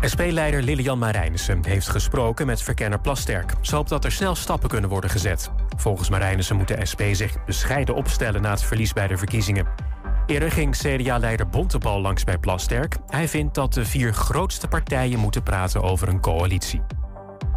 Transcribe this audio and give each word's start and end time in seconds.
SP-leider 0.00 0.62
Lilian 0.62 0.98
Marijnissen 0.98 1.64
heeft 1.64 1.88
gesproken 1.88 2.46
met 2.46 2.62
verkenner 2.62 3.00
Plasterk. 3.00 3.52
Ze 3.60 3.74
hoopt 3.76 3.88
dat 3.88 4.04
er 4.04 4.12
snel 4.12 4.34
stappen 4.34 4.68
kunnen 4.68 4.90
worden 4.90 5.10
gezet. 5.10 5.50
Volgens 5.76 6.08
Marijnissen 6.08 6.56
moet 6.56 6.68
de 6.68 6.86
SP 6.90 7.02
zich 7.12 7.44
bescheiden 7.44 7.94
opstellen 7.94 8.42
na 8.42 8.50
het 8.50 8.62
verlies 8.62 8.92
bij 8.92 9.06
de 9.06 9.16
verkiezingen. 9.16 9.66
Eerder 10.26 10.50
ging 10.50 10.76
CDA-leider 10.76 11.48
Bontebal 11.48 12.00
langs 12.00 12.24
bij 12.24 12.38
Plasterk. 12.38 12.96
Hij 13.06 13.28
vindt 13.28 13.54
dat 13.54 13.72
de 13.72 13.84
vier 13.84 14.14
grootste 14.14 14.68
partijen 14.68 15.18
moeten 15.18 15.42
praten 15.42 15.82
over 15.82 16.08
een 16.08 16.20
coalitie. 16.20 16.82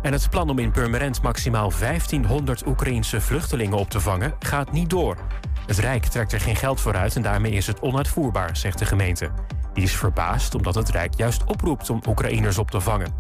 En 0.02 0.14
het 0.14 0.30
plan 0.30 0.50
om 0.50 0.60
in 0.60 0.72
Purmerend 0.72 1.22
maximaal 1.22 1.72
1500 1.80 2.66
Oekraïense 2.66 3.22
vluchtelingen 3.22 3.78
op 3.78 3.90
te 3.90 4.00
vangen 4.00 4.34
gaat 4.40 4.72
niet 4.72 4.90
door. 4.90 5.18
Het 5.66 5.78
Rijk 5.78 6.06
trekt 6.06 6.34
er 6.34 6.40
geen 6.40 6.56
geld 6.56 6.82
voor 6.82 6.96
uit 6.96 7.16
en 7.16 7.22
daarmee 7.22 7.52
is 7.52 7.68
het 7.68 7.80
onuitvoerbaar, 7.80 8.58
zegt 8.58 8.80
de 8.80 8.86
gemeente. 8.86 9.30
Die 9.74 9.84
is 9.84 9.96
verbaasd 9.96 10.56
omdat 10.56 10.76
het 10.76 10.90
Rijk 10.90 11.14
juist 11.18 11.44
oproept 11.44 11.90
om 11.90 12.02
Oekraïners 12.08 12.58
op 12.58 12.72
te 12.72 12.82
vangen. 12.82 13.14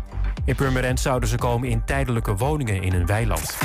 In 0.45 0.55
Purmerend 0.55 0.99
zouden 0.99 1.29
ze 1.29 1.37
komen 1.37 1.69
in 1.69 1.85
tijdelijke 1.85 2.35
woningen 2.35 2.81
in 2.81 2.93
een 2.93 3.05
weiland. 3.05 3.57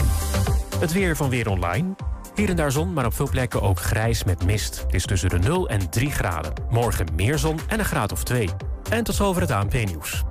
Het 0.79 0.93
weer 0.93 1.17
van 1.17 1.29
Weer 1.29 1.49
Online. 1.49 1.95
Hier 2.35 2.49
en 2.49 2.57
daar 2.57 2.73
zon, 2.73 2.93
maar 2.93 3.07
op 3.07 3.15
veel 3.15 3.29
plekken 3.29 3.63
ook 3.63 3.81
grijs 3.81 4.25
met 4.25 4.45
mist. 4.45 4.81
Het 4.81 4.95
is 4.95 5.07
tussen 5.07 5.29
de 5.29 5.39
0 5.39 5.69
en 5.69 5.91
3 5.91 6.11
graden. 6.11 6.53
Morgen 6.71 7.07
meer 7.15 7.39
zon 7.39 7.61
en 7.69 7.79
een 7.79 7.85
graad 7.85 8.13
of 8.13 8.25
2. 8.25 8.49
En 8.91 9.05
tot 9.05 9.15
zover 9.15 9.43
het 9.43 9.51
ANP-nieuws. 9.51 10.23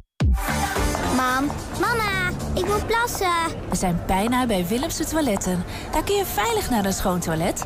Mam, 1.16 1.52
mama, 1.80 2.30
ik 2.53 2.66
moet 2.66 2.88
plassen. 2.88 3.27
We 3.70 3.75
zijn 3.75 3.99
bijna 4.08 4.45
bij 4.45 4.67
Willemse 4.67 5.05
Toiletten. 5.05 5.63
Daar 5.91 6.03
kun 6.03 6.16
je 6.16 6.25
veilig 6.25 6.70
naar 6.70 6.85
een 6.85 6.94
schoon 6.94 7.20
toilet 7.20 7.66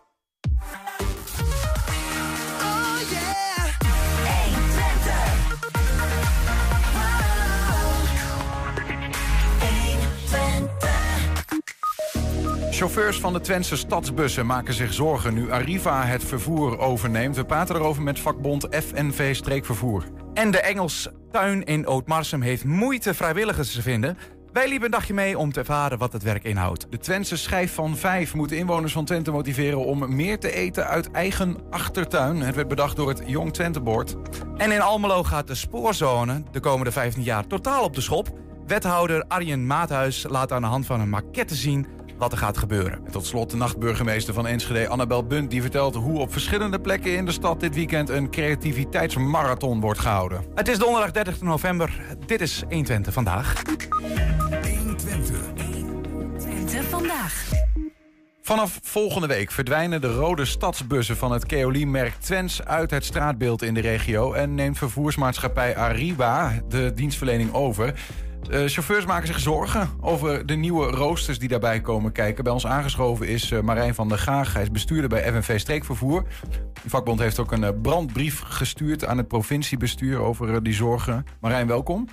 Chauffeurs 12.81 13.19
van 13.19 13.33
de 13.33 13.39
Twentse 13.39 13.75
stadsbussen 13.75 14.45
maken 14.45 14.73
zich 14.73 14.93
zorgen 14.93 15.33
nu 15.33 15.51
Arriva 15.51 16.05
het 16.05 16.23
vervoer 16.23 16.79
overneemt. 16.79 17.35
We 17.35 17.45
praten 17.45 17.75
erover 17.75 18.03
met 18.03 18.19
vakbond 18.19 18.67
FNV 18.69 19.35
Streekvervoer. 19.35 20.03
En 20.33 20.51
de 20.51 20.61
Engels 20.61 21.09
tuin 21.31 21.63
in 21.63 21.87
Ootmarsum 21.87 22.41
heeft 22.41 22.63
moeite 22.63 23.13
vrijwilligers 23.13 23.73
te 23.73 23.81
vinden. 23.81 24.17
Wij 24.53 24.67
liepen 24.67 24.85
een 24.85 24.91
dagje 24.91 25.13
mee 25.13 25.37
om 25.37 25.51
te 25.51 25.59
ervaren 25.59 25.97
wat 25.97 26.13
het 26.13 26.23
werk 26.23 26.43
inhoudt. 26.43 26.87
De 26.89 26.97
Twentse 26.97 27.37
schijf 27.37 27.73
van 27.73 27.97
vijf 27.97 28.33
moet 28.33 28.51
inwoners 28.51 28.93
van 28.93 29.05
Twente 29.05 29.31
motiveren 29.31 29.85
om 29.85 30.15
meer 30.15 30.39
te 30.39 30.51
eten 30.51 30.87
uit 30.87 31.11
eigen 31.11 31.57
achtertuin. 31.69 32.41
Het 32.41 32.55
werd 32.55 32.67
bedacht 32.67 32.95
door 32.95 33.09
het 33.09 33.21
Jong 33.25 33.53
Twente 33.53 33.81
Board. 33.81 34.15
En 34.57 34.71
in 34.71 34.81
Almelo 34.81 35.23
gaat 35.23 35.47
de 35.47 35.55
spoorzone 35.55 36.43
de 36.51 36.59
komende 36.59 36.91
15 36.91 37.23
jaar 37.23 37.47
totaal 37.47 37.83
op 37.83 37.95
de 37.95 38.01
schop. 38.01 38.39
Wethouder 38.67 39.25
Arjen 39.27 39.67
Maathuis 39.67 40.25
laat 40.29 40.51
aan 40.51 40.61
de 40.61 40.67
hand 40.67 40.85
van 40.85 40.99
een 40.99 41.09
maquette 41.09 41.55
zien 41.55 41.87
wat 42.21 42.31
er 42.31 42.37
gaat 42.37 42.57
gebeuren. 42.57 43.05
En 43.05 43.11
tot 43.11 43.25
slot 43.25 43.49
de 43.49 43.57
nachtburgemeester 43.57 44.33
van 44.33 44.47
Enschede, 44.47 44.87
Annabel 44.87 45.23
Bunt... 45.23 45.51
die 45.51 45.61
vertelt 45.61 45.95
hoe 45.95 46.19
op 46.19 46.31
verschillende 46.31 46.79
plekken 46.79 47.15
in 47.15 47.25
de 47.25 47.31
stad 47.31 47.59
dit 47.59 47.75
weekend... 47.75 48.09
een 48.09 48.29
creativiteitsmarathon 48.29 49.79
wordt 49.79 49.99
gehouden. 49.99 50.45
Het 50.55 50.67
is 50.67 50.77
donderdag 50.77 51.11
30 51.11 51.41
november. 51.41 52.01
Dit 52.25 52.41
is 52.41 52.63
120 52.69 53.13
vandaag. 53.13 53.61
120. 54.63 55.37
120 55.73 56.83
vandaag. 56.83 57.49
Vanaf 58.41 58.79
volgende 58.83 59.27
week 59.27 59.51
verdwijnen 59.51 60.01
de 60.01 60.13
rode 60.13 60.45
stadsbussen 60.45 61.17
van 61.17 61.31
het 61.31 61.45
Keoli-merk 61.45 62.13
Twents 62.19 62.65
uit 62.65 62.91
het 62.91 63.05
straatbeeld 63.05 63.61
in 63.61 63.73
de 63.73 63.81
regio 63.81 64.33
en 64.33 64.55
neemt 64.55 64.77
vervoersmaatschappij 64.77 65.75
Arriba 65.75 66.61
de 66.67 66.93
dienstverlening 66.93 67.53
over. 67.53 67.93
Uh, 68.49 68.67
chauffeurs 68.67 69.05
maken 69.05 69.27
zich 69.27 69.39
zorgen 69.39 69.89
over 69.99 70.45
de 70.45 70.55
nieuwe 70.55 70.85
roosters 70.85 71.39
die 71.39 71.49
daarbij 71.49 71.81
komen 71.81 72.11
kijken. 72.11 72.43
Bij 72.43 72.53
ons 72.53 72.65
aangeschoven 72.65 73.27
is 73.27 73.51
uh, 73.51 73.61
Marijn 73.61 73.95
van 73.95 74.09
der 74.09 74.17
Gaag. 74.17 74.53
Hij 74.53 74.61
is 74.61 74.71
bestuurder 74.71 75.09
bij 75.09 75.33
FNV 75.33 75.59
Streekvervoer. 75.59 76.23
De 76.83 76.89
vakbond 76.89 77.19
heeft 77.19 77.39
ook 77.39 77.51
een 77.51 77.63
uh, 77.63 77.69
brandbrief 77.81 78.39
gestuurd 78.39 79.05
aan 79.05 79.17
het 79.17 79.27
provinciebestuur 79.27 80.19
over 80.19 80.63
die 80.63 80.73
zorgen. 80.73 81.25
Marijn, 81.41 81.67
welkom. 81.67 82.07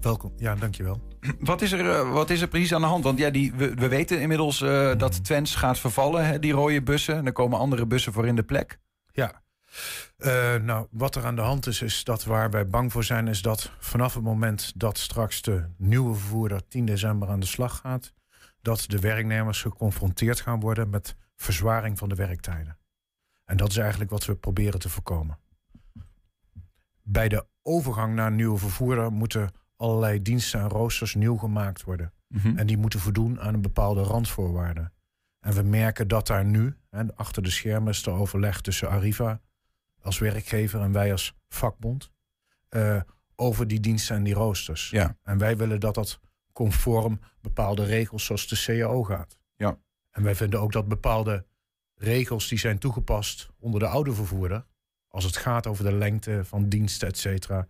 Welkom, 0.00 0.32
ja, 0.36 0.54
dankjewel. 0.54 1.00
Wat 1.40 1.62
is 1.62 1.72
er, 1.72 2.10
wat 2.10 2.30
is 2.30 2.40
er 2.40 2.48
precies 2.48 2.74
aan 2.74 2.80
de 2.80 2.86
hand? 2.86 3.04
Want 3.04 3.18
ja, 3.18 3.30
die, 3.30 3.52
we, 3.56 3.74
we 3.74 3.88
weten 3.88 4.20
inmiddels 4.20 4.58
dat 4.96 5.24
Twents 5.24 5.54
gaat 5.54 5.78
vervallen, 5.78 6.26
hè, 6.26 6.38
die 6.38 6.52
rode 6.52 6.82
bussen. 6.82 7.16
En 7.16 7.26
er 7.26 7.32
komen 7.32 7.58
andere 7.58 7.86
bussen 7.86 8.12
voor 8.12 8.26
in 8.26 8.36
de 8.36 8.42
plek. 8.42 8.78
Ja, 9.12 9.42
uh, 10.18 10.54
nou, 10.54 10.86
wat 10.90 11.14
er 11.14 11.24
aan 11.24 11.36
de 11.36 11.42
hand 11.42 11.66
is, 11.66 11.82
is 11.82 12.04
dat 12.04 12.24
waar 12.24 12.50
wij 12.50 12.66
bang 12.66 12.92
voor 12.92 13.04
zijn, 13.04 13.28
is 13.28 13.42
dat 13.42 13.70
vanaf 13.78 14.14
het 14.14 14.22
moment 14.22 14.72
dat 14.76 14.98
straks 14.98 15.42
de 15.42 15.64
nieuwe 15.76 16.14
vervoerder 16.14 16.68
10 16.68 16.84
december 16.86 17.28
aan 17.28 17.40
de 17.40 17.46
slag 17.46 17.78
gaat, 17.78 18.12
dat 18.62 18.84
de 18.86 18.98
werknemers 18.98 19.62
geconfronteerd 19.62 20.40
gaan 20.40 20.60
worden 20.60 20.90
met 20.90 21.16
verzwaring 21.36 21.98
van 21.98 22.08
de 22.08 22.14
werktijden. 22.14 22.78
En 23.44 23.56
dat 23.56 23.70
is 23.70 23.76
eigenlijk 23.76 24.10
wat 24.10 24.24
we 24.24 24.34
proberen 24.34 24.80
te 24.80 24.88
voorkomen. 24.88 25.38
Bij 27.02 27.28
de 27.28 27.46
overgang 27.62 28.14
naar 28.14 28.26
een 28.26 28.36
nieuwe 28.36 28.58
vervoerder 28.58 29.12
moeten 29.12 29.50
allerlei 29.76 30.22
diensten 30.22 30.60
en 30.60 30.68
roosters 30.68 31.14
nieuw 31.14 31.36
gemaakt 31.36 31.82
worden. 31.82 32.12
Mhm. 32.28 32.58
En 32.58 32.66
die 32.66 32.76
moeten 32.76 33.00
voldoen 33.00 33.40
aan 33.40 33.54
een 33.54 33.62
bepaalde 33.62 34.02
randvoorwaarden. 34.02 34.92
En 35.40 35.52
we 35.52 35.62
merken 35.62 36.08
dat 36.08 36.26
daar 36.26 36.44
nu, 36.44 36.76
hè, 36.90 37.16
achter 37.16 37.42
de 37.42 37.50
schermen 37.50 37.92
is 37.92 38.02
de 38.02 38.10
overleg 38.10 38.60
tussen 38.60 38.88
Arriva 38.88 39.40
als 40.06 40.18
werkgever 40.18 40.80
en 40.80 40.92
wij 40.92 41.12
als 41.12 41.34
vakbond 41.48 42.10
uh, 42.70 43.00
over 43.34 43.68
die 43.68 43.80
diensten 43.80 44.16
en 44.16 44.22
die 44.22 44.34
roosters. 44.34 44.90
Ja. 44.90 45.16
En 45.22 45.38
wij 45.38 45.56
willen 45.56 45.80
dat 45.80 45.94
dat 45.94 46.20
conform 46.52 47.20
bepaalde 47.40 47.84
regels 47.84 48.24
zoals 48.24 48.48
de 48.48 48.62
CAO 48.64 49.02
gaat. 49.02 49.38
Ja. 49.56 49.78
En 50.10 50.22
wij 50.22 50.34
vinden 50.34 50.60
ook 50.60 50.72
dat 50.72 50.88
bepaalde 50.88 51.46
regels 51.94 52.48
die 52.48 52.58
zijn 52.58 52.78
toegepast 52.78 53.50
onder 53.58 53.80
de 53.80 53.86
oude 53.86 54.12
vervoerder, 54.12 54.66
als 55.08 55.24
het 55.24 55.36
gaat 55.36 55.66
over 55.66 55.84
de 55.84 55.92
lengte 55.92 56.44
van 56.44 56.68
diensten, 56.68 57.08
et 57.08 57.18
cetera, 57.18 57.66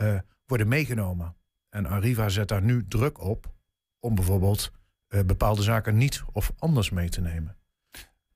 uh, 0.00 0.18
worden 0.46 0.68
meegenomen. 0.68 1.36
En 1.68 1.86
Arriva 1.86 2.28
zet 2.28 2.48
daar 2.48 2.62
nu 2.62 2.86
druk 2.88 3.20
op 3.20 3.54
om 3.98 4.14
bijvoorbeeld 4.14 4.72
uh, 5.08 5.22
bepaalde 5.22 5.62
zaken 5.62 5.96
niet 5.96 6.22
of 6.32 6.52
anders 6.58 6.90
mee 6.90 7.08
te 7.08 7.20
nemen. 7.20 7.56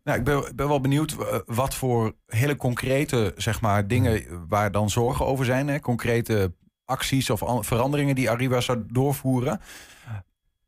Nou, 0.04 0.18
ik 0.18 0.24
ben, 0.24 0.56
ben 0.56 0.68
wel 0.68 0.80
benieuwd 0.80 1.12
eh, 1.12 1.38
wat 1.46 1.74
voor 1.74 2.14
hele 2.26 2.56
concrete 2.56 3.32
zeg 3.36 3.60
maar, 3.60 3.86
dingen 3.86 4.46
waar 4.48 4.72
dan 4.72 4.90
zorgen 4.90 5.26
over 5.26 5.44
zijn. 5.44 5.68
Hè? 5.68 5.80
Concrete 5.80 6.52
acties 6.84 7.30
of 7.30 7.66
veranderingen 7.66 8.14
die 8.14 8.30
Arriva 8.30 8.60
zou 8.60 8.84
doorvoeren. 8.88 9.60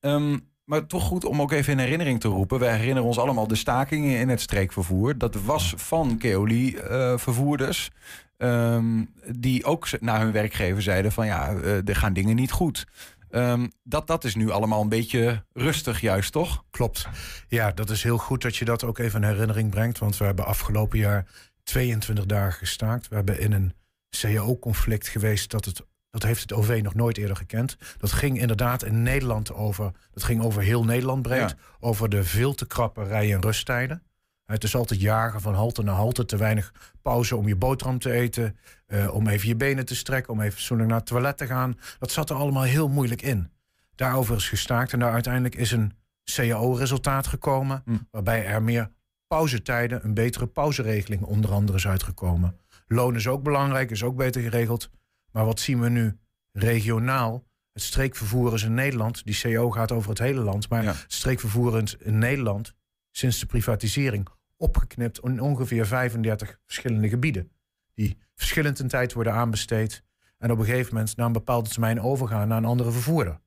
Um, 0.01 0.49
maar 0.65 0.87
toch 0.87 1.03
goed 1.03 1.25
om 1.25 1.41
ook 1.41 1.53
even 1.53 1.73
in 1.73 1.79
herinnering 1.79 2.21
te 2.21 2.29
roepen. 2.29 2.59
Wij 2.59 2.77
herinneren 2.77 3.09
ons 3.09 3.19
allemaal 3.19 3.47
de 3.47 3.55
stakingen 3.55 4.19
in 4.19 4.29
het 4.29 4.41
streekvervoer. 4.41 5.19
Dat 5.19 5.35
was 5.35 5.75
van 5.77 6.19
Keoli-vervoerders. 6.19 7.91
Uh, 8.39 8.75
um, 8.75 9.11
die 9.27 9.65
ook 9.65 10.01
naar 10.01 10.21
hun 10.21 10.33
werkgever 10.33 10.83
zeiden 10.83 11.13
van 11.13 11.27
ja, 11.27 11.53
uh, 11.53 11.89
er 11.89 11.97
gaan 11.97 12.13
dingen 12.13 12.37
niet 12.37 12.51
goed. 12.51 12.87
Um, 13.31 13.73
dat, 13.83 14.07
dat 14.07 14.25
is 14.25 14.35
nu 14.35 14.51
allemaal 14.51 14.83
een 14.83 14.89
beetje 14.89 15.45
rustig 15.53 16.01
juist, 16.01 16.33
toch? 16.33 16.65
Klopt. 16.71 17.09
Ja, 17.49 17.73
dat 17.73 17.91
is 17.91 18.03
heel 18.03 18.19
goed 18.19 18.43
dat 18.43 18.57
je 18.57 18.65
dat 18.65 18.85
ook 18.85 18.99
even 18.99 19.23
in 19.23 19.29
herinnering 19.29 19.71
brengt. 19.71 19.99
Want 19.99 20.17
we 20.17 20.25
hebben 20.25 20.45
afgelopen 20.45 20.99
jaar 20.99 21.27
22 21.63 22.27
dagen 22.27 22.59
gestaakt. 22.59 23.09
We 23.09 23.15
hebben 23.15 23.41
in 23.41 23.53
een 23.53 23.75
CAO-conflict 24.11 25.09
geweest 25.09 25.51
dat 25.51 25.65
het 25.65 25.85
dat 26.11 26.23
heeft 26.29 26.41
het 26.41 26.53
OV 26.53 26.81
nog 26.83 26.95
nooit 26.95 27.19
eerder 27.19 27.37
gekend. 27.37 27.77
Dat 27.99 28.13
ging 28.13 28.41
inderdaad 28.41 28.85
in 28.85 29.03
Nederland 29.03 29.53
over. 29.53 29.93
Dat 30.13 30.23
ging 30.23 30.43
over 30.43 30.63
heel 30.63 30.85
Nederland 30.85 31.23
breed. 31.23 31.55
Over 31.81 32.09
de 32.09 32.25
veel 32.25 32.55
te 32.55 32.67
krappe 32.67 33.05
rij- 33.05 33.33
en 33.35 33.41
rusttijden. 33.41 34.03
Het 34.47 34.65
is 34.65 34.77
altijd 34.77 35.01
jagen 35.01 35.41
van 35.41 35.55
halte 35.55 35.83
naar 35.83 35.95
halte. 35.95 36.25
Te 36.25 36.37
weinig 36.37 36.73
pauze 37.03 37.37
om 37.37 37.49
je 37.49 37.57
boterham 37.57 37.99
te 37.99 38.11
eten. 38.11 38.57
Uh, 38.87 39.15
om 39.15 39.29
even 39.29 39.49
je 39.49 39.57
benen 39.57 39.85
te 39.85 39.97
strekken. 39.97 40.33
Om 40.33 40.41
even 40.41 40.53
fatsoenlijk 40.53 40.89
naar 40.89 40.99
het 40.99 41.07
toilet 41.07 41.37
te 41.37 41.47
gaan. 41.47 41.79
Dat 41.99 42.11
zat 42.11 42.31
er 42.31 42.37
allemaal 42.37 42.63
heel 42.63 42.89
moeilijk 42.89 43.23
in. 43.23 43.51
Daarover 43.95 44.37
is 44.37 44.49
gestaakt. 44.49 44.93
En 44.93 44.99
daar 44.99 45.13
uiteindelijk 45.13 45.55
is 45.55 45.73
een 45.73 45.93
CAO-resultaat 46.25 47.27
gekomen. 47.27 47.83
Hm. 47.85 47.97
Waarbij 48.11 48.47
er 48.47 48.63
meer 48.63 48.91
pauzetijden, 49.27 50.05
een 50.05 50.15
betere 50.15 50.47
pauzeregeling 50.47 51.23
onder 51.23 51.53
andere 51.53 51.79
is 51.79 51.87
uitgekomen. 51.87 52.59
Loon 52.87 53.15
is 53.15 53.27
ook 53.27 53.43
belangrijk, 53.43 53.91
is 53.91 54.03
ook 54.03 54.17
beter 54.17 54.43
geregeld. 54.43 54.91
Maar 55.33 55.45
wat 55.45 55.61
zien 55.61 55.81
we 55.81 55.89
nu 55.89 56.19
regionaal? 56.53 57.45
Het 57.73 57.83
streekvervoer 57.83 58.55
is 58.55 58.63
in 58.63 58.75
Nederland. 58.75 59.25
Die 59.25 59.41
CO 59.43 59.71
gaat 59.71 59.93
over 59.93 60.11
het 60.11 60.19
hele 60.19 60.41
land. 60.41 60.69
Maar 60.69 60.83
ja. 60.83 60.95
streekvervoer 61.07 61.83
in 61.99 62.19
Nederland 62.19 62.75
sinds 63.11 63.39
de 63.39 63.47
privatisering 63.47 64.29
opgeknipt 64.57 65.19
in 65.21 65.41
ongeveer 65.41 65.87
35 65.87 66.61
verschillende 66.65 67.09
gebieden. 67.09 67.51
die 67.95 68.19
verschillend 68.35 68.79
in 68.79 68.89
tijd 68.89 69.13
worden 69.13 69.33
aanbesteed. 69.33 70.03
En 70.39 70.51
op 70.51 70.59
een 70.59 70.65
gegeven 70.65 70.95
moment 70.95 71.17
na 71.17 71.25
een 71.25 71.33
bepaalde 71.33 71.69
termijn 71.71 72.01
overgaan 72.01 72.49
naar 72.49 72.59
een 72.59 72.65
andere 72.65 72.91
vervoerder. 72.91 73.41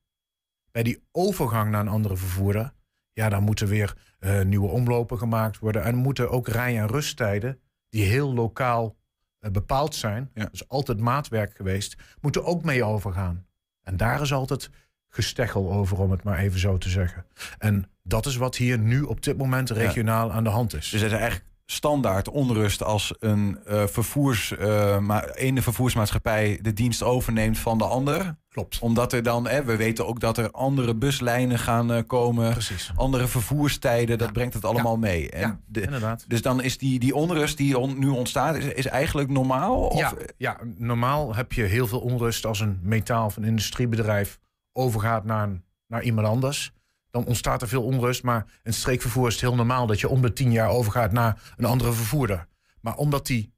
Bij 0.71 0.83
die 0.83 1.03
overgang 1.11 1.71
naar 1.71 1.81
een 1.81 1.88
andere 1.88 2.17
vervoerder, 2.17 2.73
ja, 3.13 3.29
dan 3.29 3.44
moeten 3.44 3.67
weer 3.67 3.97
eh, 4.19 4.41
nieuwe 4.41 4.67
omlopen 4.67 5.17
gemaakt 5.17 5.59
worden. 5.59 5.83
En 5.83 5.95
moeten 5.95 6.29
ook 6.29 6.47
rij- 6.47 6.77
en 6.79 6.88
rusttijden, 6.88 7.59
die 7.89 8.03
heel 8.06 8.33
lokaal 8.33 8.97
eh, 9.39 9.51
bepaald 9.51 9.95
zijn, 9.95 10.29
Ja. 10.33 10.45
dus 10.45 10.67
altijd 10.67 11.00
maatwerk 11.00 11.56
geweest, 11.56 11.97
moeten 12.21 12.45
ook 12.45 12.63
mee 12.63 12.83
overgaan. 12.83 13.47
En 13.81 13.97
daar 13.97 14.21
is 14.21 14.33
altijd 14.33 14.69
gesteggel 15.09 15.71
over, 15.71 15.97
om 16.00 16.11
het 16.11 16.23
maar 16.23 16.38
even 16.39 16.59
zo 16.59 16.77
te 16.77 16.89
zeggen. 16.89 17.25
En 17.57 17.89
dat 18.03 18.25
is 18.25 18.35
wat 18.35 18.56
hier 18.56 18.79
nu 18.79 19.01
op 19.01 19.23
dit 19.23 19.38
moment 19.38 19.69
regionaal 19.69 20.31
aan 20.31 20.44
de 20.44 20.50
hand 20.50 20.73
is. 20.75 20.89
Dus 20.89 21.01
het 21.01 21.11
is 21.11 21.17
eigenlijk 21.17 21.47
standaard 21.65 22.29
onrust 22.29 22.83
als 22.83 23.13
een 23.19 23.57
eh, 23.65 23.83
vervoers, 23.88 24.57
eh, 24.57 24.97
maar 24.97 25.29
ene 25.29 25.61
vervoersmaatschappij 25.61 26.59
de 26.61 26.73
dienst 26.73 27.03
overneemt 27.03 27.57
van 27.57 27.77
de 27.77 27.83
ander. 27.83 28.35
Klopt. 28.50 28.79
Omdat 28.79 29.13
er 29.13 29.23
dan, 29.23 29.47
hè, 29.47 29.63
we 29.63 29.75
weten 29.75 30.07
ook 30.07 30.19
dat 30.19 30.38
er 30.38 30.51
andere 30.51 30.95
buslijnen 30.95 31.59
gaan 31.59 31.91
eh, 31.94 32.01
komen, 32.07 32.51
Precies. 32.51 32.91
andere 32.95 33.27
vervoerstijden, 33.27 34.17
dat 34.17 34.33
brengt 34.33 34.53
het 34.53 34.65
allemaal 34.65 34.97
mee. 34.97 35.29
En 35.29 35.39
Ja, 35.41 35.59
de- 35.65 35.81
inderdaad. 35.81 36.25
dus 36.27 36.41
dan 36.41 36.61
is 36.61 36.77
die, 36.77 37.00
die 37.00 37.15
onrust 37.15 37.57
die 37.57 37.77
on- 37.77 38.00
nu 38.00 38.07
ontstaat, 38.07 38.56
is, 38.56 38.65
is 38.65 38.85
eigenlijk 38.85 39.29
normaal? 39.29 39.79
Of, 39.81 40.00
Ja, 40.00 40.13
ja, 40.38 40.57
normaal 40.77 41.35
heb 41.35 41.53
je 41.53 41.63
heel 41.63 41.88
veel 41.88 42.00
onrust 42.00 42.45
als 42.45 42.59
een 42.59 42.79
metaal- 42.83 43.25
of 43.25 43.38
een 43.38 43.44
industriebedrijf 43.44 44.39
overgaat 44.79 45.23
naar, 45.23 45.43
een, 45.43 45.63
naar 45.87 46.03
iemand 46.03 46.27
anders. 46.27 46.73
Dan 47.11 47.25
ontstaat 47.25 47.61
er 47.61 47.67
veel 47.67 47.83
onrust. 47.83 48.23
Maar 48.23 48.45
in 48.63 48.73
streekvervoer 48.73 49.27
is 49.27 49.33
het 49.33 49.41
heel 49.41 49.55
normaal 49.55 49.87
dat 49.87 49.99
je 49.99 50.09
om 50.09 50.21
de 50.21 50.33
tien 50.33 50.51
jaar 50.51 50.69
overgaat 50.69 51.11
naar 51.11 51.53
een 51.57 51.65
andere 51.65 51.93
vervoerder. 51.93 52.47
Maar 52.81 52.95
omdat 52.95 53.25
die 53.25 53.53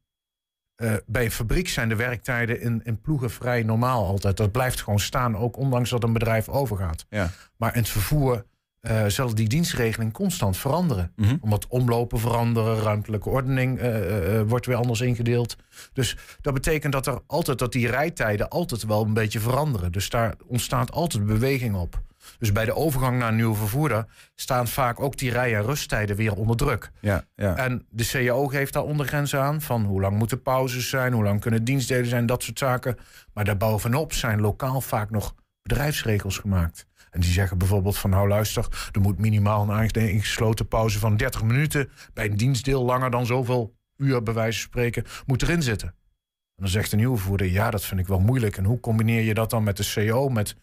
eh, 0.76 0.94
bij 1.06 1.26
een 1.26 1.32
fabriek 1.32 1.70
zijn 1.70 1.90
de 1.90 1.96
werktijden 1.96 2.62
in, 2.62 2.82
in 2.84 3.02
ploegen 3.02 3.32
vrij 3.32 3.64
normaal 3.64 4.06
altijd. 4.06 4.38
Dat 4.38 4.52
blijft 4.52 4.82
gewoon 4.82 5.00
staan, 5.00 5.38
ook 5.38 5.58
ondanks 5.58 5.90
dat 5.90 6.04
een 6.04 6.14
bedrijf 6.14 6.50
overgaat. 6.50 7.06
Ja. 7.10 7.30
Maar 7.58 7.74
in 7.74 7.80
het 7.80 7.90
vervoer 7.90 8.46
eh, 8.82 9.06
zal 9.06 9.36
die 9.36 9.48
dienstregeling 9.48 10.14
constant 10.14 10.58
veranderen. 10.58 11.12
Mhm. 11.16 11.36
Omdat 11.40 11.68
omlopen 11.68 12.20
veranderen, 12.20 12.80
ruimtelijke 12.82 13.30
ordening 13.30 13.80
eh, 13.80 14.42
wordt 14.42 14.66
weer 14.66 14.76
anders 14.76 15.02
ingedeeld. 15.02 15.56
Dus 15.94 16.18
dat 16.42 16.54
betekent 16.54 16.94
dat 16.94 17.08
er 17.08 17.20
altijd 17.28 17.60
dat 17.60 17.72
die 17.72 17.88
rijtijden 17.88 18.50
altijd 18.50 18.84
wel 18.84 19.04
een 19.06 19.14
beetje 19.14 19.40
veranderen. 19.40 19.92
Dus 19.92 20.10
daar 20.10 20.36
ontstaat 20.48 20.92
altijd 20.92 21.26
beweging 21.26 21.76
op. 21.76 22.02
Dus 22.40 22.52
bij 22.52 22.66
de 22.66 22.76
overgang 22.76 23.20
naar 23.20 23.28
een 23.30 23.36
nieuwe 23.36 23.56
vervoerder 23.56 24.06
staan 24.36 24.68
vaak 24.68 25.00
ook 25.00 25.18
die 25.18 25.32
rij- 25.32 25.56
en 25.56 25.64
rusttijden 25.64 26.16
weer 26.16 26.34
onder 26.34 26.58
druk. 26.58 26.92
ja, 27.00 27.26
ja. 27.36 27.56
En 27.56 27.86
de 27.90 28.06
CAO 28.06 28.48
geeft 28.48 28.74
daar 28.74 28.84
ondergrenzen 28.84 29.42
aan 29.42 29.62
van 29.62 29.86
hoe 29.86 30.02
lang 30.02 30.18
moeten 30.18 30.42
pauzes 30.42 30.90
zijn, 30.90 31.14
hoe 31.14 31.24
lang 31.24 31.40
kunnen 31.42 31.64
dienstdelen 31.64 32.10
zijn, 32.10 32.26
dat 32.26 32.44
soort 32.44 32.60
zaken. 32.60 32.98
Maar 33.34 33.46
daarbovenop 33.46 34.14
zijn 34.14 34.42
lokaal 34.42 34.82
vaak 34.82 35.10
nog 35.10 35.36
bedrijfsregels 35.62 36.38
gemaakt. 36.38 36.86
En 37.12 37.20
die 37.20 37.32
zeggen 37.32 37.58
bijvoorbeeld 37.58 37.98
van 37.98 38.10
nou 38.10 38.28
luister, 38.28 38.90
er 38.92 39.02
moet 39.02 39.20
minimaal 39.20 39.70
een 39.70 39.90
ingesloten 39.92 40.68
pauze 40.68 41.00
van 41.00 41.18
30 41.18 41.44
minuten 41.44 41.90
bij 42.14 42.26
een 42.26 42.38
dienstdeel 42.38 42.84
langer 42.84 43.12
dan 43.12 43.26
zoveel 43.26 43.76
uur 43.98 44.24
bij 44.24 44.34
wijze 44.34 44.60
van 44.60 44.70
spreken 44.70 45.04
moet 45.26 45.42
erin 45.42 45.62
zitten. 45.64 45.88
En 45.88 46.64
dan 46.64 46.68
zegt 46.68 46.90
de 46.90 46.96
nieuwe 46.96 47.18
voerder, 47.18 47.48
ja 47.48 47.72
dat 47.72 47.86
vind 47.86 48.00
ik 48.00 48.08
wel 48.08 48.20
moeilijk. 48.20 48.58
En 48.58 48.64
hoe 48.64 48.80
combineer 48.80 49.22
je 49.22 49.34
dat 49.34 49.50
dan 49.50 49.64
met 49.64 49.78
de 49.78 49.92
CO, 49.96 50.30
met 50.30 50.56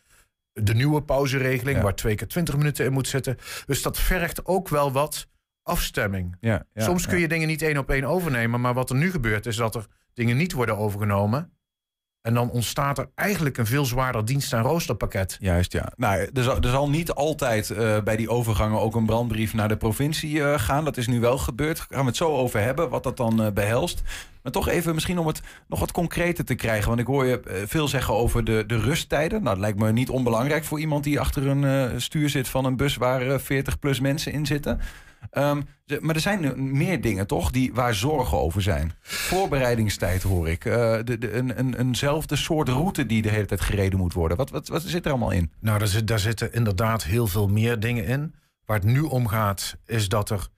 de 0.53 0.75
nieuwe 0.75 1.03
pauzeregeling 1.03 1.77
Ja. 1.77 1.83
waar 1.83 1.95
twee 1.95 2.15
keer 2.15 2.29
20 2.29 2.57
minuten 2.57 2.85
in 2.85 2.93
moet 2.93 3.09
zitten. 3.09 3.37
Dus 3.67 3.83
dat 3.83 3.99
vergt 3.99 4.47
ook 4.47 4.69
wel 4.69 4.93
wat 4.93 5.29
afstemming. 5.63 6.37
ja, 6.41 6.65
ja, 6.73 6.85
Soms 6.85 7.07
kun 7.07 7.19
je 7.19 7.29
dingen 7.29 7.49
niet 7.49 7.63
één 7.63 7.79
op 7.79 7.91
één 7.91 8.05
overnemen, 8.05 8.61
maar 8.61 8.75
wat 8.75 8.91
er 8.91 8.97
nu 8.97 9.11
gebeurt 9.11 9.47
is 9.47 9.57
dat 9.57 9.75
er 9.75 9.87
dingen 10.15 10.37
niet 10.37 10.53
worden 10.53 10.77
overgenomen. 10.79 11.53
En 12.23 12.35
dan 12.35 12.51
ontstaat 12.51 12.99
er 12.99 13.11
eigenlijk 13.15 13.59
een 13.59 13.67
veel 13.67 13.85
zwaarder 13.85 14.25
dienst- 14.25 14.53
en 14.53 14.63
roosterpakket. 14.63 15.37
Juist, 15.41 15.73
ja. 15.73 15.93
Nou, 15.97 16.29
er 16.35 16.43
zal, 16.43 16.61
er 16.61 16.89
niet 16.89 17.13
altijd 17.13 17.71
eh, 17.71 18.03
bij 18.03 18.17
die 18.17 18.31
overgangen 18.31 18.81
ook 18.81 18.95
een 18.95 19.07
brandbrief 19.07 19.55
naar 19.55 19.69
de 19.69 19.77
provincie 19.77 20.43
eh, 20.43 20.59
gaan. 20.59 20.85
Dat 20.85 20.97
is 20.97 21.07
nu 21.07 21.21
wel 21.21 21.39
gebeurd. 21.39 21.77
Daar 21.77 21.87
gaan 21.89 22.01
we 22.01 22.07
het 22.07 22.17
zo 22.17 22.37
over 22.37 22.61
hebben, 22.61 22.89
wat 22.89 23.03
dat 23.03 23.17
dan 23.17 23.43
eh, 23.43 23.53
behelst. 23.53 24.03
Maar 24.43 24.53
toch 24.53 24.69
even 24.69 24.95
misschien 24.95 25.19
om 25.19 25.27
het 25.27 25.41
nog 25.69 25.81
wat 25.81 25.93
concreter 25.93 26.45
te 26.45 26.55
krijgen. 26.55 26.89
Want 26.89 27.01
ik 27.01 27.07
hoor 27.07 27.27
je 27.27 27.65
veel 27.67 27.89
zeggen 27.89 28.15
over 28.15 28.45
de, 28.45 28.65
de 28.67 28.79
rusttijden. 28.79 29.43
Nou, 29.43 29.55
dat 29.55 29.65
lijkt 29.65 29.79
me 29.79 29.93
niet 29.93 30.11
onbelangrijk 30.11 30.65
voor 30.65 30.81
iemand 30.81 31.05
die 31.05 31.21
achter 31.21 31.47
een 31.47 32.01
stuur 32.01 32.29
zit 32.29 32.49
van 32.49 32.65
een 32.65 32.77
bus 32.77 32.97
waar 32.97 33.31
eh, 33.31 33.39
40 33.39 33.79
plus 33.79 34.01
mensen 34.01 34.33
in 34.33 34.47
zitten. 34.47 34.81
Ehm, 35.31 35.63
maar 36.01 36.15
er 36.15 36.21
zijn 36.21 36.73
meer 36.77 37.01
dingen 37.01 37.27
toch 37.27 37.51
die, 37.51 37.75
waar 37.75 37.95
zorgen 37.95 38.39
over 38.39 38.63
zijn. 38.63 38.93
Voorbereidingstijd 39.01 40.23
hoor 40.23 40.49
ik. 40.49 40.65
Eh, 40.65 40.99
de, 41.05 41.19
de, 41.19 41.33
een, 41.33 41.59
een, 41.59 41.75
eenzelfde 41.75 42.37
soort 42.37 42.69
route 42.69 43.07
die 43.07 43.23
de 43.23 43.29
hele 43.29 43.47
tijd 43.47 43.61
gereden 43.61 43.99
moet 43.99 44.13
worden. 44.13 44.37
Wat, 44.37 44.51
wat, 44.51 44.69
wat 44.69 44.83
zit 44.83 45.05
er 45.05 45.11
allemaal 45.11 45.31
in? 45.31 45.53
Nou, 45.61 45.79
daar, 45.79 45.89
zit, 45.89 46.07
daar 46.07 46.19
zitten 46.19 46.53
inderdaad 46.53 47.05
heel 47.05 47.27
veel 47.27 47.49
meer 47.49 47.81
dingen 47.81 48.05
in. 48.05 48.35
Waar 48.65 48.77
het 48.79 48.87
nu 48.87 49.01
om 49.01 49.27
gaat, 49.27 49.77
is 49.87 50.09
dat 50.09 50.31
er. 50.31 50.49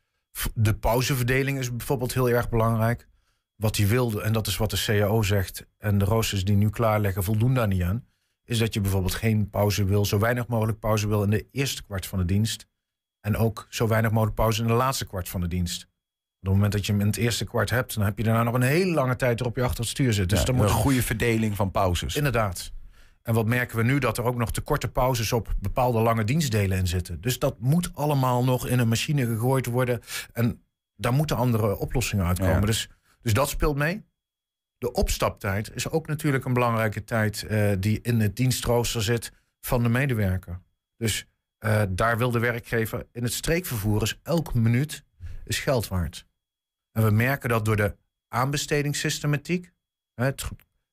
De 0.54 0.74
pauzeverdeling 0.74 1.58
is 1.58 1.76
bijvoorbeeld 1.76 2.14
heel 2.14 2.30
erg 2.30 2.48
belangrijk. 2.48 3.08
Wat 3.56 3.76
hij 3.76 3.86
wilde, 3.86 4.22
en 4.22 4.32
dat 4.32 4.46
is 4.46 4.56
wat 4.56 4.70
de 4.70 4.82
CAO 4.84 5.22
zegt. 5.22 5.66
En 5.78 5.98
de 5.98 6.04
roosters 6.04 6.44
die 6.44 6.56
nu 6.56 6.70
klaar 6.70 7.00
liggen, 7.00 7.22
voldoen 7.22 7.54
daar 7.54 7.68
niet 7.68 7.82
aan. 7.82 8.04
Is 8.44 8.58
dat 8.58 8.74
je 8.74 8.80
bijvoorbeeld 8.80 9.14
geen 9.14 9.50
pauze 9.50 9.84
wil, 9.84 10.04
zo 10.04 10.18
weinig 10.18 10.46
mogelijk 10.46 10.78
pauze 10.78 11.08
wil 11.08 11.22
in 11.22 11.30
de 11.30 11.46
eerste 11.50 11.84
kwart 11.84 12.06
van 12.06 12.18
de 12.18 12.24
dienst. 12.24 12.66
En 13.20 13.36
ook 13.36 13.66
zo 13.68 13.88
weinig 13.88 14.10
mogelijk 14.10 14.36
pauze 14.36 14.62
in 14.62 14.68
de 14.68 14.74
laatste 14.74 15.06
kwart 15.06 15.28
van 15.28 15.40
de 15.40 15.48
dienst. 15.48 15.82
Op 15.82 16.46
het 16.46 16.54
moment 16.54 16.72
dat 16.72 16.86
je 16.86 16.92
hem 16.92 17.00
in 17.00 17.06
het 17.06 17.16
eerste 17.16 17.44
kwart 17.44 17.70
hebt, 17.70 17.94
dan 17.94 18.04
heb 18.04 18.18
je 18.18 18.24
daarna 18.24 18.42
nog 18.42 18.54
een 18.54 18.62
hele 18.62 18.92
lange 18.92 19.16
tijd 19.16 19.40
erop 19.40 19.56
je 19.56 19.62
achter 19.62 19.80
het 19.80 19.88
stuur 19.88 20.12
zit. 20.12 20.28
Dus 20.28 20.38
Ja, 20.38 20.44
dan 20.44 20.54
een 20.54 20.60
moet 20.60 20.70
goede 20.70 21.02
verdeling 21.02 21.56
van 21.56 21.70
pauzes. 21.70 22.16
Inderdaad. 22.16 22.72
En 23.22 23.34
wat 23.34 23.46
merken 23.46 23.76
we 23.76 23.82
nu? 23.82 23.98
Dat 23.98 24.18
er 24.18 24.24
ook 24.24 24.36
nog 24.36 24.52
te 24.52 24.60
korte 24.60 24.88
pauzes 24.88 25.32
op 25.32 25.54
bepaalde 25.58 26.00
lange 26.00 26.24
dienstdelen 26.24 26.78
in 26.78 26.86
zitten. 26.86 27.20
Dus 27.20 27.38
dat 27.38 27.60
moet 27.60 27.90
allemaal 27.94 28.44
nog 28.44 28.66
in 28.66 28.78
een 28.78 28.88
machine 28.88 29.26
gegooid 29.26 29.66
worden. 29.66 30.00
En 30.32 30.62
daar 30.96 31.12
moeten 31.12 31.36
andere 31.36 31.76
oplossingen 31.76 32.26
uitkomen. 32.26 32.60
Ja. 32.60 32.66
Dus, 32.66 32.88
dus 33.22 33.32
dat 33.32 33.48
speelt 33.48 33.76
mee. 33.76 34.04
De 34.78 34.92
opstaptijd 34.92 35.74
is 35.74 35.90
ook 35.90 36.06
natuurlijk 36.06 36.44
een 36.44 36.52
belangrijke 36.52 37.04
tijd 37.04 37.42
eh, 37.42 37.72
die 37.78 38.00
in 38.02 38.20
het 38.20 38.36
dienstrooster 38.36 39.02
zit 39.02 39.32
van 39.60 39.82
de 39.82 39.88
medewerker. 39.88 40.60
Dus 40.96 41.26
eh, 41.60 41.82
daar 41.88 42.18
wil 42.18 42.30
de 42.30 42.38
werkgever 42.38 43.06
in 43.12 43.22
het 43.22 43.32
streekvervoer 43.32 44.02
is 44.02 44.20
elke 44.22 44.58
minuut 44.58 45.04
is 45.44 45.58
geld 45.58 45.88
waard. 45.88 46.26
En 46.92 47.04
we 47.04 47.10
merken 47.10 47.48
dat 47.48 47.64
door 47.64 47.76
de 47.76 47.96
aanbestedingssystematiek. 48.28 49.72
Het, 50.14 50.48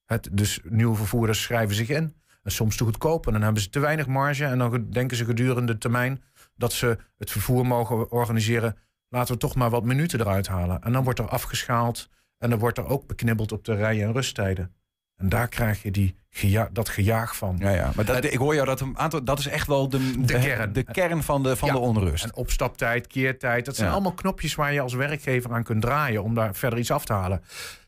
het, 0.06 0.30
dus 0.32 0.60
nieuwe 0.64 0.96
vervoerders 0.96 1.42
schrijven 1.42 1.76
zich 1.76 1.90
in. 1.90 2.16
En 2.44 2.52
soms 2.52 2.76
te 2.76 2.84
goedkoop. 2.84 3.26
En 3.26 3.34
dan 3.34 3.42
hebben 3.42 3.62
ze 3.62 3.70
te 3.70 3.80
weinig 3.80 4.08
marge. 4.08 4.46
En 4.46 4.58
dan 4.58 4.90
denken 4.90 5.18
ze 5.18 5.26
gedurende 5.26 5.74
de 5.74 5.78
termijn 5.78 6.24
dat 6.56 6.74
ze 6.74 6.98
het 7.18 7.32
vervoer 7.32 7.66
mogen 7.66 8.12
organiseren. 8.12 8.78
Laten 9.10 9.34
we 9.34 9.40
toch 9.40 9.56
maar 9.56 9.70
wat 9.70 9.84
minuten 9.84 10.20
eruit 10.20 10.48
halen. 10.48 10.82
En 10.82 10.92
dan 10.92 11.04
wordt 11.04 11.20
er 11.20 11.30
afgeschaald. 11.30 12.10
En 12.38 12.50
dan 12.50 12.60
wordt 12.60 12.78
er 12.78 12.86
ook 12.86 13.08
beknibbeld 13.08 13.52
op 13.52 13.66
de 13.66 13.76
rij- 13.76 14.04
en 14.04 14.14
rusttijden. 14.14 14.76
En 15.18 15.30
daar 15.30 15.48
krijg 15.48 15.84
je 15.84 15.92
die 15.92 16.16
geja 16.30 16.70
dat 16.72 16.90
gejaag 16.90 17.36
van. 17.38 17.56
Ja, 17.60 17.70
ja. 17.70 17.92
Maar 17.96 18.06
dat, 18.06 18.24
ik 18.24 18.34
hoor 18.38 18.54
jou 18.54 18.66
dat 18.66 18.80
een 18.82 18.98
aantal. 18.98 19.24
Dat 19.24 19.40
is 19.40 19.48
echt 19.48 19.68
wel 19.68 19.90
de, 19.90 20.20
De 20.22 20.40
kern. 20.40 20.74
de 20.74 20.84
kern 20.84 21.24
van 21.24 21.44
de, 21.44 21.56
van 21.56 21.68
Ja. 21.68 21.74
de 21.74 21.80
onrust. 21.80 22.24
En 22.24 22.36
opstaptijd, 22.36 23.08
keertijd. 23.08 23.66
Dat 23.66 23.76
zijn 23.76 23.88
Ja. 23.88 23.94
allemaal 23.94 24.14
knopjes 24.14 24.56
waar 24.56 24.74
je 24.74 24.82
als 24.82 24.94
werkgever 24.94 25.54
aan 25.54 25.64
kunt 25.64 25.82
draaien 25.82 26.24
om 26.24 26.34
daar 26.34 26.56
verder 26.56 26.80
iets 26.80 26.92
af 26.92 27.06
te 27.06 27.14
halen. 27.14 27.42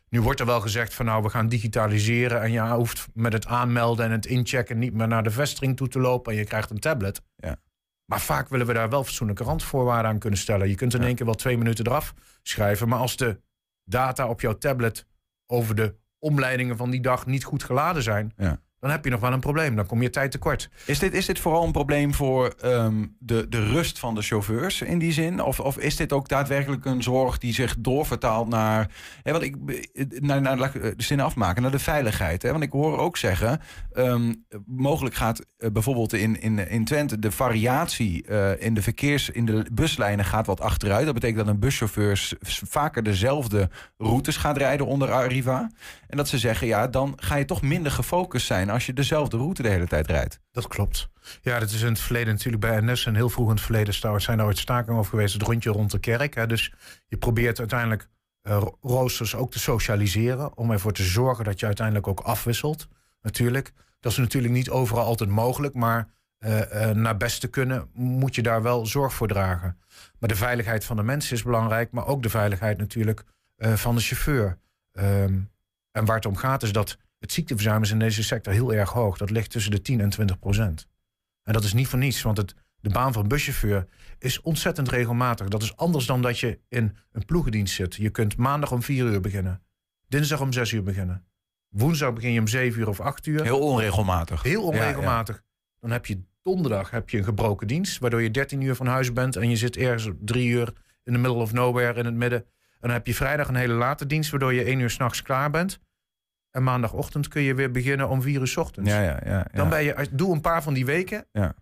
Nu 0.08 0.20
wordt 0.20 0.40
er 0.40 0.46
wel 0.46 0.60
gezegd 0.60 0.94
van 0.94 1.06
nou, 1.06 1.22
we 1.22 1.28
gaan 1.28 1.48
digitaliseren. 1.48 2.42
En 2.42 2.52
je 2.52 2.60
hoeft 2.60 3.06
met 3.14 3.32
het 3.32 3.46
aanmelden 3.46 4.04
en 4.04 4.10
het 4.12 4.26
inchecken 4.26 4.78
niet 4.78 4.94
meer 4.94 5.08
naar 5.08 5.22
de 5.22 5.30
vestiging 5.30 5.76
toe 5.76 5.88
te 5.88 5.98
lopen. 6.00 6.32
En 6.32 6.38
je 6.38 6.44
krijgt 6.44 6.70
een 6.70 6.78
tablet. 6.80 7.20
Ja. 7.36 7.56
Maar 8.04 8.20
vaak 8.20 8.48
willen 8.48 8.66
we 8.66 8.72
daar 8.72 8.88
wel 8.88 9.04
fatsoenlijke 9.04 9.44
randvoorwaarden 9.44 10.10
aan 10.10 10.18
kunnen 10.18 10.38
stellen. 10.38 10.68
Je 10.68 10.74
kunt 10.74 10.94
in 10.94 11.02
één 11.02 11.14
keer 11.14 11.26
wel 11.26 11.34
twee 11.34 11.58
minuten 11.58 11.86
eraf 11.86 12.14
schrijven. 12.42 12.88
Maar 12.88 12.98
als 12.98 13.16
de 13.16 13.40
data 13.84 14.28
op 14.28 14.40
jouw 14.40 14.58
tablet 14.58 15.06
over 15.46 15.74
de 15.74 15.94
omleidingen 16.20 16.76
van 16.76 16.90
die 16.90 17.00
dag 17.00 17.26
niet 17.26 17.44
goed 17.44 17.64
geladen 17.64 18.02
zijn, 18.02 18.32
Ja. 18.36 18.60
Dan 18.80 18.90
heb 18.90 19.04
je 19.04 19.10
nog 19.10 19.20
wel 19.20 19.32
een 19.32 19.40
probleem. 19.40 19.76
Dan 19.76 19.86
kom 19.86 20.02
je 20.02 20.10
tijd 20.10 20.30
tekort. 20.30 20.70
Is 20.86 20.98
dit, 20.98 21.14
is 21.14 21.26
dit 21.26 21.38
vooral 21.38 21.64
een 21.64 21.72
probleem 21.72 22.14
voor 22.14 22.54
ehm, 22.60 23.06
de, 23.18 23.48
de 23.48 23.66
rust 23.66 23.98
van 23.98 24.14
de 24.14 24.22
chauffeurs 24.22 24.82
in 24.82 24.98
die 24.98 25.12
zin? 25.12 25.42
Of, 25.42 25.60
of 25.60 25.78
is 25.78 25.96
dit 25.96 26.12
ook 26.12 26.28
daadwerkelijk 26.28 26.84
een 26.84 27.02
zorg 27.02 27.38
die 27.38 27.52
zich 27.52 27.76
doorvertaalt 27.78 28.48
naar. 28.48 28.90
Hè, 29.22 29.32
want 29.32 29.44
ik, 29.44 29.56
naar, 30.20 30.40
naar, 30.40 30.58
laat 30.58 30.74
ik 30.74 30.82
de 30.82 31.02
zin 31.02 31.20
afmaken, 31.20 31.62
naar 31.62 31.70
de 31.70 31.78
veiligheid. 31.78 32.42
Hè? 32.42 32.50
Want 32.50 32.62
ik 32.62 32.72
hoor 32.72 32.98
ook 32.98 33.16
zeggen. 33.16 33.60
ehm, 33.92 34.34
mogelijk 34.66 35.14
gaat 35.14 35.46
eh, 35.58 35.70
bijvoorbeeld 35.70 36.12
in, 36.12 36.40
in, 36.40 36.68
in 36.68 36.84
Twente 36.84 37.18
de 37.18 37.30
variatie 37.30 38.26
eh, 38.26 38.66
in 38.66 38.74
de 38.74 38.82
verkeers. 38.82 39.30
in 39.30 39.44
de 39.44 39.66
buslijnen 39.72 40.24
gaat 40.24 40.46
wat 40.46 40.60
achteruit. 40.60 41.04
Dat 41.04 41.14
betekent 41.14 41.38
dat 41.38 41.54
een 41.54 41.60
buschauffeur 41.60 42.32
vaker 42.46 43.02
dezelfde 43.02 43.70
routes 43.98 44.36
gaat 44.36 44.56
rijden 44.56 44.86
onder 44.86 45.12
Arriva. 45.12 45.70
En 46.08 46.16
dat 46.16 46.28
ze 46.28 46.38
zeggen, 46.38 46.66
ja, 46.66 46.86
dan 46.86 47.12
ga 47.16 47.36
je 47.36 47.44
toch 47.44 47.62
minder 47.62 47.92
gefocust 47.92 48.46
zijn 48.46 48.69
als 48.70 48.86
je 48.86 48.92
dezelfde 48.92 49.36
route 49.36 49.62
de 49.62 49.68
hele 49.68 49.86
tijd 49.86 50.06
rijdt. 50.06 50.40
Dat 50.50 50.66
klopt. 50.66 51.08
Ja, 51.42 51.58
dat 51.58 51.70
is 51.70 51.82
in 51.82 51.88
het 51.88 52.00
verleden 52.00 52.32
natuurlijk 52.32 52.62
bij 52.62 52.80
NS 52.80 53.06
en 53.06 53.14
heel 53.14 53.28
vroeg 53.28 53.48
in 53.48 53.54
het 53.54 53.64
verleden 53.64 54.20
zijn 54.20 54.38
er 54.38 54.44
ooit 54.44 54.58
stakingen 54.58 54.98
over 54.98 55.10
geweest. 55.10 55.32
Het 55.32 55.42
rondje 55.42 55.70
rond 55.70 55.90
de 55.90 55.98
kerk. 55.98 56.34
Hè. 56.34 56.46
Dus 56.46 56.72
je 57.08 57.16
probeert 57.16 57.58
uiteindelijk 57.58 58.08
eh, 58.42 58.56
ro- 58.58 58.78
roosters 58.80 59.34
ook 59.34 59.50
te 59.50 59.58
socialiseren. 59.58 60.56
Om 60.56 60.70
ervoor 60.70 60.92
te 60.92 61.02
zorgen 61.02 61.44
dat 61.44 61.60
je 61.60 61.66
uiteindelijk 61.66 62.06
ook 62.06 62.20
afwisselt. 62.20 62.88
Natuurlijk. 63.22 63.72
Dat 64.00 64.12
is 64.12 64.18
natuurlijk 64.18 64.52
niet 64.52 64.70
overal 64.70 65.04
altijd 65.04 65.30
mogelijk. 65.30 65.74
Maar 65.74 66.08
eh, 66.38 66.88
eh, 66.90 66.96
naar 66.96 67.16
best 67.16 67.40
te 67.40 67.48
kunnen 67.48 67.88
moet 67.92 68.34
je 68.34 68.42
daar 68.42 68.62
wel 68.62 68.86
zorg 68.86 69.14
voor 69.14 69.28
dragen. 69.28 69.78
Maar 70.18 70.28
de 70.28 70.36
veiligheid 70.36 70.84
van 70.84 70.96
de 70.96 71.02
mensen 71.02 71.36
is 71.36 71.42
belangrijk. 71.42 71.90
Maar 71.90 72.06
ook 72.06 72.22
de 72.22 72.30
veiligheid 72.30 72.78
natuurlijk 72.78 73.24
van 73.58 73.94
de 73.94 74.00
chauffeur. 74.00 74.58
Ehm, 74.92 75.38
en 75.92 76.04
waar 76.04 76.16
het 76.16 76.26
om 76.26 76.36
gaat 76.36 76.62
is 76.62 76.72
dat 76.72 76.98
het 77.20 77.32
ziekteverzuim 77.32 77.82
is 77.82 77.90
in 77.90 77.98
deze 77.98 78.22
sector 78.22 78.52
heel 78.52 78.74
erg 78.74 78.90
hoog. 78.90 79.16
Dat 79.16 79.30
ligt 79.30 79.50
tussen 79.50 79.70
de 79.70 79.82
10 79.82 80.00
en 80.00 80.10
20 80.10 80.38
procent. 80.38 80.86
En 81.42 81.52
dat 81.52 81.64
is 81.64 81.72
niet 81.72 81.88
voor 81.88 81.98
niets, 81.98 82.22
want 82.22 82.36
het, 82.36 82.54
de 82.80 82.90
baan 82.90 83.12
van 83.12 83.28
buschauffeur 83.28 83.86
is 84.18 84.40
ontzettend 84.40 84.88
regelmatig. 84.88 85.48
Dat 85.48 85.62
is 85.62 85.76
anders 85.76 86.06
dan 86.06 86.22
dat 86.22 86.38
je 86.38 86.58
in 86.68 86.96
een 87.12 87.24
ploegendienst 87.24 87.74
zit. 87.74 87.94
Je 87.94 88.10
kunt 88.10 88.36
maandag 88.36 88.72
om 88.72 88.82
4 88.82 89.04
uur 89.04 89.20
beginnen. 89.20 89.62
Dinsdag 90.08 90.40
om 90.40 90.52
6 90.52 90.72
uur 90.72 90.82
beginnen. 90.82 91.24
Woensdag 91.68 92.12
begin 92.12 92.32
je 92.32 92.40
om 92.40 92.48
7 92.48 92.80
uur 92.80 92.88
of 92.88 93.00
8 93.00 93.26
uur. 93.26 93.42
Heel 93.42 93.60
onregelmatig. 93.60 94.42
Heel 94.42 94.52
Ja, 94.52 94.76
ja. 94.76 94.80
onregelmatig. 94.80 95.42
Dan 95.80 95.90
heb 95.90 96.06
je 96.06 96.22
donderdag 96.42 96.90
heb 96.90 97.10
je 97.10 97.18
een 97.18 97.24
gebroken 97.24 97.66
dienst, 97.66 97.98
waardoor 97.98 98.22
je 98.22 98.30
13 98.30 98.60
uur 98.60 98.74
van 98.74 98.86
huis 98.86 99.12
bent 99.12 99.36
en 99.36 99.50
je 99.50 99.56
zit 99.56 99.76
ergens 99.76 100.10
drie 100.20 100.48
uur 100.48 100.72
in 101.04 101.12
the 101.12 101.18
middle 101.18 101.40
of 101.40 101.52
nowhere 101.52 101.98
in 101.98 102.04
het 102.04 102.14
midden. 102.14 102.38
En 102.38 102.88
dan 102.88 102.90
heb 102.90 103.06
je 103.06 103.14
vrijdag 103.14 103.48
een 103.48 103.54
hele 103.54 103.74
late 103.74 104.06
dienst, 104.06 104.30
waardoor 104.30 104.54
je 104.54 104.64
1 104.64 104.78
uur 104.78 104.90
s'nachts 104.90 105.22
klaar 105.22 105.50
bent. 105.50 105.80
En 106.50 106.62
maandagochtend 106.62 107.28
kun 107.28 107.42
je 107.42 107.54
weer 107.54 107.70
beginnen 107.70 108.08
om 108.08 108.22
4 108.22 108.40
uur 108.40 108.54
ochtends. 108.58 108.90
Ja, 108.90 109.02
ja, 109.02 109.20
ja, 109.24 109.46
Dan 109.52 109.68
ben 109.68 109.84
je, 109.84 110.08
doe 110.10 110.32
een 110.34 110.40
paar 110.40 110.62
van 110.62 110.74
die 110.74 110.84
weken 110.86 111.26
Ja. 111.32 111.54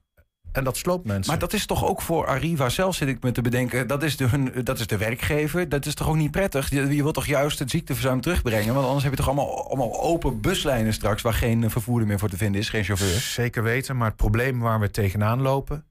en 0.53 0.65
dat 0.65 0.77
sloopt 0.77 1.07
mensen. 1.07 1.31
Maar 1.31 1.41
dat 1.41 1.53
is 1.53 1.67
toch 1.67 1.85
ook 1.87 2.03
voor 2.03 2.27
Arriva 2.27 2.69
zelf, 2.69 2.95
zit 2.95 3.09
ik 3.09 3.23
me 3.23 3.33
te 3.33 3.43
bedenken. 3.43 3.87
Dat 3.87 4.03
is 4.03 4.17
de, 4.17 4.25
hun, 4.27 4.53
dat 4.65 4.79
is 4.79 4.87
de 4.87 4.97
werkgever. 4.97 5.69
Dat 5.69 5.87
is 5.87 5.95
toch 5.95 6.09
ook 6.09 6.17
niet 6.17 6.31
prettig? 6.31 6.71
Je, 6.71 6.95
je 6.95 7.03
wilt 7.03 7.15
toch 7.15 7.27
juist 7.27 7.59
het 7.59 7.71
ziekteverzuim 7.71 8.21
terugbrengen? 8.21 8.75
Want 8.75 8.87
anders 8.87 9.03
heb 9.05 9.13
je 9.13 9.19
toch 9.19 9.27
allemaal, 9.27 9.69
allemaal 9.69 10.01
open 10.03 10.41
buslijnen 10.41 10.93
straks... 10.93 11.23
waar 11.23 11.35
geen 11.35 11.71
vervoerder 11.71 12.09
meer 12.09 12.19
voor 12.19 12.29
te 12.29 12.37
vinden 12.37 12.61
is, 12.61 12.69
geen 12.69 12.85
chauffeur. 12.85 13.21
Zeker 13.21 13.63
weten, 13.63 13.97
maar 13.97 14.09
het 14.09 14.17
probleem 14.17 14.59
waar 14.61 14.81
we 14.81 14.91
tegenaan 14.91 15.41
lopen... 15.41 15.85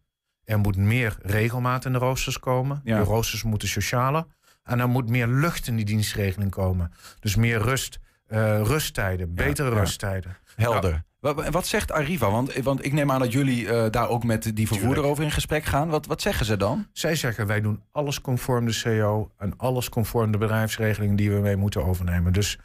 er 0.43 0.59
moet 0.59 0.77
meer 0.77 1.17
regelmaat 1.21 1.85
in 1.85 1.91
de 1.91 1.97
roosters 1.97 2.39
komen. 2.39 2.81
Ja. 2.83 2.97
De 2.97 3.03
roosters 3.03 3.43
moeten 3.43 3.67
socialer. 3.67 4.25
En 4.63 4.79
er 4.79 4.89
moet 4.89 5.09
meer 5.09 5.27
lucht 5.27 5.67
in 5.67 5.75
die 5.75 5.85
dienstregeling 5.85 6.51
komen. 6.51 6.91
Dus 7.19 7.35
meer 7.35 7.61
rust, 7.61 7.99
eh, 8.27 8.61
rusttijden, 8.61 9.33
betere 9.33 9.69
ja. 9.69 9.79
rusttijden. 9.79 10.37
Helder. 10.55 11.05
Wat, 11.19 11.49
wat 11.49 11.67
zegt 11.67 11.91
Arriva? 11.91 12.31
Want, 12.31 12.53
want 12.53 12.85
ik 12.85 12.93
neem 12.93 13.11
aan 13.11 13.19
dat 13.19 13.31
jullie 13.31 13.69
eh, 13.69 13.91
daar 13.91 14.09
ook 14.09 14.23
met 14.23 14.43
die 14.43 14.67
vervoerder 14.67 14.93
Tuurlijk. 14.93 15.07
over 15.07 15.23
in 15.23 15.31
gesprek 15.31 15.63
gaan. 15.63 15.89
Wat, 15.89 16.05
wat 16.05 16.21
zeggen 16.21 16.45
ze 16.45 16.57
dan? 16.57 16.87
Zij 16.91 17.15
zeggen 17.15 17.47
wij 17.47 17.61
doen 17.61 17.83
alles 17.91 18.21
conform 18.21 18.65
de 18.65 18.81
CO 18.83 19.31
en 19.37 19.53
alles 19.57 19.89
conform 19.89 20.31
de 20.31 20.37
bedrijfsregeling 20.37 21.17
die 21.17 21.31
we 21.31 21.39
mee 21.39 21.55
moeten 21.55 21.85
overnemen. 21.85 22.33
Dus 22.33 22.59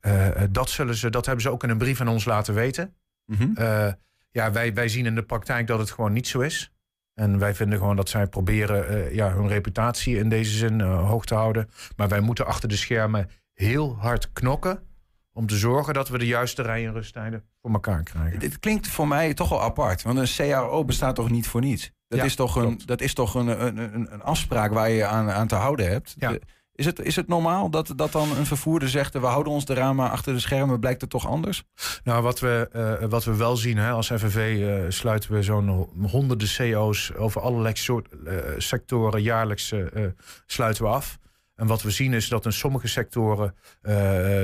eh, 0.00 0.28
dat, 0.50 0.70
zullen 0.70 0.94
ze, 0.94 1.10
dat 1.10 1.26
hebben 1.26 1.42
ze 1.42 1.50
ook 1.50 1.62
in 1.62 1.70
een 1.70 1.78
brief 1.78 2.00
aan 2.00 2.08
ons 2.08 2.24
laten 2.24 2.54
weten. 2.54 2.94
Mhm. 3.26 3.50
Eh, 3.54 3.92
ja, 4.30 4.52
wij, 4.52 4.74
wij 4.74 4.88
zien 4.88 5.06
in 5.06 5.14
de 5.14 5.22
praktijk 5.22 5.66
dat 5.66 5.78
het 5.78 5.90
gewoon 5.90 6.12
niet 6.12 6.28
zo 6.28 6.40
is. 6.40 6.72
En 7.14 7.38
wij 7.38 7.54
vinden 7.54 7.78
gewoon 7.78 7.96
dat 7.96 8.08
zij 8.08 8.26
proberen 8.26 8.88
eh, 8.88 9.14
ja, 9.14 9.32
hun 9.32 9.48
reputatie 9.48 10.16
in 10.16 10.28
deze 10.28 10.56
zin 10.56 10.80
eh, 10.80 11.08
hoog 11.08 11.24
te 11.24 11.34
houden. 11.34 11.70
Maar 11.96 12.08
wij 12.08 12.20
moeten 12.20 12.46
achter 12.46 12.68
de 12.68 12.76
schermen 12.76 13.30
heel 13.54 13.96
hard 13.98 14.32
knokken. 14.32 14.82
Om 15.32 15.46
te 15.46 15.56
zorgen 15.56 15.94
dat 15.94 16.08
we 16.08 16.18
de 16.18 16.26
juiste 16.26 16.62
rij- 16.62 16.86
en 16.86 16.92
rusttijden 16.92 17.44
voor 17.62 17.72
elkaar 17.72 18.02
krijgen. 18.02 18.38
Dit 18.38 18.58
klinkt 18.58 18.88
voor 18.88 19.08
mij 19.08 19.34
toch 19.34 19.48
wel 19.48 19.62
apart. 19.62 20.02
Want 20.02 20.18
een 20.18 20.28
CAO 20.36 20.84
bestaat 20.84 21.14
toch 21.14 21.30
niet 21.30 21.46
voor 21.48 21.60
niets? 21.60 21.90
Dat 22.08 22.18
Ja, 22.18 22.24
is 22.24 22.34
toch, 22.34 22.56
een, 22.56 22.80
dat 22.86 23.00
is 23.00 23.14
toch 23.14 23.34
een, 23.34 23.66
een, 23.66 23.76
een, 23.78 24.12
een 24.12 24.22
afspraak 24.22 24.72
waar 24.72 24.90
je 24.90 25.04
aan, 25.06 25.30
aan 25.30 25.46
te 25.46 25.54
houden 25.54 25.88
hebt? 25.90 26.14
Ja. 26.18 26.30
De- 26.30 26.40
Is 26.74 26.86
het, 26.86 27.00
is 27.00 27.16
het 27.16 27.28
normaal 27.28 27.70
dat, 27.70 27.92
dat 27.96 28.12
dan 28.12 28.36
een 28.36 28.46
vervoerder 28.46 28.88
zegt... 28.88 29.12
we 29.12 29.26
houden 29.26 29.52
ons 29.52 29.68
eraan, 29.68 29.96
maar 29.96 30.10
achter 30.10 30.32
de 30.34 30.40
schermen 30.40 30.80
blijkt 30.80 31.00
het 31.00 31.10
toch 31.10 31.26
anders? 31.26 31.62
Nou, 32.04 32.22
wat 32.22 32.40
we, 32.40 32.68
eh, 32.72 33.08
wat 33.08 33.24
we 33.24 33.36
wel 33.36 33.56
zien 33.56 33.76
hè, 33.78 33.90
als 33.90 34.06
FNV 34.06 34.66
eh, 34.66 34.90
sluiten 34.90 35.32
we 35.32 35.42
zo'n 35.42 35.68
honderden 36.10 36.48
CO's 36.56 37.12
over 37.16 37.40
allerlei 37.40 37.76
soort, 37.76 38.08
eh, 38.26 38.34
sectoren 38.58 39.22
jaarlijks 39.22 39.74
sluiten 40.46 40.84
we 40.84 40.90
af. 40.90 41.18
En 41.60 41.66
wat 41.66 41.82
we 41.82 41.90
zien 41.90 42.12
is 42.12 42.28
dat 42.28 42.44
in 42.44 42.52
sommige 42.52 42.88
sectoren 42.88 43.54
eh, 43.82 43.92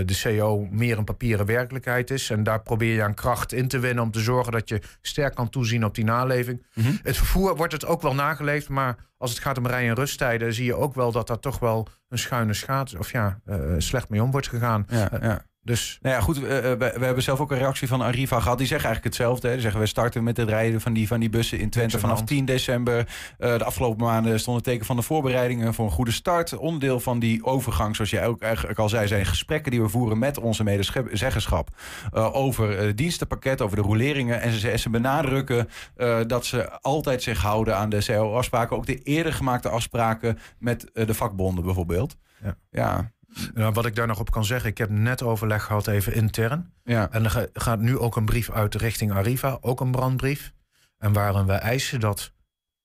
de 0.05 0.21
CO 0.23 0.67
meer 0.71 0.99
een 0.99 1.05
papieren 1.05 1.47
werkelijkheid 1.47 2.11
is. 2.11 2.31
En 2.31 2.43
daar 2.43 2.63
probeer 2.63 2.95
je 2.95 3.03
aan 3.03 3.15
kracht 3.15 3.53
in 3.53 3.69
te 3.69 3.79
winnen 3.79 4.05
om 4.05 4.11
te 4.11 4.21
zorgen 4.21 4.53
dat 4.53 4.69
je 4.69 4.81
sterk 5.01 5.35
kan 5.35 5.49
toezien 5.49 5.85
op 5.85 5.95
die 5.95 6.05
naleving. 6.05 6.67
Mhm. 6.75 6.93
Het 7.03 7.17
vervoer 7.17 7.57
wordt 7.57 7.73
het 7.73 7.87
ook 7.87 8.03
wel 8.03 8.15
nageleefd, 8.15 8.69
maar 8.69 8.97
als 9.19 9.31
het 9.31 9.39
gaat 9.41 9.59
om 9.59 9.67
rij- 9.67 9.89
en 9.89 9.95
rusttijden 9.95 10.53
zie 10.55 10.65
je 10.65 10.75
ook 10.75 10.95
wel 10.95 11.13
dat 11.13 11.27
daar 11.27 11.39
toch 11.39 11.59
wel 11.59 11.89
een 12.09 12.19
schuine 12.19 12.55
schaats 12.55 12.95
of 12.95 13.13
ja, 13.13 13.41
eh, 13.45 13.59
slecht 13.79 14.09
mee 14.09 14.23
om 14.23 14.31
wordt 14.31 14.49
gegaan. 14.49 14.87
Ja, 14.89 15.11
Eh, 15.13 15.23
ja. 15.23 15.45
Dus 15.67 15.99
Nou 16.03 16.15
ja, 16.15 16.21
goed, 16.21 16.39
we, 16.39 16.77
we, 16.79 16.93
we 16.99 17.05
hebben 17.05 17.23
zelf 17.23 17.41
ook 17.41 17.51
een 17.51 17.59
reactie 17.59 17.89
van 17.89 18.01
Arriva 18.01 18.41
gehad. 18.41 18.59
Die 18.59 18.67
zeggen 18.67 18.87
eigenlijk 18.89 19.17
hetzelfde. 19.17 19.47
Hè. 19.47 19.53
Die 19.53 19.63
zeggen, 19.63 19.81
we 19.81 19.87
starten 19.87 20.25
met 20.25 20.37
het 20.37 20.49
rijden 20.49 20.81
van 20.81 20.93
die, 20.93 21.07
van 21.07 21.21
die 21.21 21.31
bussen 21.31 21.59
in 21.59 21.71
Twente 21.71 21.99
vanaf 21.99 22.17
hand. 22.17 22.29
10 22.29 22.45
december. 22.45 23.09
Eh, 23.39 23.59
de 23.59 23.65
afgelopen 23.65 24.05
maanden 24.05 24.41
stond 24.41 24.57
het 24.57 24.65
teken 24.65 24.87
van 24.87 24.97
de 24.97 25.03
voorbereidingen 25.03 25.75
voor 25.75 25.85
een 25.85 25.91
goede 25.91 26.11
start. 26.11 26.57
Onderdeel 26.57 27.01
van 27.01 27.19
die 27.19 27.45
overgang, 27.45 27.97
zoals 27.97 28.11
jij 28.11 28.27
ook 28.27 28.41
eigenlijk 28.41 28.79
al 28.79 28.89
zei, 28.89 29.07
zijn 29.07 29.27
gesprekken 29.27 29.71
die 29.71 29.83
we 29.83 29.89
voeren 29.89 30.19
met 30.19 30.39
onze 30.39 30.65
medezeggenschap 30.65 31.69
eh, 32.13 32.35
over 32.35 32.79
het 32.79 32.97
dienstenpakket, 32.97 33.61
over 33.61 33.77
de 33.77 33.83
roleringen. 33.83 34.41
En 34.41 34.53
ze, 34.53 34.79
ze 34.79 34.91
benadrukken 34.91 35.69
eh, 35.97 36.21
dat 36.27 36.47
ze 36.47 36.81
altijd 36.81 37.23
zich 37.23 37.43
houden 37.43 37.77
aan 37.77 37.89
de 37.89 38.05
CAO-afspraken. 38.05 38.77
Ook 38.77 38.87
de 38.87 39.03
eerder 39.03 39.33
gemaakte 39.33 39.69
afspraken 39.69 40.39
met 40.59 40.93
eh, 40.93 41.07
de 41.07 41.15
vakbonden 41.15 41.65
bijvoorbeeld. 41.65 42.17
Ja. 42.43 42.57
Ja, 42.71 43.13
Nou, 43.55 43.73
wat 43.73 43.87
ik 43.87 43.95
daar 43.95 44.07
nog 44.07 44.19
op 44.21 44.31
kan 44.31 44.45
zeggen, 44.45 44.71
ik 44.71 44.79
heb 44.79 44.91
net 44.91 45.23
overleg 45.23 45.63
gehad 45.65 45.87
even 45.87 46.15
intern. 46.15 46.73
ja. 46.85 47.11
En 47.11 47.25
er 47.25 47.31
ga- 47.31 47.47
gaat 47.53 47.81
nu 47.81 47.99
ook 47.99 48.17
een 48.17 48.25
brief 48.25 48.51
uit 48.51 48.75
richting 48.75 49.13
Arriva, 49.13 49.59
ook 49.61 49.81
een 49.81 49.91
brandbrief. 49.91 50.53
En 50.99 51.13
waarin 51.13 51.47
we 51.47 51.53
eisen 51.53 52.01
dat 52.01 52.33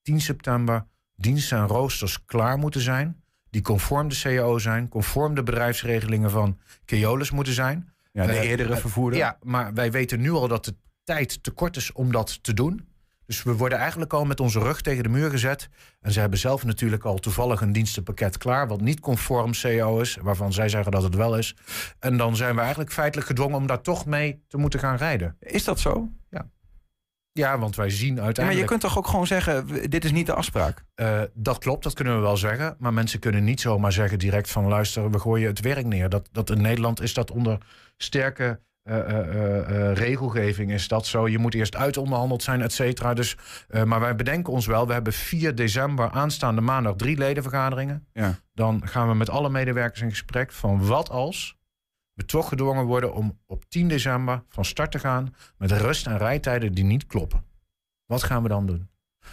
10 0.01 0.21
september 0.21 0.85
diensten 1.15 1.57
en 1.57 1.67
roosters 1.67 2.25
klaar 2.25 2.57
moeten 2.57 2.81
zijn. 2.81 3.23
Die 3.49 3.61
conform 3.61 4.07
de 4.07 4.19
CAO 4.21 4.57
zijn, 4.57 4.89
conform 4.89 5.35
de 5.35 5.43
bedrijfsregelingen 5.43 6.31
van 6.31 6.57
Keolis 6.85 7.31
moeten 7.31 7.53
zijn. 7.53 7.89
ja 8.11 8.25
de 8.25 8.31
Eh, 8.31 8.49
eerdere 8.49 8.73
eh, 8.73 8.79
vervoerder. 8.79 9.19
Ja, 9.19 9.37
maar 9.41 9.73
wij 9.73 9.91
weten 9.91 10.19
nu 10.19 10.31
al 10.31 10.47
dat 10.47 10.65
de 10.65 10.75
tijd 11.03 11.43
te 11.43 11.51
kort 11.51 11.75
is 11.75 11.91
om 11.91 12.11
dat 12.11 12.43
te 12.43 12.53
doen. 12.53 12.87
Dus 13.31 13.43
we 13.43 13.55
worden 13.55 13.77
eigenlijk 13.77 14.13
al 14.13 14.25
met 14.25 14.39
onze 14.39 14.59
rug 14.59 14.81
tegen 14.81 15.03
de 15.03 15.09
muur 15.09 15.29
gezet. 15.29 15.69
En 16.01 16.11
ze 16.11 16.19
hebben 16.19 16.39
zelf 16.39 16.63
natuurlijk 16.63 17.03
al 17.03 17.17
toevallig 17.17 17.61
een 17.61 17.71
dienstenpakket 17.71 18.37
klaar, 18.37 18.67
wat 18.67 18.81
niet 18.81 18.99
conform 18.99 19.51
CO 19.61 19.99
is, 19.99 20.17
waarvan 20.21 20.53
zij 20.53 20.69
zeggen 20.69 20.91
dat 20.91 21.03
het 21.03 21.15
wel 21.15 21.37
is. 21.37 21.55
En 21.99 22.17
dan 22.17 22.35
zijn 22.35 22.55
we 22.55 22.61
eigenlijk 22.61 22.91
feitelijk 22.91 23.27
gedwongen 23.27 23.57
om 23.57 23.67
daar 23.67 23.81
toch 23.81 24.05
mee 24.05 24.43
te 24.47 24.57
moeten 24.57 24.79
gaan 24.79 24.95
rijden. 24.95 25.35
Is 25.39 25.63
dat 25.63 25.79
zo? 25.79 26.09
Ja, 27.33 27.59
want 27.59 27.75
wij 27.75 27.89
zien 27.89 28.07
Ja, 28.07 28.13
maar 28.13 28.19
je 28.19 28.25
uiteindelijk. 28.25 28.67
kunt 28.67 28.81
toch 28.81 28.97
ook 28.97 29.07
gewoon 29.07 29.27
zeggen, 29.27 29.67
dit 29.89 30.05
is 30.05 30.11
niet 30.11 30.25
de 30.25 30.33
afspraak? 30.33 30.83
Eh, 30.95 31.21
dat 31.33 31.57
klopt, 31.57 31.83
dat 31.83 31.93
kunnen 31.93 32.15
we 32.15 32.21
wel 32.21 32.37
zeggen. 32.37 32.75
Maar 32.79 32.93
mensen 32.93 33.19
kunnen 33.19 33.43
niet 33.43 33.61
zomaar 33.61 33.91
zeggen 33.91 34.19
direct 34.19 34.49
van 34.51 34.67
luister, 34.67 35.11
we 35.11 35.19
gooien 35.19 35.47
het 35.47 35.59
werk 35.59 35.85
neer. 35.85 36.09
Dat, 36.09 36.29
dat 36.31 36.49
in 36.49 36.61
Nederland 36.61 37.01
is 37.01 37.13
dat 37.13 37.31
onder 37.31 37.57
sterke 37.97 38.59
eh, 38.83 39.93
regelgeving 39.93 40.71
is 40.71 40.87
dat 40.87 41.05
zo. 41.05 41.27
Je 41.27 41.37
moet 41.37 41.53
eerst 41.53 41.75
uitonderhandeld 41.75 42.43
zijn, 42.43 42.61
et 42.61 42.73
cetera. 42.73 43.13
Dus, 43.13 43.37
maar 43.85 43.99
wij 43.99 44.15
bedenken 44.15 44.53
ons 44.53 44.65
wel, 44.65 44.87
we 44.87 44.93
hebben 44.93 45.13
4 45.13 45.55
december 45.55 46.09
aanstaande 46.09 46.61
maandag 46.61 46.95
drie 46.95 47.17
ledenvergaderingen. 47.17 48.07
Ja. 48.13 48.39
Dan 48.53 48.87
gaan 48.87 49.07
we 49.07 49.13
met 49.13 49.29
alle 49.29 49.49
medewerkers 49.49 50.01
in 50.01 50.09
gesprek 50.09 50.51
van 50.51 50.85
wat 50.85 51.09
als 51.09 51.59
we 52.13 52.25
toch 52.25 52.49
gedwongen 52.49 52.85
worden 52.85 53.13
om 53.13 53.39
op 53.45 53.65
10 53.69 53.87
december 53.87 54.43
van 54.49 54.65
start 54.65 54.91
te 54.91 54.99
gaan 54.99 55.35
met 55.57 55.71
rust- 55.71 56.07
en 56.07 56.17
rijtijden 56.17 56.73
die 56.73 56.83
niet 56.83 57.05
kloppen. 57.07 57.43
Wat 58.05 58.23
gaan 58.23 58.43
we 58.43 58.49
dan 58.49 58.65
doen? 58.65 58.89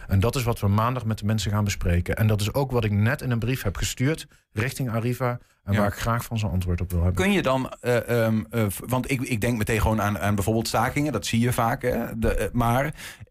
En 0.08 0.20
dat 0.20 0.36
is 0.36 0.42
wat 0.42 0.60
we 0.60 0.68
maandag 0.68 1.04
met 1.04 1.18
de 1.18 1.24
mensen 1.24 1.50
gaan 1.50 1.64
bespreken. 1.64 2.16
En 2.16 2.26
dat 2.26 2.40
is 2.40 2.54
ook 2.54 2.70
wat 2.70 2.84
ik 2.84 2.90
net 2.90 3.22
in 3.22 3.30
een 3.30 3.38
brief 3.38 3.62
heb 3.62 3.76
gestuurd 3.76 4.26
richting 4.52 4.90
Arriva. 4.90 5.38
En 5.64 5.72
Ja. 5.72 5.78
waar 5.80 5.88
ik 5.88 5.98
graag 5.98 6.24
van 6.24 6.38
zijn 6.38 6.52
antwoord 6.52 6.80
op 6.80 6.90
wil 6.90 7.02
hebben. 7.02 7.22
Kun 7.22 7.32
je 7.32 7.42
dan, 7.42 7.72
eh, 7.80 8.24
ehm, 8.24 8.44
eh, 8.50 8.64
want 8.86 9.10
ik, 9.10 9.20
ik 9.20 9.40
denk 9.40 9.58
meteen 9.58 9.80
gewoon 9.80 10.02
aan, 10.02 10.18
aan 10.18 10.34
bijvoorbeeld 10.34 10.68
stakingen, 10.68 11.12
dat 11.12 11.26
zie 11.26 11.40
je 11.40 11.52
vaak. 11.52 11.82
Hè? 11.82 12.18
De, 12.18 12.34
eh, 12.34 12.48
maar 12.52 12.84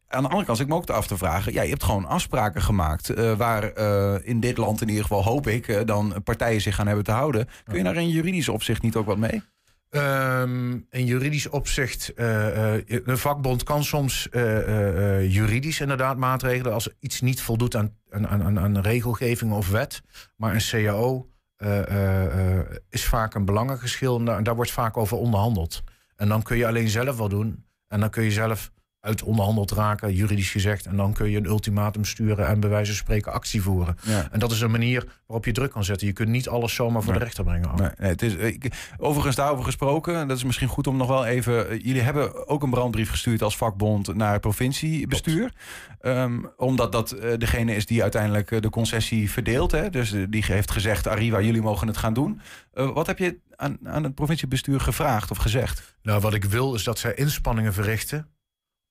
aan 0.08 0.22
de 0.24 0.30
andere 0.30 0.46
kant, 0.46 0.60
ik 0.60 0.68
me 0.68 0.76
ook 0.76 0.90
af 0.90 1.08
te 1.08 1.18
vragen. 1.18 1.54
Ja, 1.54 1.62
je 1.62 1.70
hebt 1.70 1.84
gewoon 1.84 2.06
afspraken 2.06 2.62
gemaakt 2.62 3.36
waar 3.38 3.78
in 4.24 4.40
dit 4.40 4.58
land 4.58 4.82
in 4.82 4.88
ieder 4.88 5.04
geval, 5.04 5.24
hoop 5.24 5.48
ik, 5.48 5.88
dan 5.88 6.22
partijen 6.24 6.62
zich 6.62 6.76
gaan 6.76 6.88
hebben 6.88 7.06
te 7.06 7.12
houden. 7.12 7.48
Kun 7.64 7.78
je 7.78 7.84
daar 7.84 7.96
in 7.96 8.10
juridisch 8.10 8.50
opzicht 8.50 8.82
niet 8.82 8.96
ook 8.96 9.06
wat 9.06 9.18
mee? 9.18 9.42
Ehm, 9.90 10.72
in 10.90 11.06
juridisch 11.06 11.50
opzicht, 11.50 12.14
eh, 12.14 12.76
eh, 12.76 12.84
een 12.88 13.18
vakbond 13.18 13.64
kan 13.64 13.84
soms 13.84 14.30
eh, 14.30 14.58
eh, 14.58 15.18
eh, 15.18 15.34
juridisch 15.34 15.80
inderdaad 15.80 16.18
maatregelen 16.18 16.74
als 16.74 16.90
iets 17.00 17.22
niet 17.22 17.42
voldoet 17.42 17.76
aan, 17.76 17.98
aan, 18.10 18.28
aan, 18.28 18.60
aan 18.60 18.80
regelgeving 18.80 19.52
of 19.52 19.70
wet. 19.70 20.02
Maar 20.36 20.54
een 20.54 20.86
CAO 20.86 21.30
eh, 21.58 21.88
eh, 21.88 22.58
eh, 22.60 22.66
is 22.90 23.06
vaak 23.06 23.34
een 23.34 23.46
belangengeschil 23.46 24.18
en 24.18 24.26
daar, 24.26 24.44
daar 24.44 24.56
wordt 24.56 24.72
vaak 24.72 24.98
over 24.98 25.18
onderhandeld. 25.18 25.84
En 26.16 26.28
dan 26.28 26.44
kun 26.44 26.58
je 26.58 26.68
alleen 26.68 26.90
zelf 26.90 27.18
wel 27.18 27.30
doen. 27.30 27.66
En 27.88 28.00
dan 28.00 28.10
kun 28.10 28.24
je 28.24 28.32
zelf 28.32 28.72
uit 29.08 29.24
onderhandeld 29.24 29.72
raken, 29.72 30.14
juridisch 30.14 30.50
gezegd. 30.52 30.86
En 30.86 30.96
dan 30.96 31.14
kun 31.14 31.30
je 31.30 31.38
een 31.38 31.46
ultimatum 31.46 32.06
sturen 32.06 32.48
en 32.48 32.60
bij 32.60 32.70
wijze 32.70 32.92
van 32.92 33.00
spreken 33.00 33.34
actie 33.34 33.62
voeren. 33.62 33.98
Ja. 34.02 34.28
En 34.32 34.40
dat 34.40 34.52
is 34.52 34.62
een 34.62 34.72
manier 34.72 35.06
waarop 35.28 35.46
je 35.46 35.52
druk 35.52 35.72
kan 35.72 35.84
zetten. 35.84 36.08
Je 36.08 36.14
kunt 36.14 36.30
niet 36.30 36.50
alles 36.50 36.74
zomaar 36.76 37.04
voor 37.04 37.14
de 37.14 37.20
rechter 37.20 37.44
brengen. 37.44 37.70
Nee, 37.76 37.90
nee, 37.98 38.10
het 38.10 38.22
is, 38.22 38.34
ik, 38.34 38.72
overigens 38.98 39.36
daarover 39.36 39.64
gesproken, 39.66 40.28
dat 40.28 40.38
is 40.38 40.44
misschien 40.44 40.68
goed 40.68 40.88
om 40.88 40.98
nog 40.98 41.08
wel 41.08 41.26
even... 41.26 41.70
eh, 41.70 41.80
Jullie 41.84 42.02
hebben 42.02 42.48
ook 42.48 42.64
een 42.64 42.70
brandbrief 42.70 43.10
gestuurd 43.10 43.42
als 43.42 43.58
vakbond 43.58 44.16
naar 44.16 44.32
het 44.32 44.42
provinciebestuur. 44.42 45.54
Ehm, 46.02 46.40
omdat 46.58 46.92
dat 46.92 47.12
eh, 47.12 47.38
degene 47.38 47.76
is 47.76 47.86
die 47.86 48.02
uiteindelijk 48.02 48.52
eh, 48.52 48.62
de 48.62 48.70
concessie 48.70 49.32
verdeelt. 49.32 49.72
Hè? 49.72 49.90
Dus 49.90 50.14
die 50.30 50.46
heeft 50.46 50.72
gezegd, 50.72 51.08
Arriva, 51.08 51.42
jullie 51.42 51.62
mogen 51.62 51.88
het 51.88 51.98
gaan 51.98 52.14
doen. 52.14 52.42
Wat 52.74 53.08
heb 53.08 53.18
je 53.18 53.40
aan, 53.56 53.78
aan 53.84 54.04
het 54.04 54.16
provinciebestuur 54.16 54.80
gevraagd 54.80 55.32
of 55.32 55.38
gezegd? 55.38 55.96
Nou, 56.02 56.20
wat 56.20 56.34
ik 56.34 56.44
wil 56.46 56.76
is 56.76 56.84
dat 56.84 57.00
zij 57.00 57.14
inspanningen 57.14 57.74
verrichten 57.74 58.28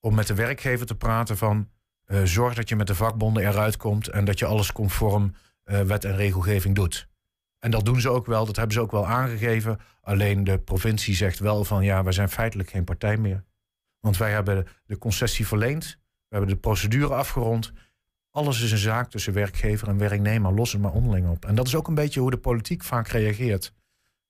om 0.01 0.15
met 0.15 0.27
de 0.27 0.35
werkgever 0.35 0.87
te 0.87 0.95
praten 0.95 1.37
van 1.37 1.71
eh, 2.05 2.23
zorg 2.23 2.55
dat 2.55 2.69
je 2.69 2.77
met 2.77 2.87
de 2.87 2.95
vakbonden 2.95 3.47
eruit 3.47 3.77
komt 3.77 4.09
en 4.09 4.25
dat 4.25 4.39
je 4.39 4.47
alles 4.47 4.73
conform 4.73 5.35
eh, 5.63 5.81
wet 5.81 6.05
en 6.05 6.17
regelgeving 6.17 6.75
doet. 6.75 7.09
En 7.59 7.71
dat 7.71 7.85
doen 7.85 8.01
ze 8.01 8.09
ook 8.09 8.27
wel, 8.27 8.47
dat 8.47 8.57
hebben 8.57 8.75
ze 8.75 8.81
ook 8.81 8.91
wel 8.91 9.07
aangegeven. 9.07 9.79
Alleen 10.01 10.45
de 10.45 10.59
provincie 10.59 11.15
zegt 11.15 11.39
wel 11.39 11.65
van 11.65 11.85
ja, 11.85 12.03
wij 12.03 12.13
zijn 12.13 12.29
feitelijk 12.29 12.71
geen 12.71 12.85
partij 12.85 13.17
meer. 13.17 13.45
Want 14.01 14.17
wij 14.17 14.31
hebben 14.31 14.67
de 14.87 14.99
concessie 14.99 15.47
verleend, 15.47 15.99
we 16.03 16.37
hebben 16.37 16.49
de 16.49 16.61
procedure 16.61 17.15
afgerond. 17.15 17.73
Alles 18.31 18.63
is 18.63 18.73
een 18.73 18.79
zaak 18.79 19.11
tussen 19.11 19.33
werkgever 19.33 19.89
en 19.89 19.99
werknemer, 19.99 20.53
los 20.53 20.73
het 20.73 20.81
maar 20.81 20.93
onderling 20.93 21.29
op. 21.29 21.45
En 21.45 21.55
dat 21.55 21.67
is 21.67 21.75
ook 21.75 21.89
een 21.89 21.95
beetje 21.95 22.21
hoe 22.21 22.31
de 22.31 22.39
politiek 22.39 22.83
vaak 22.83 23.09
reageert. 23.09 23.73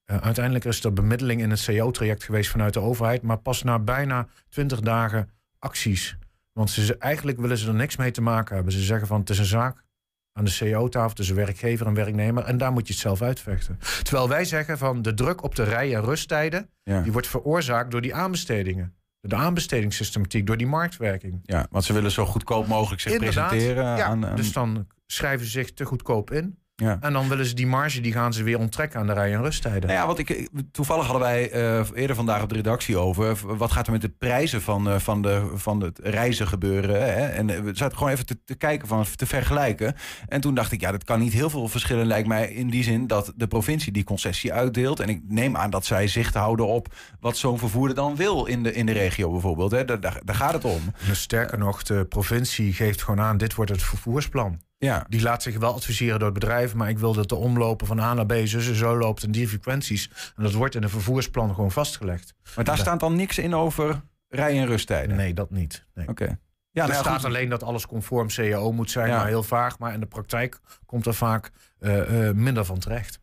Uh, 0.07 0.17
uiteindelijk 0.17 0.65
is 0.65 0.85
er 0.85 0.93
bemiddeling 0.93 1.41
in 1.41 1.51
het 1.51 1.65
CO-traject 1.65 2.25
geweest 2.25 2.51
vanuit 2.51 2.75
de 2.75 2.81
overheid, 2.81 3.23
maar 3.23 3.39
pas 3.39 3.63
na 3.63 3.79
bijna 3.79 4.29
20 4.49 4.81
dagen 4.81 5.31
acties. 5.59 6.17
Want 6.53 6.71
ze, 6.71 6.97
eigenlijk 6.99 7.39
willen 7.39 7.59
ze 7.59 7.69
er 7.69 7.75
niks 7.75 7.97
mee 7.97 8.11
te 8.11 8.21
maken 8.23 8.55
hebben. 8.55 8.73
Ze 8.73 8.81
zeggen 8.83 9.07
van 9.09 9.21
het 9.21 9.31
is 9.31 9.39
een 9.39 9.45
zaak 9.45 9.85
aan 10.33 10.45
de 10.45 10.57
CO-tafel 10.59 11.15
tussen 11.15 11.37
werkgever 11.37 11.87
en 11.87 11.95
werknemer 11.95 12.45
en 12.45 12.59
daar 12.59 12.73
moet 12.73 12.87
je 12.87 12.93
het 12.93 13.03
zelf 13.03 13.23
uitvechten. 13.23 13.79
Terwijl 14.03 14.29
wij 14.29 14.45
zeggen 14.45 14.79
van 14.79 15.03
de 15.03 15.15
druk 15.15 15.43
op 15.43 15.55
de 15.55 15.63
rij- 15.63 15.95
en 15.95 16.05
rusttijden, 16.05 16.71
Ja. 16.83 17.01
die 17.03 17.13
wordt 17.13 17.27
veroorzaakt 17.27 17.91
door 17.91 18.01
die 18.01 18.15
aanbestedingen. 18.15 18.95
Door 19.21 19.39
de 19.39 19.45
aanbestedingssystematiek, 19.47 20.47
door 20.47 20.57
die 20.57 20.67
marktwerking. 20.67 21.41
Ja, 21.43 21.67
want 21.71 21.85
ze 21.85 21.93
willen 21.93 22.11
zo 22.11 22.27
goedkoop 22.27 22.67
mogelijk 22.67 23.01
zich 23.01 23.13
Inderdaad. 23.13 23.49
presenteren. 23.49 23.85
Ja, 23.97 24.05
aan, 24.05 24.27
aan- 24.27 24.37
Dus 24.37 24.53
dan 24.53 24.87
schrijven 25.07 25.45
ze 25.47 25.53
zich 25.53 25.73
te 25.73 25.85
goedkoop 25.85 26.31
in. 26.31 26.59
Ja. 26.83 26.99
En 27.01 27.13
dan 27.13 27.29
willen 27.29 27.47
ze 27.47 27.55
die 27.55 27.67
marge, 27.67 28.01
die 28.01 28.13
gaan 28.13 28.33
ze 28.33 28.43
weer 28.43 28.59
onttrekken 28.59 29.01
aan 29.01 29.07
de 29.07 29.13
rij- 29.13 29.35
en 29.35 29.43
rusttijden. 29.43 29.81
Nou 29.89 29.93
ja, 30.01 30.07
want 30.07 30.19
ik, 30.19 30.29
ik- 30.31 30.49
toevallig 30.73 31.05
hadden 31.05 31.23
wij 31.23 31.51
eh, 31.51 31.85
eerder 31.95 32.17
vandaag 32.17 32.43
op 32.43 32.49
de 32.49 32.55
redactie 32.55 32.97
over. 32.99 33.57
Wat 33.57 33.73
gaat 33.73 33.87
er 33.87 33.93
met 33.93 34.01
de 34.01 34.09
prijzen 34.09 34.63
van, 34.63 34.89
eh, 34.89 34.99
van, 34.99 35.23
de, 35.23 35.51
van 35.55 35.81
het 35.83 35.99
reizen 36.03 36.49
gebeuren? 36.49 37.03
Hè? 37.03 37.27
En 37.27 37.51
eh, 37.51 37.61
we 37.61 37.71
zaten 37.77 37.97
gewoon 37.97 38.13
even 38.13 38.27
te, 38.27 38.39
te 38.45 38.55
kijken, 38.55 38.89
van, 38.89 39.05
te 39.17 39.27
vergelijken. 39.27 39.95
En 40.29 40.41
toen 40.41 40.55
dacht 40.55 40.73
ik, 40.73 40.81
ja, 40.81 40.91
dat 40.91 41.05
kan 41.05 41.19
niet 41.21 41.33
heel 41.33 41.51
veel 41.51 41.69
verschillen, 41.69 42.07
lijkt 42.07 42.29
mij. 42.29 42.49
In 42.53 42.71
die 42.71 42.83
zin 42.83 43.07
dat 43.07 43.33
de 43.37 43.47
provincie 43.47 43.93
die 43.93 44.05
concessie 44.05 44.53
uitdeelt. 44.53 45.01
En 45.01 45.09
ik 45.09 45.21
neem 45.29 45.57
aan 45.57 45.71
dat 45.71 45.85
zij 45.85 46.07
zicht 46.09 46.35
houden 46.35 46.67
op 46.67 46.95
wat 47.21 47.37
zo'n 47.37 47.59
vervoerder 47.59 47.97
dan 47.97 48.17
wil 48.17 48.45
in 48.47 48.63
de, 48.63 48.73
in 48.75 48.87
de 48.87 48.93
regio 48.93 49.31
bijvoorbeeld. 49.31 49.71
Hè? 49.71 49.85
Daar, 49.85 50.01
daar, 50.01 50.21
daar 50.25 50.37
gaat 50.37 50.53
het 50.53 50.65
om. 50.65 50.81
En 51.09 51.17
sterker 51.17 51.59
nog, 51.59 51.83
de 51.83 52.05
provincie 52.05 52.73
geeft 52.73 53.03
gewoon 53.03 53.21
aan, 53.25 53.37
dit 53.37 53.55
wordt 53.55 53.71
het 53.71 53.83
vervoersplan. 53.83 54.61
Ja, 54.79 55.07
Die 55.09 55.23
laat 55.23 55.43
zich 55.43 55.59
wel 55.59 55.75
adviseren 55.75 56.19
door 56.19 56.31
het 56.31 56.39
bedrijf, 56.39 56.75
maar 56.75 56.89
ik 56.89 56.99
wil 56.99 57.13
dat 57.13 57.29
de 57.29 57.35
omlopen 57.35 57.87
van 57.87 58.01
A 58.01 58.15
naar 58.15 58.27
B 58.27 58.33
zussen 58.45 58.75
zo 58.75 58.97
loopt 58.99 59.23
en 59.23 59.31
die 59.31 59.49
frequenties. 59.49 60.11
En 60.37 60.43
dat 60.43 60.53
wordt 60.53 60.75
in 60.75 60.83
een 60.83 60.89
vervoersplan 60.91 61.55
gewoon 61.55 61.73
vastgelegd. 61.73 62.35
maar 62.57 62.65
daar 62.65 62.79
staat 62.79 63.01
dan 63.01 63.17
niks 63.17 63.39
in 63.39 63.55
over 63.55 64.01
rij- 64.29 64.59
en 64.59 64.67
rusttijden. 64.67 65.17
Nee, 65.17 65.35
dat 65.35 65.51
niet. 65.51 65.85
Nee. 65.95 66.09
Oké. 66.09 66.39
Ja, 66.71 66.83
er 66.83 66.89
nou 66.89 67.01
staat 67.03 67.17
goed. 67.17 67.25
alleen 67.25 67.49
dat 67.49 67.63
alles 67.63 67.87
conform 67.87 68.29
CAO 68.29 68.73
moet 68.73 68.91
zijn, 68.91 69.09
Ja. 69.09 69.17
maar 69.17 69.27
heel 69.27 69.43
vaag. 69.43 69.79
Maar 69.79 69.93
in 69.95 70.01
de 70.01 70.07
praktijk 70.07 70.59
komt 70.87 71.07
er 71.07 71.15
vaak 71.15 71.51
eh, 71.79 72.29
eh, 72.29 72.35
minder 72.35 72.65
van 72.65 72.79
terecht. 72.79 73.19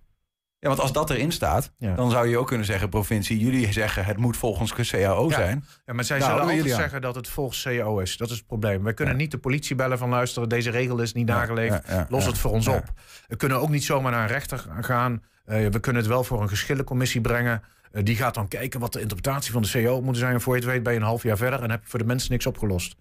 Ja, 0.64 0.70
want 0.70 0.82
als 0.82 0.92
dat 0.92 1.10
erin 1.10 1.32
staat, 1.32 1.72
Ja. 1.78 1.96
dan 1.96 2.12
zou 2.12 2.28
je 2.28 2.38
ook 2.38 2.48
kunnen 2.48 2.66
zeggen, 2.66 2.90
provincie, 2.90 3.38
jullie 3.40 3.72
zeggen 3.72 4.06
het 4.06 4.18
moet 4.18 4.38
volgens 4.38 4.74
CAO 4.90 5.30
Ja. 5.30 5.36
zijn. 5.36 5.66
Ja, 5.86 5.94
maar 5.94 6.04
zij 6.04 6.18
Nou, 6.18 6.30
zullen 6.30 6.46
hadden 6.46 6.46
we 6.46 6.52
altijd 6.62 6.76
zeggen 6.76 7.02
dat 7.02 7.16
het 7.16 7.28
volgens 7.28 7.62
CAO 7.64 8.00
is. 8.00 8.18
Dat 8.18 8.30
is 8.30 8.38
het 8.38 8.48
probleem. 8.48 8.84
Wij 8.84 8.94
kunnen 8.94 9.16
niet 9.18 9.32
de 9.32 9.38
politie 9.38 9.76
bellen 9.76 9.98
van 9.98 10.10
luisteren, 10.10 10.50
deze 10.50 10.70
regel 10.70 11.00
is 11.00 11.14
niet 11.14 11.26
nageleefd. 11.28 11.88
ja, 11.88 11.94
ja, 11.96 12.06
Los 12.10 12.24
ja. 12.24 12.30
het 12.30 12.38
voor 12.38 12.52
ons 12.52 12.66
Ja. 12.66 12.74
op. 12.76 12.84
We 13.28 13.36
kunnen 13.36 13.60
ook 13.62 13.70
niet 13.70 13.84
zomaar 13.84 14.12
naar 14.12 14.22
een 14.22 14.28
rechter 14.28 14.66
gaan. 14.82 15.24
Eh, 15.46 15.68
we 15.68 15.80
kunnen 15.80 16.02
het 16.02 16.12
wel 16.12 16.24
voor 16.24 16.42
een 16.42 16.50
geschillencommissie 16.50 17.22
brengen. 17.22 17.62
Eh, 17.92 18.04
die 18.04 18.16
gaat 18.16 18.34
dan 18.34 18.48
kijken 18.48 18.80
wat 18.80 18.94
de 18.94 19.02
interpretatie 19.02 19.52
van 19.52 19.62
de 19.62 19.70
CAO 19.70 20.02
moet 20.02 20.18
zijn. 20.18 20.34
En 20.34 20.42
voor 20.42 20.56
je 20.56 20.62
het 20.62 20.70
weet 20.70 20.84
ben 20.84 20.94
je 20.94 21.00
een 21.00 21.06
half 21.06 21.24
jaar 21.24 21.38
verder 21.38 21.62
en 21.64 21.72
heb 21.72 21.84
je 21.84 21.90
voor 21.90 22.00
de 22.00 22.06
mensen 22.06 22.32
niks 22.32 22.46
opgelost. 22.46 22.96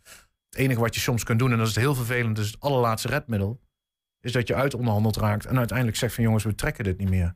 Het 0.50 0.58
enige 0.60 0.80
wat 0.80 0.94
je 0.94 1.00
soms 1.00 1.24
kunt 1.24 1.38
doen, 1.38 1.52
en 1.52 1.58
dat 1.58 1.66
is 1.68 1.76
heel 1.76 1.94
vervelend, 1.94 2.38
is 2.38 2.46
het 2.46 2.56
allerlaatste 2.60 3.08
redmiddel. 3.08 3.60
Is 4.22 4.32
dat 4.32 4.48
je 4.48 4.54
uitonderhandeld 4.54 5.16
raakt 5.16 5.46
en 5.46 5.58
uiteindelijk 5.58 5.98
zegt 5.98 6.14
van 6.14 6.24
jongens, 6.24 6.44
we 6.44 6.54
trekken 6.54 6.84
dit 6.84 6.98
niet 6.98 7.08
meer. 7.08 7.34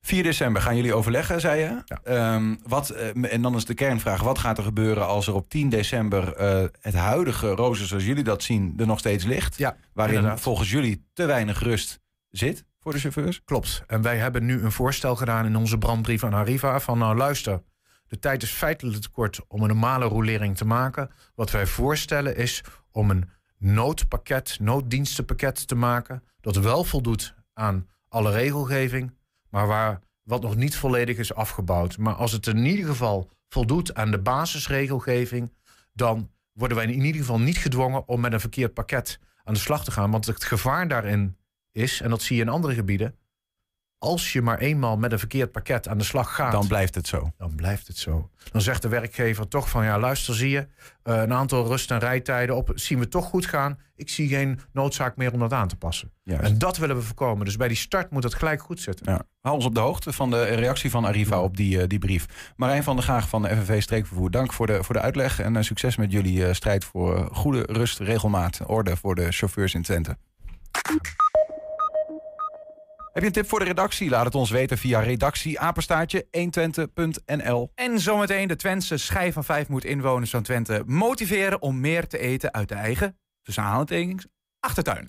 4 0.00 0.22
december 0.22 0.62
gaan 0.62 0.76
jullie 0.76 0.94
overleggen, 0.94 1.40
zei 1.40 1.60
je. 1.60 1.82
Ja. 1.84 2.00
Ehm, 2.04 2.54
wat, 2.62 2.90
eh, 2.90 3.32
en 3.32 3.42
dan 3.42 3.56
is 3.56 3.64
de 3.64 3.74
kernvraag, 3.74 4.22
wat 4.22 4.38
gaat 4.38 4.58
er 4.58 4.64
gebeuren 4.64 5.06
als 5.06 5.26
er 5.26 5.34
op 5.34 5.48
10 5.48 5.68
december 5.68 6.32
eh, 6.32 6.64
het 6.80 6.94
huidige 6.94 7.48
rooster 7.48 7.86
zoals 7.86 8.04
jullie 8.04 8.24
dat 8.24 8.42
zien 8.42 8.74
er 8.76 8.86
nog 8.86 8.98
steeds 8.98 9.24
ligt? 9.24 9.58
Ja, 9.58 9.76
waarin 9.92 10.14
inderdaad. 10.14 10.40
volgens 10.40 10.70
jullie 10.70 11.06
te 11.12 11.26
weinig 11.26 11.62
rust 11.62 12.00
zit 12.30 12.64
voor 12.80 12.92
de 12.92 12.98
chauffeurs? 12.98 13.42
Klopt. 13.44 13.82
En 13.86 14.02
wij 14.02 14.16
hebben 14.16 14.44
nu 14.44 14.62
een 14.62 14.72
voorstel 14.72 15.16
gedaan 15.16 15.46
in 15.46 15.56
onze 15.56 15.78
brandbrief 15.78 16.24
aan 16.24 16.34
Arriva 16.34 16.80
van 16.80 16.98
nou 16.98 17.16
luister, 17.16 17.62
de 18.08 18.18
tijd 18.18 18.42
is 18.42 18.50
feitelijk 18.50 19.00
te 19.00 19.10
kort 19.10 19.40
om 19.48 19.62
een 19.62 19.68
normale 19.68 20.04
rolering 20.04 20.56
te 20.56 20.64
maken. 20.64 21.10
Wat 21.34 21.50
wij 21.50 21.66
voorstellen 21.66 22.36
is 22.36 22.64
om 22.90 23.10
een 23.10 23.30
noodpakket, 23.58 24.56
nooddienstenpakket 24.60 25.68
te 25.68 25.74
maken 25.74 26.22
dat 26.40 26.56
wel 26.56 26.84
voldoet 26.84 27.34
aan 27.52 27.88
alle 28.08 28.30
regelgeving, 28.30 29.14
maar 29.48 29.66
waar 29.66 30.00
wat 30.22 30.42
nog 30.42 30.56
niet 30.56 30.76
volledig 30.76 31.18
is 31.18 31.34
afgebouwd. 31.34 31.98
Maar 31.98 32.14
als 32.14 32.32
het 32.32 32.46
in 32.46 32.64
ieder 32.64 32.86
geval 32.86 33.30
voldoet 33.48 33.94
aan 33.94 34.10
de 34.10 34.18
basisregelgeving, 34.18 35.52
dan 35.92 36.30
worden 36.52 36.76
wij 36.76 36.86
in 36.86 37.04
ieder 37.04 37.20
geval 37.20 37.40
niet 37.40 37.56
gedwongen 37.56 38.08
om 38.08 38.20
met 38.20 38.32
een 38.32 38.40
verkeerd 38.40 38.74
pakket 38.74 39.18
aan 39.44 39.54
de 39.54 39.60
slag 39.60 39.84
te 39.84 39.90
gaan. 39.90 40.10
Want 40.10 40.26
het 40.26 40.44
gevaar 40.44 40.88
daarin 40.88 41.36
is, 41.72 42.00
en 42.00 42.10
dat 42.10 42.22
zie 42.22 42.36
je 42.36 42.42
in 42.42 42.48
andere 42.48 42.74
gebieden, 42.74 43.14
als 43.98 44.32
je 44.32 44.42
maar 44.42 44.58
eenmaal 44.58 44.96
met 44.96 45.12
een 45.12 45.18
verkeerd 45.18 45.52
pakket 45.52 45.88
aan 45.88 45.98
de 45.98 46.04
slag 46.04 46.34
gaat, 46.34 46.50
Dan 46.52 46.60
dan, 46.60 46.68
blijft 46.68 46.94
het 46.94 47.06
zo. 47.06 47.30
blijft 47.56 47.86
het 47.86 47.96
zo. 47.98 48.30
Dan 48.52 48.60
zegt 48.60 48.82
de 48.82 48.88
werkgever 48.88 49.48
toch 49.48 49.70
van 49.70 49.84
ja, 49.84 49.98
luister, 49.98 50.34
zie 50.34 50.50
je, 50.50 50.66
eh, 51.02 51.16
een 51.16 51.32
aantal 51.32 51.66
rust- 51.66 51.90
en 51.90 51.98
rijtijden 51.98 52.56
op 52.56 52.70
zien 52.74 52.98
we 52.98 53.08
toch 53.08 53.24
goed 53.24 53.46
gaan. 53.46 53.78
Ik 53.96 54.08
zie 54.08 54.28
geen 54.28 54.60
noodzaak 54.72 55.16
meer 55.16 55.32
om 55.32 55.38
dat 55.38 55.52
aan 55.52 55.68
te 55.68 55.76
passen. 55.76 56.12
Juist. 56.22 56.42
En 56.44 56.58
dat 56.58 56.76
willen 56.76 56.96
we 56.96 57.02
voorkomen. 57.02 57.44
Dus 57.44 57.56
bij 57.56 57.68
die 57.68 57.76
start 57.76 58.10
moet 58.10 58.22
het 58.22 58.34
gelijk 58.34 58.62
goed 58.62 58.80
zitten. 58.80 59.12
Ja. 59.12 59.22
Hou 59.40 59.54
ons 59.56 59.64
op 59.64 59.74
de 59.74 59.80
hoogte 59.80 60.12
van 60.12 60.30
de 60.30 60.44
reactie 60.44 60.90
van 60.90 61.04
Arriva 61.04 61.40
op 61.42 61.56
die, 61.56 61.80
eh, 61.80 61.88
die 61.88 61.98
brief. 61.98 62.52
Marijn 62.56 62.82
van 62.82 62.96
der 62.96 63.04
Gaag 63.04 63.28
van 63.28 63.42
de 63.42 63.48
FNV 63.56 63.82
Streekvervoer, 63.82 64.30
dank 64.30 64.52
voor 64.52 64.66
de, 64.66 64.84
voor 64.84 64.94
de 64.94 65.00
uitleg. 65.00 65.40
En 65.40 65.56
eh, 65.56 65.62
succes 65.62 65.96
met 65.96 66.12
jullie 66.12 66.54
strijd 66.54 66.84
voor 66.84 67.28
goede 67.32 67.62
rust, 67.66 67.98
regelmaat, 67.98 68.60
orde 68.66 68.96
voor 68.96 69.14
de 69.14 69.32
chauffeurs 69.32 69.74
in 69.74 69.82
Twente. 69.82 70.16
Heb 73.16 73.24
je 73.24 73.30
een 73.30 73.36
tip 73.36 73.50
voor 73.50 73.58
de 73.58 73.64
redactie? 73.64 74.10
Laat 74.10 74.24
het 74.24 74.34
ons 74.34 74.50
weten 74.50 74.78
via 74.78 75.00
redactieapenstaartje 75.00 76.26
120.nl. 76.38 77.70
En 77.74 78.00
zometeen 78.00 78.48
de 78.48 78.56
Twentse 78.56 78.96
schijf 78.96 79.34
van 79.34 79.44
vijf 79.44 79.68
moet 79.68 79.84
inwoners 79.84 80.30
van 80.30 80.42
Twente 80.42 80.82
motiveren 80.86 81.62
om 81.62 81.80
meer 81.80 82.06
te 82.06 82.18
eten 82.18 82.52
uit 82.52 82.68
de 82.68 82.74
eigen, 82.74 83.18
tussen 83.42 83.62
aanhalingstekens, 83.62 84.26
achtertuin. 84.60 85.04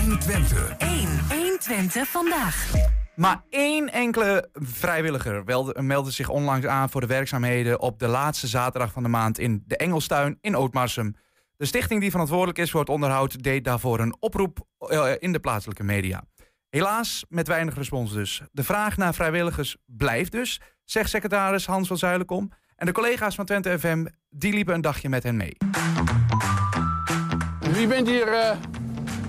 120. 0.00 0.76
1. 0.78 1.08
120 1.28 2.08
vandaag. 2.08 2.72
Maar 3.14 3.42
één 3.50 3.92
enkele 3.92 4.48
vrijwilliger 4.52 5.42
meldde 5.82 6.10
zich 6.10 6.28
onlangs 6.28 6.66
aan 6.66 6.90
voor 6.90 7.00
de 7.00 7.06
werkzaamheden 7.06 7.80
op 7.80 7.98
de 7.98 8.08
laatste 8.08 8.46
zaterdag 8.46 8.92
van 8.92 9.02
de 9.02 9.08
maand 9.08 9.38
in 9.38 9.62
de 9.66 9.76
Engelstuin 9.76 10.38
in 10.40 10.56
Ootmarsum. 10.56 11.16
De 11.56 11.66
stichting 11.66 12.00
die 12.00 12.10
verantwoordelijk 12.10 12.58
is 12.58 12.70
voor 12.70 12.80
het 12.80 12.88
onderhoud 12.88 13.42
deed 13.42 13.64
daarvoor 13.64 14.00
een 14.00 14.16
oproep 14.20 14.66
eh, 14.78 15.12
in 15.18 15.32
de 15.32 15.40
plaatselijke 15.40 15.84
media. 15.84 16.24
Helaas 16.76 17.24
met 17.28 17.48
weinig 17.48 17.74
respons 17.74 18.12
dus. 18.12 18.42
De 18.52 18.64
vraag 18.64 18.96
naar 18.96 19.14
vrijwilligers 19.14 19.76
blijft 19.86 20.32
dus, 20.32 20.60
zegt 20.84 21.10
secretaris 21.10 21.66
Hans 21.66 21.88
van 21.88 21.98
Zuilenkom. 21.98 22.50
En 22.76 22.86
de 22.86 22.92
collega's 22.92 23.34
van 23.34 23.44
Twente 23.44 23.78
FM 23.78 24.06
die 24.30 24.52
liepen 24.52 24.74
een 24.74 24.80
dagje 24.80 25.08
met 25.08 25.22
hen 25.22 25.36
mee. 25.36 25.56
Wie 27.72 27.86
bent 27.86 28.08
hier 28.08 28.28
eh, 28.28 28.56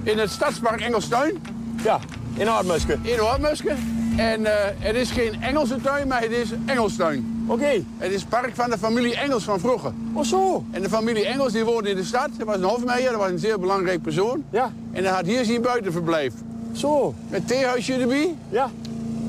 in 0.03 0.17
het 0.17 0.29
Stadspark 0.29 0.81
Engelstuin? 0.81 1.41
Ja, 1.83 1.99
in 2.33 2.47
Hartmuske. 2.47 2.97
In 3.01 3.17
Hoormuske. 3.17 3.75
En 4.17 4.45
eh, 4.45 4.75
het 4.79 4.95
is 4.95 5.11
geen 5.11 5.41
Engelse 5.41 5.81
tuin, 5.81 6.07
maar 6.07 6.21
het 6.21 6.31
is 6.31 6.49
Engelstuin. 6.65 7.45
Oké. 7.47 7.83
Het 7.97 8.11
is 8.11 8.21
het 8.21 8.29
park 8.29 8.55
van 8.55 8.69
de 8.69 8.77
familie 8.77 9.17
Engels 9.17 9.43
van 9.43 9.59
vroeger. 9.59 9.91
Oh 10.13 10.23
zo. 10.23 10.65
En 10.71 10.81
de 10.81 10.89
familie 10.89 11.25
Engels 11.25 11.51
die 11.53 11.63
woonde 11.63 11.89
in 11.89 11.95
de 11.95 12.03
stad. 12.03 12.29
Dat 12.37 12.47
was 12.47 12.55
een 12.55 12.63
hofmeier, 12.63 13.11
dat 13.11 13.19
was 13.19 13.29
een 13.29 13.39
zeer 13.39 13.59
belangrijk 13.59 14.01
persoon. 14.01 14.45
Ja, 14.51 14.73
En 14.91 15.03
hij 15.03 15.13
had 15.13 15.25
hier 15.25 15.45
zijn 15.45 15.61
buitenverblijf. 15.61 16.33
Zo. 16.73 17.13
Met 17.29 17.47
theehuisje 17.47 17.93
erbij. 17.93 18.35
Ja, 18.49 18.69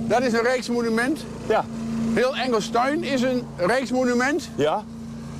Dat 0.06 0.22
is 0.22 0.32
een 0.32 0.42
rijksmonument. 0.42 1.18
ja, 1.48 1.64
Heel 2.14 2.36
Engelstuin 2.36 3.04
is 3.04 3.22
een 3.22 3.42
rijksmonument. 3.56 4.48
ja. 4.54 4.84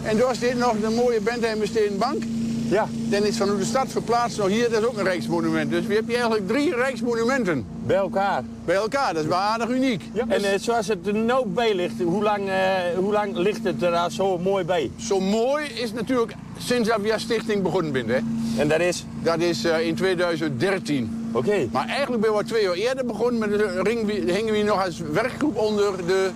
En 0.02 0.16
daar 0.16 0.34
zit 0.34 0.58
nog 0.58 0.74
de 0.80 0.90
mooie 0.90 1.20
Bentheimer 1.20 1.68
Bank. 1.98 2.22
Ja. 2.70 2.88
Dan 2.92 3.22
is 3.24 3.36
vanuit 3.36 3.58
de 3.58 3.64
stad 3.64 3.86
verplaatst 3.88 4.38
nog 4.38 4.48
hier, 4.48 4.70
dat 4.70 4.80
is 4.80 4.86
ook 4.86 4.98
een 4.98 5.04
rijksmonument. 5.04 5.70
Dus 5.70 5.86
we 5.86 5.94
hebben 5.94 6.12
hier 6.12 6.20
eigenlijk 6.22 6.48
drie 6.48 6.74
rijksmonumenten 6.74 7.66
Bij 7.86 7.96
elkaar. 7.96 8.42
bij 8.64 8.74
elkaar. 8.74 9.14
Dat 9.14 9.22
is 9.22 9.28
wel 9.28 9.38
aardig 9.38 9.68
uniek. 9.68 10.02
En 10.28 10.44
eh, 10.44 10.58
zoals 10.58 10.88
het 10.88 11.06
er 11.06 11.14
nou 11.14 11.46
bij 11.46 11.74
ligt, 11.74 12.02
hoe 12.02 12.22
lang, 12.22 12.48
eh, 12.48 12.54
hoe 12.96 13.12
lang 13.12 13.36
ligt 13.36 13.64
het 13.64 13.82
er 13.82 13.90
nou 13.90 14.10
zo 14.10 14.38
mooi 14.38 14.64
bij? 14.64 14.90
Zo 14.96 15.20
mooi 15.20 15.64
is 15.66 15.92
natuurlijk 15.92 16.32
sinds 16.58 16.88
dat 16.88 17.00
we 17.00 17.12
als 17.12 17.22
stichting 17.22 17.62
begonnen 17.62 17.92
zijn. 17.92 18.08
Hè. 18.08 18.60
En 18.60 18.68
dat 18.68 18.80
is? 18.80 19.04
Dat 19.22 19.38
is 19.40 19.64
eh, 19.64 19.86
in 19.86 19.94
2013. 19.94 21.30
Oké. 21.32 21.68
Maar 21.72 21.86
eigenlijk 21.88 22.22
ben 22.22 22.36
we 22.36 22.44
twee 22.44 22.62
jaar 22.62 22.74
eerder 22.74 23.06
begonnen. 23.06 23.38
Met 23.38 23.58
de 23.58 23.80
ring, 23.82 24.10
hingen 24.10 24.54
we 24.54 24.62
nog 24.62 24.84
als 24.84 25.00
werkgroep 25.12 25.56
onder 25.56 26.06
de 26.06 26.30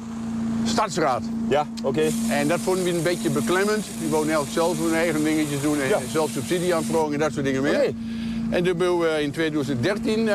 stadsraad. 0.64 1.22
Ja, 1.52 1.66
oké. 1.82 2.02
En 2.30 2.48
dat 2.48 2.60
vonden 2.60 2.84
we 2.84 2.90
een 2.90 3.02
beetje 3.02 3.30
beklemmend. 3.30 3.84
Die 4.00 4.08
wonen 4.08 4.34
elk 4.34 4.46
zelf 4.50 4.78
hun 4.78 4.94
eigen 4.94 5.24
dingetjes 5.24 5.60
doen. 5.60 5.80
En 5.80 5.88
Ja. 5.88 5.98
zelf 6.10 6.30
subsidieaanvragen 6.30 7.12
en 7.12 7.18
dat 7.18 7.32
soort 7.32 7.44
dingen 7.44 7.62
meer. 7.62 7.92
En 8.50 8.64
toen 8.64 8.76
ben 8.76 8.98
we 8.98 9.22
in 9.22 9.30
2013... 9.30 10.28
eh, 10.28 10.34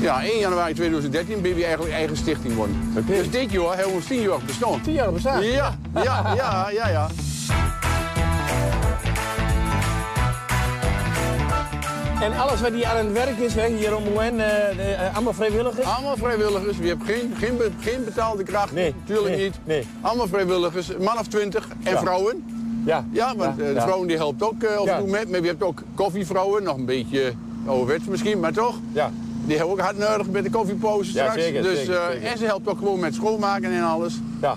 ja, 0.00 0.22
1 0.24 0.38
januari 0.38 0.74
2013 0.74 1.40
ben 1.40 1.62
eigenlijk 1.62 1.92
eigen 1.92 2.16
stichting 2.16 2.52
geworden. 2.52 2.76
Oké. 2.98 3.16
Dus 3.16 3.30
dit 3.30 3.52
jaar 3.52 3.76
hebben 3.76 3.96
we 3.96 4.04
10 4.04 4.20
jaar 4.20 4.38
bestaan. 4.46 4.80
10 4.80 4.92
jaar 4.92 5.12
bestaan? 5.12 5.44
Ja, 5.44 5.78
ja, 5.94 6.34
ja, 6.36 6.68
ja, 6.70 6.88
ja. 6.88 7.08
En 12.22 12.38
alles 12.38 12.60
wat 12.60 12.72
hier 12.72 12.86
aan 12.86 12.96
het 12.96 13.12
werk 13.12 13.38
is, 13.38 13.54
hè, 13.54 13.66
hier 13.76 13.96
om 13.96 14.02
hen, 14.16 14.40
eh, 14.40 15.06
eh, 15.06 15.14
allemaal 15.14 15.32
vrijwilligers? 15.32 15.86
Allemaal 15.86 16.16
vrijwilligers. 16.16 16.78
We 16.78 16.86
hebben 16.88 17.06
geen, 17.06 17.34
geen, 17.38 17.58
geen 17.80 18.04
betaalde 18.04 18.42
kracht. 18.42 18.72
Nee, 18.72 18.94
Natuurlijk 19.00 19.36
nee, 19.36 19.44
niet. 19.44 19.54
nee. 19.64 19.86
Allemaal 20.00 20.26
vrijwilligers. 20.26 20.96
Man 20.96 21.18
of 21.18 21.26
twintig. 21.26 21.68
En 21.82 21.92
Ja. 21.92 21.98
vrouwen. 22.00 22.44
Ja. 22.84 23.04
Ja, 23.10 23.36
want 23.36 23.56
Ja, 23.56 23.62
eh, 23.62 23.68
de 23.68 23.74
ja. 23.74 23.82
vrouwen 23.82 24.08
die 24.08 24.16
helpt 24.16 24.42
ook 24.42 24.64
af 24.64 24.76
en 24.78 24.84
Ja. 24.84 24.98
toe 24.98 25.08
met. 25.08 25.30
Maar 25.30 25.40
je 25.40 25.46
hebt 25.46 25.62
ook 25.62 25.82
koffievrouwen. 25.94 26.62
Nog 26.62 26.76
een 26.76 26.84
beetje 26.84 27.32
ouderwets 27.66 28.04
misschien, 28.04 28.40
maar 28.40 28.52
toch. 28.52 28.74
Ja. 28.92 29.10
Die 29.44 29.56
hebben 29.56 29.74
ook 29.74 29.80
hard 29.80 29.98
nodig 29.98 30.28
met 30.30 30.44
de 30.44 30.50
koffiepauze 30.50 31.12
Ja, 31.12 31.22
straks. 31.24 31.42
zeker, 31.42 31.62
dus, 31.62 31.78
zeker, 31.78 32.00
zeker. 32.12 32.28
En 32.30 32.38
ze 32.38 32.44
helpt 32.44 32.68
ook 32.68 32.78
gewoon 32.78 33.00
met 33.00 33.14
schoonmaken 33.14 33.72
en 33.72 33.82
alles. 33.82 34.14
Ja. 34.40 34.56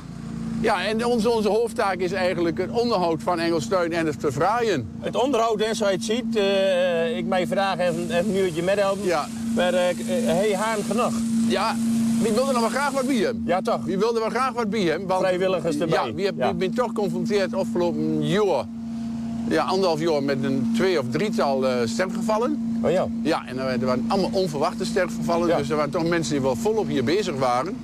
Ja, 0.65 0.85
en 0.85 1.05
onze, 1.05 1.29
onze 1.29 1.49
hoofdtaak 1.49 1.97
is 1.97 2.11
eigenlijk 2.11 2.57
het 2.57 2.69
onderhoud 2.69 3.23
van 3.23 3.39
Engelstuin 3.39 3.93
en 3.93 4.05
het 4.05 4.15
verfraaien. 4.19 4.89
Het 4.99 5.23
onderhoud, 5.23 5.59
hè, 5.59 5.73
zoals 5.73 5.91
je 5.91 5.97
het 5.97 6.05
ziet, 6.05 6.35
eh, 6.35 7.17
ik 7.17 7.25
mij 7.25 7.47
vraag 7.47 7.79
even, 7.79 8.03
even 8.09 8.29
een 8.29 8.35
uurtje 8.35 8.63
medhelpen. 8.63 9.05
Ja. 9.05 9.27
Maar 9.55 9.73
eh, 9.73 9.89
eh, 9.89 9.95
hey, 10.25 10.55
haan 10.55 10.77
genoeg. 10.89 11.13
Ja, 11.47 11.75
wie 12.21 12.31
wilde 12.31 12.51
nog 12.51 12.61
wel 12.61 12.69
graag 12.69 12.91
wat 12.91 13.07
bij 13.07 13.15
hem? 13.15 13.43
Ja, 13.45 13.61
toch? 13.61 13.83
Wie 13.83 13.97
wilde 13.97 14.19
wel 14.19 14.29
graag 14.29 14.53
wat 14.53 14.69
bij 14.69 14.81
hem? 14.81 15.07
Want, 15.07 15.19
Vrijwilligers 15.21 15.77
erbij. 15.77 16.05
Ja, 16.05 16.13
wie, 16.13 16.25
heb, 16.25 16.35
Ja. 16.37 16.53
toch 16.73 16.87
geconfronteerd 16.87 17.53
afgelopen 17.53 18.27
jaar, 18.27 18.65
ja, 19.47 19.63
anderhalf 19.63 19.99
jaar 19.99 20.23
met 20.23 20.43
een 20.43 20.71
twee 20.75 20.99
of 20.99 21.05
drietal 21.11 21.67
eh 21.67 21.75
sterfgevallen. 21.85 22.79
Oh 22.81 22.91
ja. 22.91 23.07
Ja, 23.21 23.43
en 23.47 23.59
er 23.59 23.85
waren 23.85 24.05
allemaal 24.07 24.29
onverwachte 24.33 24.85
sterfgevallen. 24.85 25.47
Ja. 25.47 25.57
Dus 25.57 25.69
er 25.69 25.75
waren 25.75 25.91
toch 25.91 26.07
mensen 26.07 26.33
die 26.33 26.41
wel 26.41 26.55
volop 26.55 26.87
hier 26.87 27.03
bezig 27.03 27.35
waren. 27.35 27.75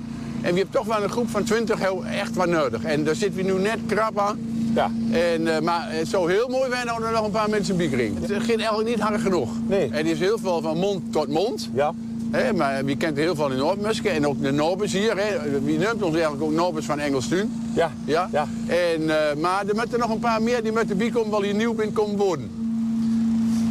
En 0.42 0.50
we 0.52 0.58
hebben 0.58 0.70
toch 0.70 0.86
wel 0.86 1.02
een 1.02 1.10
groep 1.10 1.30
van 1.30 1.44
20 1.44 1.78
heel 1.78 2.04
echt 2.06 2.34
wat 2.34 2.48
nodig. 2.48 2.84
En 2.84 3.04
daar 3.04 3.14
zitten 3.14 3.44
we 3.44 3.52
nu 3.52 3.58
net 3.60 3.78
krap 3.86 4.18
aan. 4.18 4.38
Ja. 4.74 4.90
En, 5.10 5.54
eh, 5.54 5.60
maar 5.60 5.86
het 5.88 6.08
zou 6.08 6.32
heel 6.32 6.48
mooi 6.48 6.70
zijn 6.70 6.88
als 6.88 7.02
er 7.04 7.12
nog 7.12 7.24
een 7.24 7.30
paar 7.30 7.50
mensen 7.50 7.76
bij 7.76 7.88
kring. 7.88 8.20
Het 8.20 8.30
gaat 8.42 8.48
eigenlijk 8.58 8.88
niet 8.88 9.00
hard 9.00 9.20
genoeg. 9.20 9.50
Nee. 9.66 9.88
Het 9.92 10.06
is 10.06 10.18
heel 10.18 10.38
veel 10.38 10.60
van 10.60 10.78
mond 10.78 11.12
tot 11.12 11.28
mond. 11.28 11.70
Ja. 11.74 11.94
Hè, 12.30 12.52
maar 12.52 12.84
wie 12.84 12.96
kent 12.96 13.16
heel 13.16 13.34
veel 13.34 13.50
in 13.50 13.56
Noordmusken 13.56 14.10
en 14.12 14.26
ook 14.26 14.42
de 14.42 14.50
Nobels 14.52 14.92
hier. 14.92 15.16
Hè. 15.16 15.60
Wie 15.64 15.78
noemt 15.78 16.02
ons 16.02 16.12
eigenlijk 16.14 16.42
ook 16.42 16.52
Nobels 16.52 16.84
van 16.84 16.98
Engelstuin. 16.98 17.52
Ja. 17.74 17.90
Ja? 18.04 18.28
Ja. 18.32 18.46
En, 18.66 19.10
eh, 19.10 19.36
maar 19.36 19.66
er 19.66 19.74
moeten 19.74 19.98
nog 19.98 20.10
een 20.10 20.18
paar 20.18 20.42
meer 20.42 20.62
die 20.62 20.72
moeten 20.72 20.96
bijkomen, 20.96 21.30
wel 21.30 21.42
hier 21.42 21.54
nieuw 21.54 21.74
binnen 21.74 21.94
komen 21.94 22.16
worden. 22.16 22.50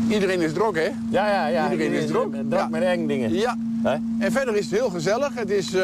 Iedereen 0.10 0.42
is 0.42 0.54
druk, 0.54 0.76
hè? 0.76 0.90
Ja, 1.10 1.28
ja, 1.30 1.48
ja. 1.48 1.72
Iedereen 1.72 1.94
is 1.94 2.06
druk. 2.08 2.32
Druk 2.32 2.44
Ja. 2.60 2.68
met 2.68 2.82
eigen 2.84 3.08
dingen. 3.08 3.34
Ja. 3.34 3.58
Hè? 3.84 3.96
En 4.20 4.32
verder 4.32 4.56
is 4.56 4.66
het 4.70 4.80
heel 4.80 4.90
gezellig. 4.90 5.30
Het 5.34 5.50
is, 5.50 5.74
eh, 5.74 5.84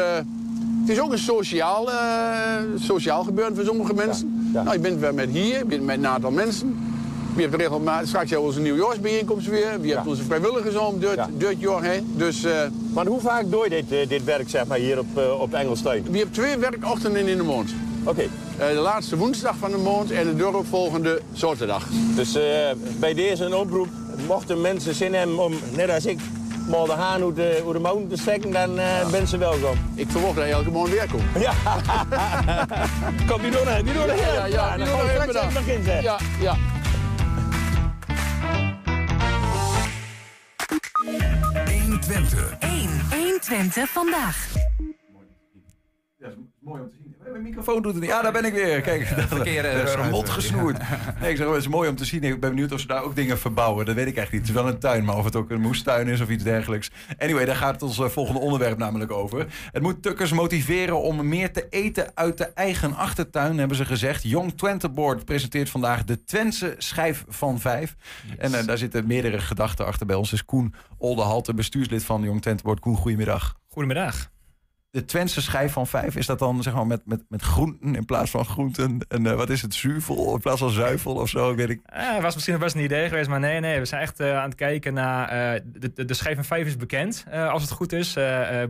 het 0.88 0.96
is 0.96 1.02
ook 1.02 1.12
een 1.12 1.18
sociaal, 1.18 1.90
eh, 1.90 1.96
sociaal 2.80 3.24
gebeuren 3.24 3.54
voor 3.54 3.64
sommige 3.64 3.94
mensen. 3.94 4.50
Nou, 4.52 4.72
je 4.72 4.78
bent 4.78 5.00
weer 5.00 5.14
met 5.14 5.30
hier, 5.30 5.58
je 5.58 5.64
bent 5.64 5.82
met 5.84 5.96
een 5.96 6.06
aantal 6.06 6.30
mensen. 6.30 6.78
Je 7.36 7.42
hebt 7.42 7.54
regelmatig, 7.54 8.08
straks 8.08 8.30
hebben 8.30 8.48
we 8.48 8.54
onze 8.54 8.60
nieuwjaarsbijeenkomst 8.70 9.46
weer. 9.46 9.78
Je 9.80 9.94
hebt 9.94 10.06
onze 10.06 10.22
vrijwilligers 10.22 10.76
om 10.76 11.00
door, 11.00 11.14
Ja. 11.14 11.28
door 11.36 11.48
het 11.48 11.60
jaar 11.60 11.82
heen. 11.82 12.12
Dus 12.16 12.44
eh, 12.44 12.52
Maar 12.92 13.06
hoe 13.06 13.20
vaak 13.20 13.50
doe 13.50 13.64
je 13.64 13.70
dit, 13.70 13.92
eh, 13.92 14.08
dit 14.08 14.24
werk 14.24 14.48
zeg 14.48 14.66
maar, 14.66 14.78
hier 14.78 14.98
op, 14.98 15.22
op 15.40 15.54
Engelstein? 15.54 16.02
we 16.10 16.16
hebben 16.16 16.34
twee 16.34 16.56
werkochtenden 16.56 17.26
in 17.26 17.36
de 17.36 17.42
maand. 17.42 17.70
Oké. 18.04 18.22
De 18.58 18.72
laatste 18.74 19.16
woensdag 19.16 19.56
van 19.56 19.70
de 19.70 19.76
maand 19.76 20.10
en 20.10 20.24
de 20.26 20.36
dooropvolgende 20.36 21.20
zaterdag. 21.32 21.86
Dus 22.14 22.38
bij 22.98 23.14
deze 23.14 23.44
een 23.44 23.54
oproep. 23.54 23.88
Mochten 24.26 24.60
mensen 24.60 24.94
zin 24.94 25.14
hebben 25.14 25.38
om, 25.38 25.54
net 25.76 25.90
als 25.90 26.06
ik, 26.06 26.18
mal 26.68 26.86
de 26.86 26.92
haan 26.92 27.22
uit 27.22 27.36
de, 27.36 27.62
uit 27.64 27.72
de 27.72 27.78
mountain 27.78 28.08
te 28.08 28.16
steken, 28.16 28.50
dan 28.50 28.78
eh 28.78 29.10
ben 29.10 29.26
ze 29.26 29.38
welkom. 29.38 29.76
Ik 29.94 30.10
verwacht 30.10 30.36
dat 30.36 30.44
je 30.44 30.52
elke 30.52 30.70
maand 30.70 30.88
weer 30.88 31.08
komt. 31.10 31.22
Ja. 31.38 31.52
Kom, 33.28 33.42
die 33.42 33.50
doen 33.50 33.66
het. 33.66 33.84
Die 33.84 33.94
doen 33.94 34.08
het. 34.08 34.18
Ja, 34.18 34.34
ja, 34.34 34.44
ja, 34.46 34.76
dan 34.76 34.86
die 34.86 34.96
doen 34.96 35.06
het. 35.06 35.30
straks 35.30 35.54
begin 35.54 35.82
zeg. 35.84 36.02
Ja, 36.02 36.18
ja. 36.40 36.56
120. 41.82 42.56
1. 42.58 42.88
120 43.10 43.88
vandaag. 43.88 44.48
Mooi 46.58 46.82
om 46.82 46.90
te 46.90 46.96
zien. 47.02 47.07
Mijn 47.38 47.50
microfoon 47.50 47.82
doet 47.82 47.92
het 47.92 48.00
niet. 48.02 48.10
Ja, 48.10 48.22
daar 48.22 48.32
ben 48.32 48.44
ik 48.44 48.52
weer. 48.52 48.80
Kijk, 48.80 49.16
dat 49.16 49.24
verkeerde 49.24 49.68
een 49.68 50.10
mond 50.10 50.28
gesnoerd. 50.28 50.78
Nee, 51.20 51.30
ik 51.30 51.36
zeg, 51.36 51.46
het 51.46 51.56
is 51.56 51.68
mooi 51.68 51.88
om 51.88 51.96
te 51.96 52.04
zien. 52.04 52.22
Ik 52.22 52.40
ben 52.40 52.50
benieuwd 52.50 52.72
of 52.72 52.80
ze 52.80 52.86
daar 52.86 53.02
ook 53.02 53.14
dingen 53.14 53.38
verbouwen. 53.38 53.86
Dat 53.86 53.94
weet 53.94 54.06
ik 54.06 54.16
echt 54.16 54.32
niet. 54.32 54.40
Het 54.40 54.50
is 54.50 54.54
wel 54.54 54.68
een 54.68 54.78
tuin, 54.78 55.04
maar 55.04 55.16
of 55.16 55.24
het 55.24 55.36
ook 55.36 55.50
een 55.50 55.60
moestuin 55.60 56.08
is 56.08 56.20
of 56.20 56.28
iets 56.28 56.44
dergelijks. 56.44 56.90
Anyway, 57.18 57.44
daar 57.44 57.56
gaat 57.56 57.72
het 57.72 57.82
ons 57.82 57.98
eh, 57.98 58.08
volgende 58.08 58.40
onderwerp 58.40 58.78
namelijk 58.78 59.10
over. 59.10 59.46
Het 59.72 59.82
moet 59.82 60.02
tukkers 60.02 60.32
motiveren 60.32 61.00
om 61.00 61.28
meer 61.28 61.52
te 61.52 61.66
eten 61.70 62.10
uit 62.14 62.38
de 62.38 62.44
eigen 62.44 62.94
achtertuin, 62.94 63.58
hebben 63.58 63.76
ze 63.76 63.84
gezegd. 63.84 64.22
Jong 64.22 64.52
Twente 64.56 64.88
Board 64.88 65.24
presenteert 65.24 65.70
vandaag 65.70 66.04
de 66.04 66.24
Twentse 66.24 66.74
schijf 66.78 67.24
van 67.28 67.60
vijf. 67.60 67.94
En 68.38 68.54
eh, 68.54 68.66
daar 68.66 68.78
zitten 68.78 69.06
meerdere 69.06 69.38
gedachten 69.38 69.86
achter. 69.86 70.06
Bij 70.06 70.16
ons 70.16 70.32
is 70.32 70.44
Koen 70.44 70.74
Oldehalte, 70.98 71.54
bestuurslid 71.54 72.04
van 72.04 72.22
Jong 72.22 72.42
Twente 72.42 72.62
Board. 72.62 72.80
Koen, 72.80 72.96
goedemiddag. 72.96 73.54
Goedemiddag. 73.68 74.36
De 74.90 75.04
Twentse 75.04 75.42
schijf 75.42 75.72
van 75.72 75.86
vijf, 75.86 76.16
is 76.16 76.26
dat 76.26 76.38
dan 76.38 76.62
zeg 76.62 76.74
maar 76.74 76.86
met, 76.86 77.00
met, 77.04 77.24
met 77.28 77.42
groenten 77.42 77.94
in 77.94 78.04
plaats 78.04 78.30
van 78.30 78.44
groenten? 78.44 78.98
En 79.08 79.26
eh, 79.26 79.34
wat 79.34 79.50
is 79.50 79.62
het, 79.62 79.74
zuivel 79.74 80.34
in 80.34 80.40
plaats 80.40 80.60
van 80.60 80.70
zuivel 80.70 81.14
of 81.14 81.28
zo? 81.28 81.54
Weet 81.54 81.70
ik. 81.70 81.80
Eh, 81.84 82.20
was 82.20 82.34
misschien 82.34 82.58
best 82.58 82.74
een 82.74 82.82
idee 82.82 83.08
geweest, 83.08 83.28
maar 83.28 83.40
nee, 83.40 83.60
nee. 83.60 83.78
We 83.78 83.84
zijn 83.84 84.02
echt 84.02 84.20
eh, 84.20 84.36
aan 84.36 84.48
het 84.48 84.54
kijken 84.54 84.94
naar... 84.94 85.28
de, 85.64 85.92
de, 85.92 86.04
de 86.04 86.14
schijf 86.14 86.34
van 86.34 86.44
vijf 86.44 86.66
is 86.66 86.76
bekend, 86.76 87.24
als 87.30 87.62
het 87.62 87.70
goed 87.70 87.92
is. 87.92 88.12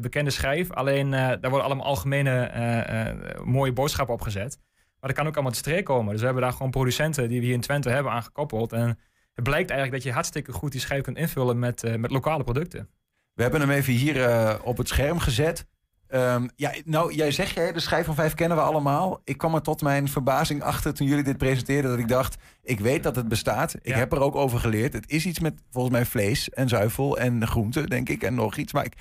bekende 0.00 0.30
schijf. 0.30 0.70
Alleen, 0.70 1.10
daar 1.10 1.38
worden 1.40 1.64
allemaal 1.64 1.86
algemene 1.86 3.36
mooie 3.44 3.72
boodschappen 3.72 4.14
op 4.14 4.20
gezet. 4.20 4.58
Maar 5.00 5.10
dat 5.10 5.18
kan 5.18 5.26
ook 5.26 5.34
allemaal 5.34 5.52
te 5.52 5.58
streek 5.58 5.84
komen. 5.84 6.10
Dus 6.10 6.18
we 6.18 6.24
hebben 6.24 6.42
daar 6.42 6.52
gewoon 6.52 6.70
producenten 6.70 7.28
die 7.28 7.40
we 7.40 7.44
hier 7.44 7.54
in 7.54 7.60
Twente 7.60 7.90
hebben 7.90 8.12
aangekoppeld. 8.12 8.72
En 8.72 8.98
het 9.34 9.44
blijkt 9.44 9.70
eigenlijk 9.70 9.92
dat 9.92 10.02
je 10.02 10.12
hartstikke 10.12 10.52
goed 10.52 10.72
die 10.72 10.80
schijf 10.80 11.02
kunt 11.02 11.16
invullen 11.16 11.58
met, 11.58 11.98
met 11.98 12.10
lokale 12.10 12.44
producten. 12.44 12.88
We 13.34 13.42
hebben 13.42 13.60
hem 13.60 13.70
even 13.70 13.92
hier 13.92 14.62
op 14.62 14.76
het 14.76 14.88
scherm 14.88 15.18
gezet. 15.18 15.66
Ehm, 16.08 16.48
ja, 16.56 16.72
nou, 16.84 17.14
jij 17.14 17.30
zegt, 17.30 17.54
hè, 17.54 17.72
de 17.72 17.80
schijf 17.80 18.06
van 18.06 18.14
vijf 18.14 18.34
kennen 18.34 18.56
we 18.56 18.62
allemaal. 18.62 19.20
Ik 19.24 19.38
kwam 19.38 19.54
er 19.54 19.62
tot 19.62 19.82
mijn 19.82 20.08
verbazing 20.08 20.62
achter 20.62 20.94
toen 20.94 21.06
jullie 21.06 21.24
dit 21.24 21.36
presenteerden... 21.38 21.90
dat 21.90 22.00
ik 22.00 22.08
dacht, 22.08 22.36
ik 22.62 22.80
weet 22.80 23.02
dat 23.02 23.16
het 23.16 23.28
bestaat. 23.28 23.74
Ik 23.74 23.86
Ja. 23.86 23.96
heb 23.96 24.12
er 24.12 24.20
ook 24.20 24.34
over 24.36 24.58
geleerd. 24.58 24.92
Het 24.92 25.10
is 25.10 25.26
iets 25.26 25.40
met, 25.40 25.54
volgens 25.70 25.94
mij, 25.94 26.04
vlees 26.04 26.50
en 26.50 26.68
zuivel 26.68 27.18
en 27.18 27.46
groenten, 27.46 27.86
denk 27.88 28.08
ik. 28.08 28.22
En 28.22 28.34
nog 28.34 28.56
iets, 28.56 28.72
maar 28.72 28.84
ik, 28.84 28.92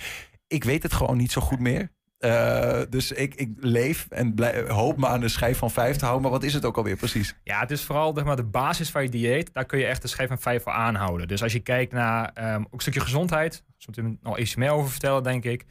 ik 0.48 0.64
weet 0.64 0.84
het 0.84 0.94
gewoon 0.94 1.18
niet 1.18 1.32
zo 1.32 1.42
goed 1.42 1.60
meer. 1.60 1.90
Eh, 2.18 2.82
dus 2.90 3.12
ik, 3.12 3.36
ik 3.36 3.50
leef 3.60 4.08
en 4.10 4.34
hoop 4.68 4.98
me 4.98 5.08
aan 5.08 5.20
de 5.20 5.28
schijf 5.28 5.58
van 5.58 5.72
vijf 5.72 5.96
te 5.96 6.04
houden. 6.06 6.22
Maar 6.24 6.40
wat 6.40 6.44
is 6.44 6.54
het 6.54 6.66
ook 6.66 6.78
alweer 6.78 6.96
precies? 6.96 7.36
Ja, 7.44 7.60
het 7.60 7.72
is 7.72 7.84
vooral 7.84 8.14
zeg 8.16 8.24
maar, 8.24 8.36
de 8.36 8.44
basis 8.44 8.90
van 8.92 9.04
je 9.04 9.10
dieet. 9.10 9.54
Daar 9.54 9.66
kun 9.66 9.80
je 9.80 9.86
echt 9.86 10.02
de 10.02 10.08
schijf 10.08 10.28
van 10.28 10.40
vijf 10.40 10.64
voor 10.64 10.72
aanhouden. 10.72 11.28
Dus 11.28 11.44
als 11.44 11.54
je 11.54 11.60
kijkt 11.60 11.92
naar 11.92 12.32
ehm, 12.34 12.62
ook 12.62 12.74
een 12.74 12.80
stukje 12.80 13.00
gezondheid. 13.00 13.52
Daar 13.52 13.94
zullen 13.96 14.12
we 14.12 14.18
nog 14.22 14.38
iets 14.38 14.56
meer 14.56 14.72
over 14.72 14.90
vertellen, 14.90 15.24
denk 15.24 15.44
ik. 15.44 15.66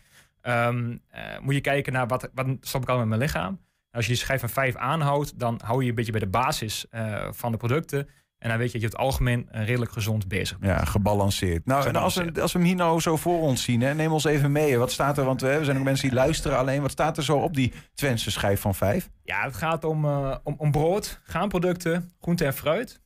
Eh, 0.47 1.39
moet 1.41 1.55
je 1.55 1.61
kijken 1.61 1.93
naar 1.93 2.07
wat, 2.07 2.29
wat 2.35 2.47
stop 2.61 2.83
ik 2.83 2.89
al 2.89 2.99
met 2.99 3.07
mijn 3.07 3.21
lichaam. 3.21 3.61
Als 3.91 4.05
je 4.05 4.11
die 4.11 4.21
schijf 4.21 4.41
van 4.41 4.49
vijf 4.49 4.77
aanhoudt, 4.77 5.39
dan 5.39 5.61
hou 5.65 5.79
je 5.79 5.83
je 5.83 5.89
een 5.89 5.95
beetje 5.95 6.13
bij 6.13 6.21
de 6.21 6.27
basis 6.27 6.87
eh, 6.91 7.29
van 7.31 7.53
de 7.53 7.59
producten. 7.59 8.09
En 8.39 8.49
dan 8.49 8.59
weet 8.59 8.67
je 8.67 8.73
dat 8.73 8.81
je 8.81 8.87
op 8.87 8.93
het 8.93 9.03
algemeen 9.03 9.49
eh, 9.51 9.67
redelijk 9.67 9.93
gezond 9.93 10.29
bezig 10.29 10.59
bent. 10.59 10.73
Ja, 10.73 10.85
gebalanceerd. 10.85 11.67
Nou, 11.67 11.87
en 11.87 11.97
als 11.97 12.15
we, 12.15 12.41
als 12.43 12.53
we 12.53 12.59
hem 12.59 12.69
hier 12.69 12.77
nou 12.77 13.01
zo 13.01 13.17
voor 13.17 13.41
ons 13.41 13.63
zien, 13.63 13.81
hè, 13.81 13.95
neem 13.95 14.13
ons 14.13 14.25
even 14.25 14.53
mee. 14.53 14.79
Wat 14.79 14.93
staat 14.93 15.19
er? 15.19 15.25
Want 15.25 15.41
we, 15.41 15.59
we 15.59 15.65
zijn 15.65 15.79
ook 15.79 15.85
mensen 15.85 16.09
die 16.09 16.19
luisteren 16.19 16.59
alleen. 16.59 16.83
Wat 16.83 16.91
staat 16.91 17.17
er 17.17 17.25
zo 17.25 17.37
op 17.39 17.55
die 17.55 17.73
Twentse 17.95 18.31
schijf 18.31 18.61
van 18.61 18.75
vijf? 18.75 19.09
Ja, 19.23 19.43
het 19.43 19.57
gaat 19.57 19.85
om, 19.85 20.05
om, 20.43 20.55
om 20.57 20.71
brood, 20.71 21.21
graanproducten, 21.25 22.13
groente 22.21 22.45
en 22.45 22.55
fruit, 22.55 23.01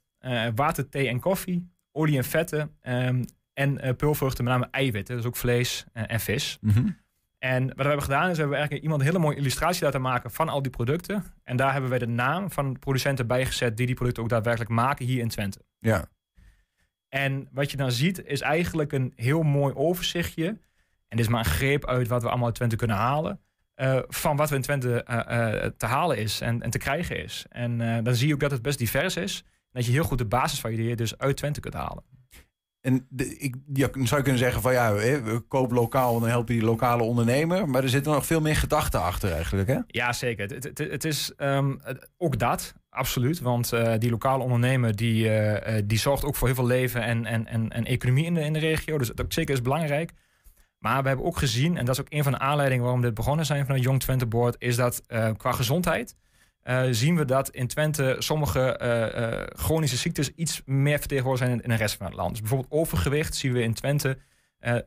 water, 0.55 0.89
thee 0.89 1.09
en 1.09 1.21
koffie, 1.21 1.73
olie 1.93 2.17
en 2.17 2.25
vetten 2.25 2.77
ehm, 2.81 3.23
en 3.53 3.81
eh 3.81 3.97
peulvruchten, 3.97 4.45
met 4.45 4.53
name 4.53 4.69
eiwitten, 4.71 5.17
dus 5.17 5.25
ook 5.25 5.37
vlees 5.37 5.85
en 5.93 6.21
vis. 6.21 6.59
Mhm. 6.61 6.89
En 7.41 7.67
wat 7.67 7.77
we 7.77 7.83
hebben 7.83 8.03
gedaan 8.03 8.25
is, 8.29 8.33
we 8.35 8.39
hebben 8.41 8.57
eigenlijk 8.59 8.83
iemand 8.83 9.01
een 9.01 9.07
hele 9.07 9.23
mooie 9.23 9.37
illustratie 9.37 9.85
laten 9.85 10.01
maken 10.01 10.31
van 10.31 10.49
al 10.49 10.63
die 10.63 10.71
producten. 10.71 11.25
En 11.45 11.57
daar 11.57 11.73
hebben 11.73 11.91
wij 11.91 11.99
de 11.99 12.07
naam 12.07 12.51
van 12.51 12.73
de 12.73 12.79
producenten 12.79 13.27
bijgezet 13.27 13.77
die 13.77 13.87
die 13.87 13.95
producten 13.95 14.23
ook 14.23 14.29
daadwerkelijk 14.29 14.71
maken 14.71 15.05
hier 15.07 15.21
in 15.21 15.29
Twente. 15.29 15.59
Ja. 15.79 16.05
En 17.09 17.49
wat 17.53 17.71
je 17.71 17.77
dan 17.77 17.93
ziet 17.93 18.25
is 18.25 18.41
eigenlijk 18.41 18.93
een 18.93 19.13
heel 19.17 19.43
mooi 19.43 19.75
overzichtje. 19.75 20.47
En 21.09 21.17
dit 21.17 21.21
is 21.21 21.29
maar 21.29 21.45
een 21.45 21.51
greep 21.51 21.87
uit 21.87 22.09
wat 22.09 22.23
we 22.23 22.29
allemaal 22.29 22.47
uit 22.47 22.55
Twente 22.55 22.77
kunnen 22.77 22.97
halen. 22.97 23.41
eh, 23.75 23.99
van 24.09 24.37
wat 24.37 24.51
er 24.51 24.57
in 24.57 24.63
Twente 24.63 25.03
eh, 25.03 25.65
eh, 25.65 25.73
te 25.77 25.87
halen 25.87 26.19
is 26.19 26.41
en, 26.41 26.63
en 26.63 26.71
te 26.71 26.79
krijgen 26.79 27.23
is. 27.23 27.47
En 27.49 28.05
dan 28.05 28.15
zie 28.15 28.29
je 28.29 28.35
ook 28.35 28.41
dat 28.41 28.51
het 28.51 28.63
best 28.63 28.79
divers 28.79 29.17
is. 29.17 29.43
En 29.47 29.71
dat 29.73 29.87
je 29.87 29.93
heel 29.93 30.05
goed 30.05 30.19
de 30.19 30.25
basis 30.25 30.61
van 30.61 30.77
je 30.77 30.97
dus 30.97 31.19
uit 31.19 31.37
Twente 31.37 31.61
kunt 31.61 31.75
halen. 31.75 32.05
En 32.81 33.07
de, 33.09 33.37
ik 33.37 33.57
zou 33.93 33.95
je 33.95 34.23
kunnen 34.23 34.39
zeggen 34.39 34.63
van 34.63 34.73
ja, 34.73 34.95
kopen 35.49 35.77
lokaal 35.77 36.15
en 36.15 36.21
dan 36.21 36.29
helpen 36.29 36.55
die 36.55 36.65
lokale 36.65 37.03
ondernemer. 37.03 37.69
Maar 37.69 37.83
er 37.83 37.89
zitten 37.89 38.13
nog 38.13 38.27
veel 38.27 38.41
meer 38.41 38.57
gedachten 38.57 39.03
achter 39.03 39.33
eigenlijk. 39.33 39.69
Hè? 39.69 39.79
Ja, 39.87 40.13
zeker. 40.13 40.49
Het, 40.49 40.79
het, 40.79 41.05
is 41.05 41.33
ehm, 41.37 41.75
ook 42.19 42.39
dat, 42.39 42.75
absoluut. 42.91 43.41
Want 43.41 43.73
eh, 43.73 43.99
die 43.99 44.11
lokale 44.11 44.43
ondernemer 44.43 44.97
die, 44.97 45.29
eh, 45.29 45.77
eh, 45.77 45.85
die 45.87 45.99
zorgt 45.99 46.25
ook 46.25 46.37
voor 46.37 46.47
heel 46.47 46.57
veel 46.57 46.67
leven 46.67 47.03
en, 47.03 47.27
en, 47.27 47.47
en, 47.47 47.71
en 47.71 47.85
economie 47.85 48.25
in 48.25 48.35
de, 48.35 48.41
in 48.41 48.53
de 48.53 48.59
regio. 48.59 48.99
Dus 48.99 49.11
dat 49.15 49.33
zeker 49.35 49.55
is 49.55 49.63
belangrijk. 49.63 50.13
Maar 50.79 51.03
we 51.03 51.09
hebben 51.09 51.27
ook 51.27 51.39
gezien, 51.39 51.77
en 51.77 51.85
dat 51.85 51.95
is 51.95 52.01
ook 52.01 52.13
een 52.13 52.23
van 52.23 52.33
de 52.33 52.39
aanleidingen 52.39 52.83
waarom 52.83 53.01
we 53.01 53.07
dit 53.07 53.17
begonnen 53.17 53.47
zijn 53.47 53.67
van 53.67 53.75
het 53.75 53.85
Jong 53.85 54.01
Twente 54.01 54.27
Board, 54.27 54.57
is 54.59 54.77
dat 54.77 55.03
qua 55.37 55.53
gezondheid 55.53 56.17
eh, 56.63 56.83
zien 56.91 57.17
we 57.17 57.25
dat 57.25 57.51
in 57.51 57.67
Twente 57.67 58.17
sommige 58.19 58.77
eh, 58.77 59.41
eh, 59.41 59.47
chronische 59.53 59.97
ziektes 59.97 60.31
iets 60.35 60.63
meer 60.65 60.99
vertegenwoordigd 60.99 61.47
zijn 61.47 61.59
in, 61.59 61.65
in 61.65 61.71
de 61.71 61.77
rest 61.77 61.97
van 61.97 62.07
het 62.07 62.15
land. 62.15 62.31
Dus 62.31 62.41
bijvoorbeeld 62.41 62.73
overgewicht 62.73 63.35
zien 63.35 63.53
we 63.53 63.63
in 63.63 63.75
Twente, 63.75 64.19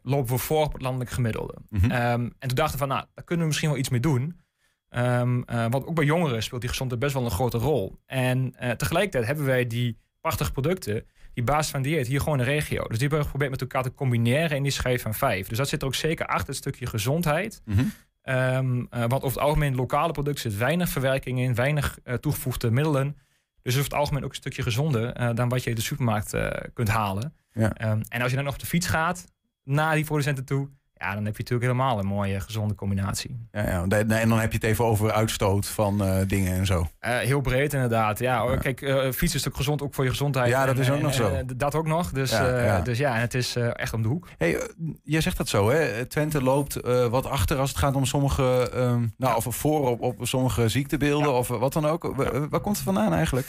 lopen 0.01 0.33
we 0.33 0.37
voor 0.37 0.65
op 0.65 0.73
het 0.73 0.81
landelijk 0.81 1.09
gemiddelde. 1.09 1.55
Mhm. 1.69 1.91
Ehm, 1.91 2.21
en 2.39 2.47
toen 2.47 2.55
dachten 2.55 2.73
we 2.73 2.77
van, 2.77 2.87
nou, 2.87 3.05
daar 3.13 3.23
kunnen 3.23 3.43
we 3.43 3.49
misschien 3.49 3.69
wel 3.69 3.79
iets 3.79 3.89
mee 3.89 3.99
doen. 3.99 4.41
Ehm, 4.89 5.41
eh, 5.41 5.65
want 5.69 5.85
ook 5.85 5.95
bij 5.95 6.05
jongeren 6.05 6.43
speelt 6.43 6.61
die 6.61 6.69
gezondheid 6.69 7.01
best 7.01 7.13
wel 7.13 7.23
een 7.23 7.31
grote 7.31 7.57
rol. 7.57 7.99
En 8.05 8.55
tegelijkertijd 8.77 9.25
hebben 9.25 9.45
wij 9.45 9.67
die 9.67 9.97
prachtige 10.21 10.51
producten, 10.51 11.05
die 11.33 11.43
basis 11.43 11.71
van 11.71 11.81
dieet, 11.81 12.07
hier 12.07 12.19
gewoon 12.19 12.39
in 12.39 12.45
de 12.45 12.51
regio. 12.51 12.79
Dus 12.87 12.89
die 12.89 12.99
hebben 12.99 13.17
we 13.17 13.23
geprobeerd 13.23 13.51
met 13.51 13.61
elkaar 13.61 13.83
te 13.83 13.93
combineren 13.93 14.57
in 14.57 14.63
die 14.63 14.71
schijf 14.71 15.01
van 15.01 15.13
vijf. 15.13 15.47
Dus 15.47 15.57
dat 15.57 15.69
zit 15.69 15.81
er 15.81 15.87
ook 15.87 15.95
zeker 15.95 16.25
achter 16.25 16.47
het 16.47 16.55
stukje 16.55 16.85
gezondheid. 16.85 17.61
Mhm. 17.65 17.83
Ehm, 18.23 18.85
eh, 18.89 18.99
want 18.99 19.13
over 19.13 19.27
het 19.27 19.39
algemeen 19.39 19.75
lokale 19.75 20.11
producten 20.11 20.51
zit 20.51 20.59
weinig 20.59 20.89
verwerking 20.89 21.39
in, 21.39 21.55
weinig 21.55 21.99
eh, 22.03 22.13
toegevoegde 22.13 22.71
middelen. 22.71 23.17
Dus 23.61 23.73
over 23.73 23.85
het 23.85 23.99
algemeen 23.99 24.23
ook 24.23 24.29
een 24.29 24.35
stukje 24.35 24.61
gezonder 24.61 25.13
eh, 25.13 25.35
dan 25.35 25.49
wat 25.49 25.63
je 25.63 25.69
in 25.69 25.75
de 25.75 25.81
supermarkt 25.81 26.35
kunt 26.73 26.89
halen. 26.89 27.35
Ja. 27.51 27.73
Ehm, 27.73 28.01
en 28.07 28.21
als 28.21 28.29
je 28.29 28.35
dan 28.35 28.45
nog 28.45 28.53
op 28.53 28.59
de 28.59 28.65
fiets 28.65 28.87
gaat 28.87 29.25
naar 29.63 29.95
die 29.95 30.05
producenten 30.05 30.45
toe, 30.45 30.69
ja, 30.97 31.13
dan 31.13 31.25
heb 31.25 31.37
je 31.37 31.43
natuurlijk 31.43 31.71
helemaal 31.71 31.99
een 31.99 32.05
mooie 32.05 32.39
gezonde 32.39 32.75
combinatie. 32.75 33.47
Ja, 33.51 33.61
ja, 33.61 33.81
en 34.07 34.29
dan 34.29 34.39
heb 34.39 34.51
je 34.51 34.57
het 34.57 34.63
even 34.67 34.85
over 34.85 35.11
uitstoot 35.11 35.67
van 35.67 36.03
eh, 36.03 36.17
dingen 36.27 36.53
en 36.53 36.65
zo. 36.65 36.87
Eh, 36.99 37.17
heel 37.17 37.41
breed 37.41 37.73
inderdaad. 37.73 38.19
Ja, 38.19 38.57
kijk, 38.57 38.81
eh, 38.81 38.95
fietsen 38.95 39.19
is 39.21 39.31
natuurlijk 39.33 39.55
gezond 39.55 39.81
ook 39.81 39.93
voor 39.93 40.03
je 40.03 40.09
gezondheid. 40.09 40.49
Ja, 40.49 40.65
dat 40.65 40.75
En, 40.75 40.81
is 40.81 40.91
ook 40.91 41.01
nog 41.01 41.13
zo. 41.13 41.41
dat 41.55 41.75
ook 41.75 41.87
nog. 41.87 42.11
Dus 42.11 42.31
Ja, 42.31 42.81
dus 42.81 42.97
ja 42.97 43.15
en 43.15 43.21
het 43.21 43.33
is 43.33 43.55
echt 43.55 43.93
om 43.93 44.01
de 44.01 44.07
hoek. 44.07 44.27
Hey, 44.37 44.61
jij 45.03 45.21
zegt 45.21 45.37
dat 45.37 45.47
zo, 45.49 45.69
hè? 45.69 46.05
Twente 46.05 46.43
loopt 46.43 46.77
wat 47.09 47.25
achter 47.25 47.57
als 47.57 47.69
het 47.69 47.77
gaat 47.77 47.95
om 47.95 48.05
sommige, 48.05 48.69
ehm, 48.73 49.07
nou, 49.17 49.35
of 49.35 49.55
voor 49.55 49.89
op, 49.89 50.01
op 50.01 50.15
sommige 50.21 50.69
ziektebeelden 50.69 51.33
of 51.33 51.47
wat 51.47 51.73
dan 51.73 51.85
ook. 51.85 52.03
Wa- 52.15 52.47
Waar 52.49 52.59
komt 52.59 52.75
het 52.75 52.85
vandaan 52.85 53.13
eigenlijk? 53.13 53.47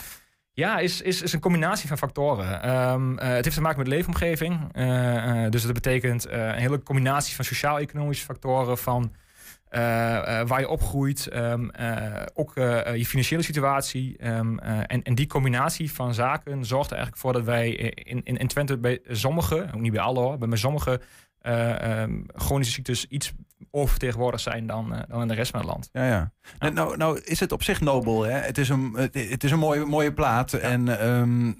Ja, 0.55 0.79
is, 0.79 1.01
is, 1.01 1.21
is 1.21 1.33
een 1.33 1.39
combinatie 1.39 1.87
van 1.87 1.97
factoren. 1.97 2.61
Ehm, 2.61 3.17
eh, 3.17 3.27
het 3.27 3.43
heeft 3.43 3.55
te 3.55 3.61
maken 3.61 3.77
met 3.77 3.87
leefomgeving. 3.87 4.69
Eh, 4.71 5.43
eh, 5.45 5.51
dus 5.51 5.63
dat 5.63 5.73
betekent 5.73 6.29
een 6.29 6.53
hele 6.53 6.83
combinatie 6.83 7.35
van 7.35 7.45
sociaal-economische 7.45 8.25
factoren, 8.25 8.77
van 8.77 9.11
waar 10.47 10.59
je 10.59 10.69
opgroeit, 10.69 11.27
ehm, 11.27 11.69
eh, 11.69 12.25
ook 12.33 12.53
je 12.95 13.05
financiële 13.05 13.41
situatie. 13.41 14.17
ehm, 14.17 14.57
eh, 14.57 14.79
en, 14.87 15.03
en 15.03 15.15
die 15.15 15.27
combinatie 15.27 15.91
van 15.91 16.13
zaken 16.13 16.65
zorgt 16.65 16.89
er 16.89 16.95
eigenlijk 16.95 17.21
voor 17.21 17.33
dat 17.33 17.43
wij 17.43 17.69
in, 17.71 18.23
in, 18.23 18.37
in 18.37 18.47
Twente 18.47 18.77
bij 18.77 18.99
sommige, 19.07 19.69
ook 19.73 19.81
niet 19.81 19.91
bij 19.91 20.01
alle 20.01 20.19
hoor, 20.19 20.37
bij 20.37 20.57
sommige 20.57 21.01
chronische 22.35 22.73
ziektes 22.73 23.05
iets 23.05 23.33
oververtegenwoordigd 23.75 24.43
zijn 24.43 24.67
dan, 24.67 24.93
eh, 24.93 25.01
dan 25.07 25.21
in 25.21 25.27
de 25.27 25.33
rest 25.33 25.51
van 25.51 25.59
het 25.59 25.69
land. 25.69 25.89
Ja, 25.91 26.07
ja. 26.07 26.31
Nou, 26.59 26.73
nou, 26.73 26.97
nou 26.97 27.19
is 27.23 27.39
het 27.39 27.51
op 27.51 27.63
zich 27.63 27.81
nobel, 27.81 28.23
hè? 28.23 28.31
Het 28.31 28.57
is 28.57 28.69
een, 28.69 28.93
het, 29.11 29.43
is 29.43 29.51
een 29.51 29.59
mooie, 29.59 29.85
mooie 29.85 30.13
plaat. 30.13 30.53
En 30.53 30.99
ehm, 30.99 31.53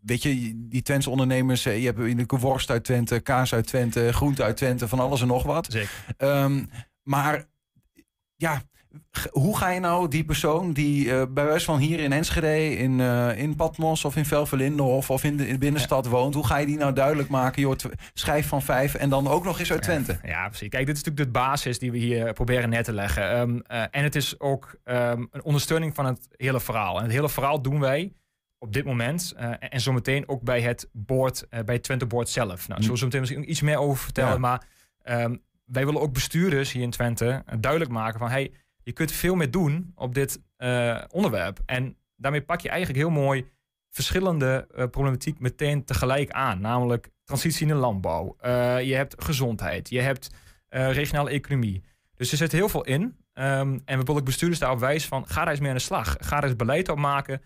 weet 0.00 0.22
je, 0.22 0.52
die 0.68 0.82
Twentse 0.82 1.10
ondernemers, 1.10 1.66
eh, 1.66 1.78
je 1.78 1.86
hebt 1.86 1.98
in 1.98 2.16
de 2.16 2.26
worst 2.26 2.70
uit 2.70 2.84
Twente, 2.84 3.20
kaas 3.20 3.54
uit 3.54 3.66
Twente, 3.66 4.12
groente 4.12 4.42
uit 4.42 4.56
Twente, 4.56 4.88
van 4.88 5.00
alles 5.00 5.20
en 5.20 5.26
nog 5.26 5.42
wat. 5.42 5.66
Zeker. 5.70 5.90
Ehm, 6.16 6.64
maar 7.02 7.44
ja, 8.36 8.62
hoe 9.30 9.56
ga 9.56 9.70
je 9.70 9.80
nou 9.80 10.08
die 10.08 10.24
persoon 10.24 10.72
die 10.72 11.12
eh, 11.12 11.22
bij 11.30 11.44
wijze 11.44 11.64
van 11.64 11.78
hier 11.78 12.00
in 12.00 12.12
Enschede, 12.12 12.76
in, 12.76 13.00
eh, 13.00 13.38
in 13.38 13.54
Patmos 13.56 14.04
of 14.04 14.16
in 14.16 14.24
Velverlindenhof 14.24 15.10
of 15.10 15.24
in 15.24 15.36
de, 15.36 15.46
in 15.46 15.52
de 15.52 15.58
binnenstad 15.58 16.06
woont, 16.06 16.34
hoe 16.34 16.46
ga 16.46 16.56
je 16.56 16.66
die 16.66 16.76
nou 16.76 16.92
duidelijk 16.92 17.28
maken? 17.28 17.62
Joh, 17.62 17.74
schijf 18.14 18.48
van 18.48 18.62
vijf 18.62 18.94
en 18.94 19.08
dan 19.08 19.28
ook 19.28 19.44
nog 19.44 19.58
eens 19.58 19.72
uit 19.72 19.82
Twente. 19.82 20.18
Ja, 20.24 20.48
precies. 20.48 20.68
Kijk, 20.68 20.86
dit 20.86 20.96
is 20.96 21.02
natuurlijk 21.02 21.32
de 21.32 21.38
basis 21.40 21.78
die 21.78 21.90
we 21.90 21.98
hier 21.98 22.32
proberen 22.32 22.68
neer 22.68 22.84
te 22.84 22.92
leggen. 22.92 23.30
Ehm, 23.30 23.58
eh, 23.66 23.82
en 23.90 24.02
het 24.02 24.14
is 24.14 24.40
ook 24.40 24.74
ehm, 24.84 25.24
een 25.30 25.42
ondersteuning 25.44 25.94
van 25.94 26.06
het 26.06 26.28
hele 26.36 26.60
verhaal. 26.60 26.96
En 26.96 27.02
het 27.02 27.12
hele 27.12 27.28
verhaal 27.28 27.62
doen 27.62 27.80
wij 27.80 28.12
op 28.58 28.72
dit 28.72 28.84
moment. 28.84 29.32
eh, 29.36 29.44
en- 29.48 29.60
en 29.60 29.80
zometeen 29.80 30.28
ook 30.28 30.42
bij 30.42 30.60
het 30.60 30.88
board, 30.92 31.46
eh, 31.48 31.60
bij 31.64 31.74
het 31.74 31.84
Twente 31.84 32.06
Board 32.06 32.28
zelf. 32.28 32.68
Nou, 32.68 32.80
Hm. 32.80 32.86
zullen 32.86 32.90
we 32.92 32.98
zo 32.98 33.04
meteen 33.04 33.20
misschien 33.20 33.50
iets 33.50 33.60
meer 33.60 33.78
over 33.78 34.02
vertellen. 34.04 34.32
Ja. 34.32 34.38
Maar 34.38 34.66
ehm, 35.02 35.36
wij 35.64 35.84
willen 35.86 36.00
ook 36.00 36.12
bestuurders 36.12 36.72
hier 36.72 36.82
in 36.82 36.90
Twente 36.90 37.42
eh, 37.46 37.56
duidelijk 37.60 37.90
maken 37.92 38.18
van... 38.18 38.28
Hey, 38.30 38.52
je 38.86 38.92
kunt 38.92 39.12
veel 39.12 39.34
meer 39.34 39.50
doen 39.50 39.92
op 39.94 40.14
dit 40.14 40.40
eh, 40.56 41.02
onderwerp. 41.10 41.58
En 41.64 41.96
daarmee 42.16 42.42
pak 42.42 42.60
je 42.60 42.68
eigenlijk 42.68 42.98
heel 42.98 43.10
mooi 43.10 43.48
verschillende 43.90 44.66
eh, 44.74 44.84
problematiek 44.86 45.38
meteen 45.38 45.84
tegelijk 45.84 46.30
aan. 46.30 46.60
Namelijk 46.60 47.08
transitie 47.24 47.66
in 47.66 47.72
de 47.72 47.78
landbouw. 47.78 48.36
Eh, 48.38 48.82
je 48.82 48.94
hebt 48.94 49.24
gezondheid. 49.24 49.90
Je 49.90 50.00
hebt 50.00 50.30
regionale 50.68 51.30
economie. 51.30 51.82
Dus 52.14 52.30
er 52.30 52.36
zit 52.36 52.52
heel 52.52 52.68
veel 52.68 52.84
in. 52.84 53.16
Ehm, 53.32 53.78
en 53.84 53.98
we 53.98 54.04
willen 54.04 54.24
bestuurders 54.24 54.60
daarop 54.60 54.78
wijzen 54.78 55.08
van... 55.08 55.26
ga 55.26 55.40
daar 55.40 55.50
eens 55.50 55.60
mee 55.60 55.68
aan 55.68 55.76
de 55.76 55.82
slag. 55.82 56.16
Ga 56.20 56.40
daar 56.40 56.48
eens 56.48 56.56
beleid 56.56 56.88
op 56.88 56.98
maken. 56.98 57.40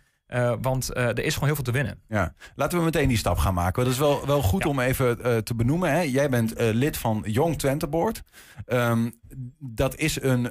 want 0.60 0.96
er 0.96 1.18
is 1.18 1.32
gewoon 1.32 1.48
heel 1.48 1.54
veel 1.54 1.64
te 1.64 1.72
winnen. 1.72 2.00
Ja, 2.08 2.34
laten 2.54 2.78
we 2.78 2.84
meteen 2.84 3.08
die 3.08 3.16
stap 3.16 3.38
gaan 3.38 3.54
maken. 3.54 3.84
Dat 3.84 3.92
is 3.92 3.98
wel, 3.98 4.26
wel 4.26 4.42
goed 4.42 4.66
om 4.66 4.80
even 4.80 5.44
te 5.44 5.54
benoemen. 5.54 5.92
Hè? 5.92 6.00
Jij 6.00 6.28
bent 6.28 6.52
lid 6.56 6.96
van 6.96 7.24
Jong 7.26 7.58
Twente 7.58 7.86
Board. 7.86 8.22
Ehm, 8.66 9.10
dat 9.58 9.96
is 9.96 10.22
een, 10.22 10.50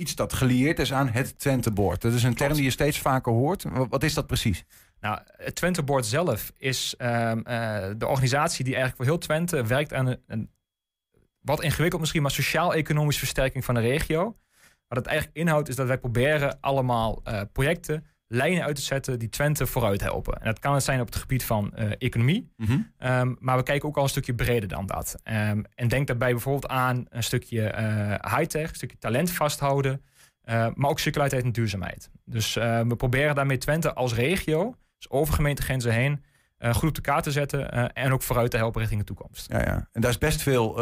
iets 0.00 0.14
dat 0.14 0.32
gelieerd 0.32 0.78
is 0.78 0.92
aan 0.92 1.08
het 1.08 1.38
Twente 1.38 1.70
Board. 1.70 2.00
Dat 2.00 2.12
is 2.12 2.22
een 2.22 2.34
term 2.34 2.54
die 2.54 2.62
je 2.62 2.70
steeds 2.70 2.98
vaker 2.98 3.32
hoort. 3.32 3.64
Wat, 3.88 4.02
is 4.02 4.14
dat 4.14 4.26
precies? 4.26 4.64
Nou, 5.00 5.18
het 5.36 5.54
Twente 5.54 5.82
Board 5.82 6.06
zelf 6.06 6.52
is 6.56 6.94
ehm, 6.96 7.40
eh, 7.40 7.88
de 7.96 8.06
organisatie 8.06 8.64
die 8.64 8.74
eigenlijk 8.74 8.96
voor 8.96 9.12
heel 9.12 9.26
Twente 9.26 9.66
werkt 9.66 9.92
aan 9.92 10.06
een, 10.06 10.22
een 10.26 10.50
wat 11.40 11.62
ingewikkeld 11.62 12.00
misschien, 12.00 12.22
maar 12.22 12.30
sociaal-economische 12.30 13.20
versterking 13.20 13.64
van 13.64 13.74
de 13.74 13.80
regio. 13.80 14.36
Wat 14.88 14.98
het 14.98 15.06
eigenlijk 15.06 15.38
inhoudt 15.38 15.68
is 15.68 15.76
dat 15.76 15.86
wij 15.86 15.98
proberen 15.98 16.60
allemaal 16.60 17.20
eh, 17.24 17.40
projecten, 17.52 18.06
lijnen 18.32 18.64
uit 18.64 18.76
te 18.76 18.82
zetten 18.82 19.18
die 19.18 19.28
Twente 19.28 19.66
vooruit 19.66 20.00
helpen. 20.00 20.34
En 20.34 20.44
dat 20.44 20.58
kan 20.58 20.74
het 20.74 20.84
zijn 20.84 21.00
op 21.00 21.06
het 21.06 21.16
gebied 21.16 21.44
van 21.44 21.74
eh, 21.74 21.90
economie, 21.98 22.52
Ehm, 22.98 23.34
maar 23.38 23.56
we 23.56 23.62
kijken 23.62 23.88
ook 23.88 23.96
al 23.96 24.02
een 24.02 24.08
stukje 24.08 24.34
breder 24.34 24.68
dan 24.68 24.86
dat. 24.86 25.16
Ehm, 25.22 25.62
en 25.74 25.88
denk 25.88 26.06
daarbij 26.06 26.30
bijvoorbeeld 26.30 26.68
aan 26.68 27.06
een 27.08 27.22
stukje 27.22 27.68
eh, 27.68 28.36
high-tech, 28.36 28.68
een 28.68 28.74
stukje 28.74 28.98
talent 28.98 29.30
vasthouden, 29.30 30.02
eh, 30.42 30.66
maar 30.74 30.90
ook 30.90 30.98
circulariteit 30.98 31.44
en 31.44 31.52
duurzaamheid. 31.52 32.10
Dus 32.24 32.54
we 32.54 32.94
proberen 32.96 33.34
daarmee 33.34 33.58
Twente 33.58 33.94
als 33.94 34.14
regio, 34.14 34.74
dus 34.98 35.10
over 35.10 35.34
gemeentegrenzen 35.34 35.92
heen, 35.92 36.24
goed 36.72 36.88
op 36.88 36.94
de 36.94 37.00
kaart 37.00 37.24
te 37.24 37.30
zetten 37.30 37.92
en 37.92 38.12
ook 38.12 38.22
vooruit 38.22 38.50
te 38.50 38.56
helpen 38.56 38.80
richting 38.80 39.00
de 39.00 39.06
toekomst. 39.06 39.52
Ja, 39.52 39.58
ja. 39.60 39.88
En 39.92 40.00
daar 40.00 40.10
is 40.10 40.18
best 40.18 40.42
veel 40.42 40.72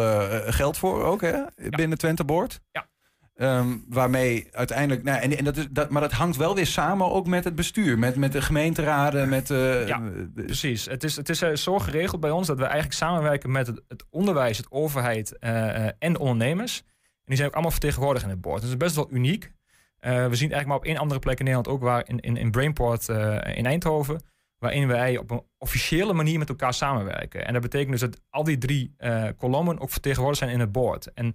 geld 0.52 0.76
voor 0.76 1.04
ook, 1.04 1.20
hè? 1.20 1.42
Binnen 1.68 1.98
Twente 1.98 2.24
Board. 2.24 2.60
Ja. 2.72 2.88
Ehm, 3.38 3.76
waarmee 3.88 4.48
uiteindelijk, 4.50 5.02
nou, 5.02 5.20
en, 5.20 5.38
en 5.38 5.44
dat 5.44 5.56
is, 5.56 5.66
dat, 5.70 5.90
maar 5.90 6.02
dat 6.02 6.12
hangt 6.12 6.36
wel 6.36 6.54
weer 6.54 6.66
samen 6.66 7.10
ook 7.10 7.26
met 7.26 7.44
het 7.44 7.54
bestuur, 7.54 7.98
met, 7.98 8.16
met 8.16 8.32
de 8.32 8.42
gemeenteraden, 8.42 9.28
met 9.28 9.50
eh, 9.50 9.86
Ja, 9.86 10.02
precies. 10.34 10.84
Het 10.84 11.04
is, 11.04 11.16
het 11.16 11.28
is 11.28 11.42
eh, 11.42 11.54
zo 11.54 11.78
geregeld 11.78 12.20
bij 12.20 12.30
ons 12.30 12.46
dat 12.46 12.56
we 12.56 12.64
eigenlijk 12.64 12.94
samenwerken 12.94 13.50
met 13.50 13.66
het, 13.66 13.82
het 13.88 14.04
onderwijs, 14.10 14.56
het 14.56 14.70
overheid 14.70 15.38
eh, 15.38 15.86
eh, 15.86 15.92
en 15.98 16.12
de 16.12 16.18
ondernemers. 16.18 16.78
En 16.78 17.24
die 17.24 17.36
zijn 17.36 17.48
ook 17.48 17.54
allemaal 17.54 17.72
vertegenwoordigd 17.72 18.24
in 18.24 18.30
het 18.30 18.40
board. 18.40 18.60
Dus 18.60 18.70
het 18.70 18.80
is 18.80 18.86
best 18.86 18.96
wel 18.96 19.16
uniek. 19.18 19.52
Eh, 19.98 20.12
we 20.12 20.34
zien 20.34 20.48
het 20.48 20.56
eigenlijk 20.56 20.66
maar 20.66 20.76
op 20.76 20.84
één 20.84 20.96
andere 20.96 21.20
plek 21.20 21.38
in 21.38 21.44
Nederland 21.44 21.68
ook, 21.68 21.82
waar 21.82 22.08
in, 22.08 22.20
in, 22.20 22.36
in 22.36 22.50
Brainport 22.50 23.08
eh, 23.08 23.56
in 23.56 23.66
Eindhoven, 23.66 24.22
waarin 24.58 24.88
wij 24.88 25.18
op 25.18 25.30
een 25.30 25.42
officiële 25.58 26.12
manier 26.12 26.38
met 26.38 26.48
elkaar 26.48 26.74
samenwerken. 26.74 27.46
En 27.46 27.52
dat 27.52 27.62
betekent 27.62 27.90
dus 27.90 28.00
dat 28.00 28.20
al 28.30 28.44
die 28.44 28.58
drie 28.58 28.94
eh, 28.96 29.28
kolommen 29.36 29.80
ook 29.80 29.90
vertegenwoordigd 29.90 30.42
zijn 30.42 30.54
in 30.54 30.60
het 30.60 30.72
board. 30.72 31.12
En 31.12 31.34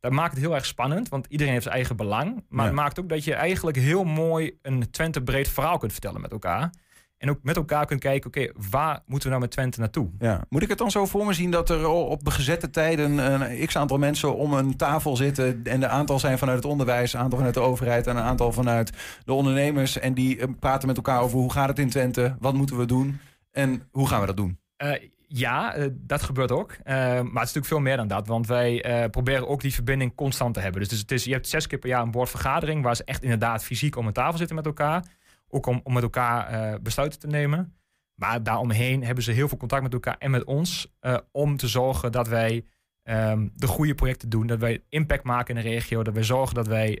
dat 0.00 0.12
maakt 0.12 0.32
het 0.32 0.40
heel 0.42 0.54
erg 0.54 0.66
spannend, 0.66 1.08
want 1.08 1.26
iedereen 1.28 1.52
heeft 1.52 1.64
zijn 1.64 1.74
eigen 1.74 1.96
belang. 1.96 2.44
Maar 2.48 2.60
Ja. 2.64 2.70
het 2.70 2.80
maakt 2.80 3.00
ook 3.00 3.08
dat 3.08 3.24
je 3.24 3.34
eigenlijk 3.34 3.76
heel 3.76 4.04
mooi 4.04 4.58
een 4.62 4.90
Twente 4.90 5.22
breed 5.22 5.48
verhaal 5.48 5.78
kunt 5.78 5.92
vertellen 5.92 6.20
met 6.20 6.32
elkaar. 6.32 6.70
En 7.18 7.30
ook 7.30 7.38
met 7.42 7.56
elkaar 7.56 7.86
kunt 7.86 8.00
kijken, 8.00 8.26
oké, 8.28 8.52
waar 8.70 9.02
moeten 9.06 9.22
we 9.22 9.28
nou 9.28 9.40
met 9.40 9.50
Twente 9.50 9.80
naartoe? 9.80 10.10
Ja. 10.18 10.44
Moet 10.48 10.62
ik 10.62 10.68
het 10.68 10.78
dan 10.78 10.90
zo 10.90 11.06
voor 11.06 11.26
me 11.26 11.32
zien 11.32 11.50
dat 11.50 11.70
er 11.70 11.86
op 11.88 12.28
gezette 12.28 12.70
tijden 12.70 13.18
een 13.18 13.66
x-aantal 13.66 13.98
mensen 13.98 14.36
om 14.36 14.52
een 14.52 14.76
tafel 14.76 15.16
zitten... 15.16 15.60
en 15.64 15.80
de 15.80 15.88
aantal 15.88 16.18
zijn 16.18 16.38
vanuit 16.38 16.56
het 16.56 16.66
onderwijs, 16.66 17.12
een 17.12 17.20
aantal 17.20 17.38
vanuit 17.38 17.54
de 17.54 17.60
overheid... 17.60 18.06
en 18.06 18.16
een 18.16 18.22
aantal 18.22 18.52
vanuit 18.52 18.92
de 19.24 19.32
ondernemers... 19.32 19.98
en 19.98 20.14
die 20.14 20.38
eh, 20.38 20.48
praten 20.60 20.86
met 20.88 20.96
elkaar 20.96 21.20
over 21.20 21.38
hoe 21.38 21.52
gaat 21.52 21.68
het 21.68 21.78
in 21.78 21.90
Twente, 21.90 22.36
wat 22.40 22.54
moeten 22.54 22.78
we 22.78 22.84
doen... 22.86 23.18
en 23.50 23.88
hoe 23.90 24.08
gaan 24.08 24.20
we 24.20 24.26
dat 24.26 24.36
doen? 24.36 24.58
Uh, 24.82 24.92
ja, 25.28 25.78
uh, 25.78 25.86
dat 25.92 26.22
gebeurt 26.22 26.52
ook. 26.52 26.72
Uh, 26.72 26.84
maar 26.84 27.14
het 27.16 27.24
is 27.24 27.32
natuurlijk 27.32 27.66
veel 27.66 27.80
meer 27.80 27.96
dan 27.96 28.08
dat. 28.08 28.26
Want 28.26 28.46
wij 28.46 29.02
uh, 29.02 29.10
proberen 29.10 29.48
ook 29.48 29.60
die 29.60 29.74
verbinding 29.74 30.14
constant 30.14 30.54
te 30.54 30.60
hebben. 30.60 30.80
Dus, 30.80 30.90
dus 30.90 30.98
het 30.98 31.12
is, 31.12 31.24
je 31.24 31.32
hebt 31.32 31.48
zes 31.48 31.66
keer 31.66 31.78
per 31.78 31.88
jaar 31.88 32.02
een 32.02 32.10
bordvergadering... 32.10 32.82
waar 32.82 32.96
ze 32.96 33.04
echt 33.04 33.22
inderdaad 33.22 33.64
fysiek 33.64 33.96
om 33.96 34.06
een 34.06 34.12
tafel 34.12 34.38
zitten 34.38 34.56
met 34.56 34.66
elkaar. 34.66 35.04
Ook 35.48 35.66
om, 35.66 35.80
om 35.84 35.92
met 35.92 36.02
elkaar 36.02 36.82
besluiten 36.82 37.18
te 37.18 37.26
nemen. 37.26 37.76
Maar 38.14 38.42
daaromheen 38.42 39.04
hebben 39.04 39.24
ze 39.24 39.32
heel 39.32 39.48
veel 39.48 39.58
contact 39.58 39.82
met 39.82 39.92
elkaar 39.92 40.16
en 40.18 40.30
met 40.30 40.44
ons... 40.44 40.92
om 41.32 41.56
te 41.56 41.68
zorgen 41.68 42.12
dat 42.12 42.28
wij 42.28 42.64
um, 43.04 43.52
de 43.54 43.66
goede 43.66 43.94
projecten 43.94 44.28
doen. 44.28 44.46
Dat 44.46 44.58
wij 44.58 44.82
impact 44.88 45.24
maken 45.24 45.56
in 45.56 45.62
de 45.62 45.68
regio. 45.68 46.02
Dat 46.02 46.14
wij 46.14 46.22
zorgen 46.22 46.54
dat 46.54 46.66
wij 46.66 47.00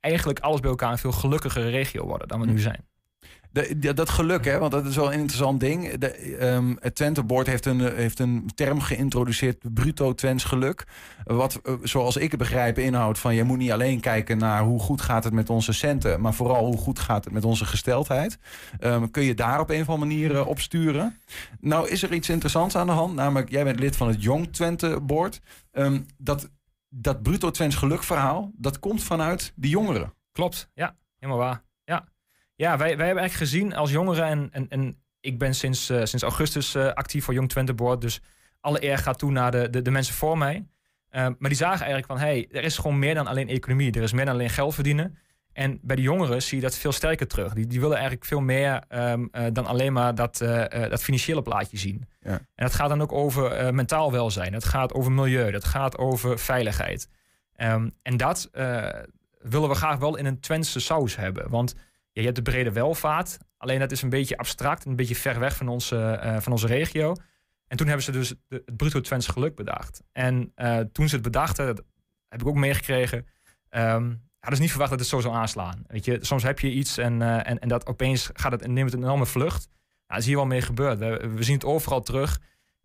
eigenlijk 0.00 0.40
alles 0.40 0.60
bij 0.60 0.70
elkaar... 0.70 0.92
een 0.92 0.98
veel 0.98 1.12
gelukkigere 1.12 1.70
regio 1.70 2.06
worden 2.06 2.28
dan 2.28 2.40
we 2.40 2.46
nu 2.46 2.58
zijn. 2.58 2.86
Dat 3.94 4.10
geluk, 4.10 4.44
hè, 4.44 4.58
want 4.58 4.72
dat 4.72 4.86
is 4.86 4.96
wel 4.96 5.06
een 5.12 5.18
interessant 5.18 5.60
ding. 5.60 5.94
De, 5.94 6.46
um, 6.46 6.76
het 6.80 6.94
Twente-board 6.94 7.46
heeft 7.46 7.66
een, 7.66 7.94
heeft 7.94 8.18
een 8.18 8.50
term 8.54 8.80
geïntroduceerd, 8.80 9.74
bruto 9.74 10.14
Twents 10.14 10.44
geluk. 10.44 10.86
Wat, 11.24 11.60
uh, 11.64 11.74
zoals 11.82 12.16
ik 12.16 12.30
het 12.30 12.38
begrijp, 12.38 12.78
inhoudt 12.78 13.18
van 13.18 13.34
je 13.34 13.44
moet 13.44 13.58
niet 13.58 13.70
alleen 13.70 14.00
kijken 14.00 14.38
naar 14.38 14.62
hoe 14.62 14.80
goed 14.80 15.00
gaat 15.00 15.24
het 15.24 15.32
met 15.32 15.50
onze 15.50 15.72
centen, 15.72 16.20
maar 16.20 16.34
vooral 16.34 16.66
hoe 16.66 16.76
goed 16.76 16.98
gaat 16.98 17.24
het 17.24 17.32
met 17.32 17.44
onze 17.44 17.64
gesteldheid. 17.64 18.38
Um, 18.80 19.10
kun 19.10 19.22
je 19.22 19.34
daar 19.34 19.60
op 19.60 19.70
een 19.70 19.80
of 19.80 19.88
andere 19.88 20.08
manier 20.08 20.30
uh, 20.30 20.46
op 20.46 20.60
sturen? 20.60 21.20
Nou 21.60 21.88
is 21.88 22.02
er 22.02 22.12
iets 22.12 22.28
interessants 22.28 22.76
aan 22.76 22.86
de 22.86 22.92
hand, 22.92 23.14
namelijk 23.14 23.50
jij 23.50 23.64
bent 23.64 23.80
lid 23.80 23.96
van 23.96 24.08
het 24.08 24.22
Jong 24.22 24.52
Twente-board. 24.52 25.40
Um, 25.72 26.06
dat, 26.18 26.50
dat 26.88 27.22
bruto 27.22 27.50
Twents 27.50 27.76
gelukverhaal, 27.76 28.50
dat 28.54 28.78
komt 28.78 29.02
vanuit 29.02 29.52
de 29.56 29.68
jongeren. 29.68 30.14
Klopt, 30.32 30.70
ja, 30.74 30.96
helemaal 31.18 31.42
waar. 31.42 31.62
Ja, 32.62 32.76
wij, 32.76 32.96
wij 32.96 33.06
hebben 33.06 33.22
eigenlijk 33.22 33.50
gezien 33.50 33.74
als 33.74 33.90
jongeren, 33.90 34.24
en, 34.24 34.48
en, 34.52 34.68
en 34.68 34.96
ik 35.20 35.38
ben 35.38 35.54
sinds, 35.54 35.90
uh, 35.90 36.04
sinds 36.04 36.22
augustus 36.22 36.74
uh, 36.74 36.92
actief 36.92 37.24
voor 37.24 37.34
Jong 37.34 37.48
Twente 37.48 37.74
Board, 37.74 38.00
dus 38.00 38.20
alle 38.60 38.84
eer 38.84 38.98
gaat 38.98 39.18
toe 39.18 39.30
naar 39.30 39.50
de, 39.50 39.70
de, 39.70 39.82
de 39.82 39.90
mensen 39.90 40.14
voor 40.14 40.38
mij. 40.38 40.56
Uh, 40.56 41.20
maar 41.38 41.48
die 41.48 41.54
zagen 41.54 41.86
eigenlijk 41.86 42.06
van, 42.06 42.18
hey, 42.18 42.48
er 42.50 42.64
is 42.64 42.76
gewoon 42.76 42.98
meer 42.98 43.14
dan 43.14 43.26
alleen 43.26 43.48
economie, 43.48 43.92
er 43.92 44.02
is 44.02 44.12
meer 44.12 44.24
dan 44.24 44.34
alleen 44.34 44.50
geld 44.50 44.74
verdienen. 44.74 45.18
En 45.52 45.78
bij 45.82 45.96
de 45.96 46.02
jongeren 46.02 46.42
zie 46.42 46.56
je 46.56 46.62
dat 46.62 46.76
veel 46.76 46.92
sterker 46.92 47.26
terug. 47.26 47.52
Die, 47.52 47.66
die 47.66 47.80
willen 47.80 47.96
eigenlijk 47.96 48.24
veel 48.24 48.40
meer 48.40 48.82
um, 48.88 49.30
dan 49.52 49.66
alleen 49.66 49.92
maar 49.92 50.14
dat, 50.14 50.38
dat 50.88 51.02
financiële 51.02 51.42
plaatje 51.42 51.78
zien. 51.78 52.08
Ja. 52.20 52.30
En 52.30 52.64
dat 52.66 52.74
gaat 52.74 52.88
dan 52.88 53.02
ook 53.02 53.12
over 53.12 53.74
mentaal 53.74 54.12
welzijn, 54.12 54.52
het 54.52 54.64
gaat 54.64 54.94
over 54.94 55.12
milieu, 55.12 55.50
dat 55.50 55.64
gaat 55.64 55.98
over 55.98 56.38
veiligheid. 56.38 57.08
Um, 57.56 57.92
en 58.02 58.16
dat 58.16 58.50
willen 59.38 59.68
we 59.68 59.74
graag 59.74 59.98
wel 59.98 60.16
in 60.16 60.26
een 60.26 60.40
Twentse 60.40 60.80
saus 60.80 61.16
hebben, 61.16 61.50
want 61.50 61.74
ja, 62.12 62.20
je 62.20 62.22
hebt 62.22 62.36
de 62.36 62.50
brede 62.50 62.72
welvaart. 62.72 63.38
Alleen 63.56 63.78
dat 63.78 63.92
is 63.92 64.02
een 64.02 64.08
beetje 64.08 64.36
abstract, 64.36 64.84
een 64.84 64.96
beetje 64.96 65.14
ver 65.14 65.38
weg 65.38 65.56
van 65.56 65.68
onze, 65.68 66.20
uh, 66.24 66.40
van 66.40 66.52
onze 66.52 66.66
regio. 66.66 67.14
En 67.66 67.76
toen 67.76 67.86
hebben 67.86 68.04
ze 68.04 68.12
dus 68.12 68.34
de, 68.48 68.62
het 68.64 68.76
bruto 68.76 69.00
Twents 69.00 69.26
geluk 69.26 69.54
bedacht. 69.54 70.02
En 70.12 70.52
uh, 70.56 70.78
toen 70.78 71.08
ze 71.08 71.14
het 71.14 71.24
bedachten, 71.24 71.66
dat 71.66 71.84
heb 72.28 72.40
ik 72.40 72.46
ook 72.46 72.56
meegekregen. 72.56 73.26
Um, 73.70 74.30
hadden 74.38 74.56
ze 74.56 74.60
niet 74.60 74.70
verwacht 74.70 74.90
dat 74.90 75.00
het 75.00 75.08
zo 75.08 75.20
zou 75.20 75.34
aanslaan. 75.34 75.82
Weet 75.86 76.04
je, 76.04 76.18
soms 76.20 76.42
heb 76.42 76.58
je 76.58 76.70
iets 76.70 76.98
en, 76.98 77.20
uh, 77.20 77.48
en, 77.48 77.58
en 77.58 77.68
dat 77.68 77.86
opeens 77.86 78.30
gaat 78.32 78.52
het, 78.52 78.66
neemt 78.66 78.90
het 78.90 79.00
een 79.00 79.06
enorme 79.06 79.26
vlucht. 79.26 79.66
Nou, 79.66 79.78
dat 80.06 80.18
is 80.18 80.26
hier 80.26 80.36
wel 80.36 80.46
mee 80.46 80.62
gebeurd. 80.62 80.98
We, 80.98 81.30
we 81.34 81.42
zien 81.42 81.54
het 81.54 81.64
overal 81.64 82.00
terug. 82.00 82.40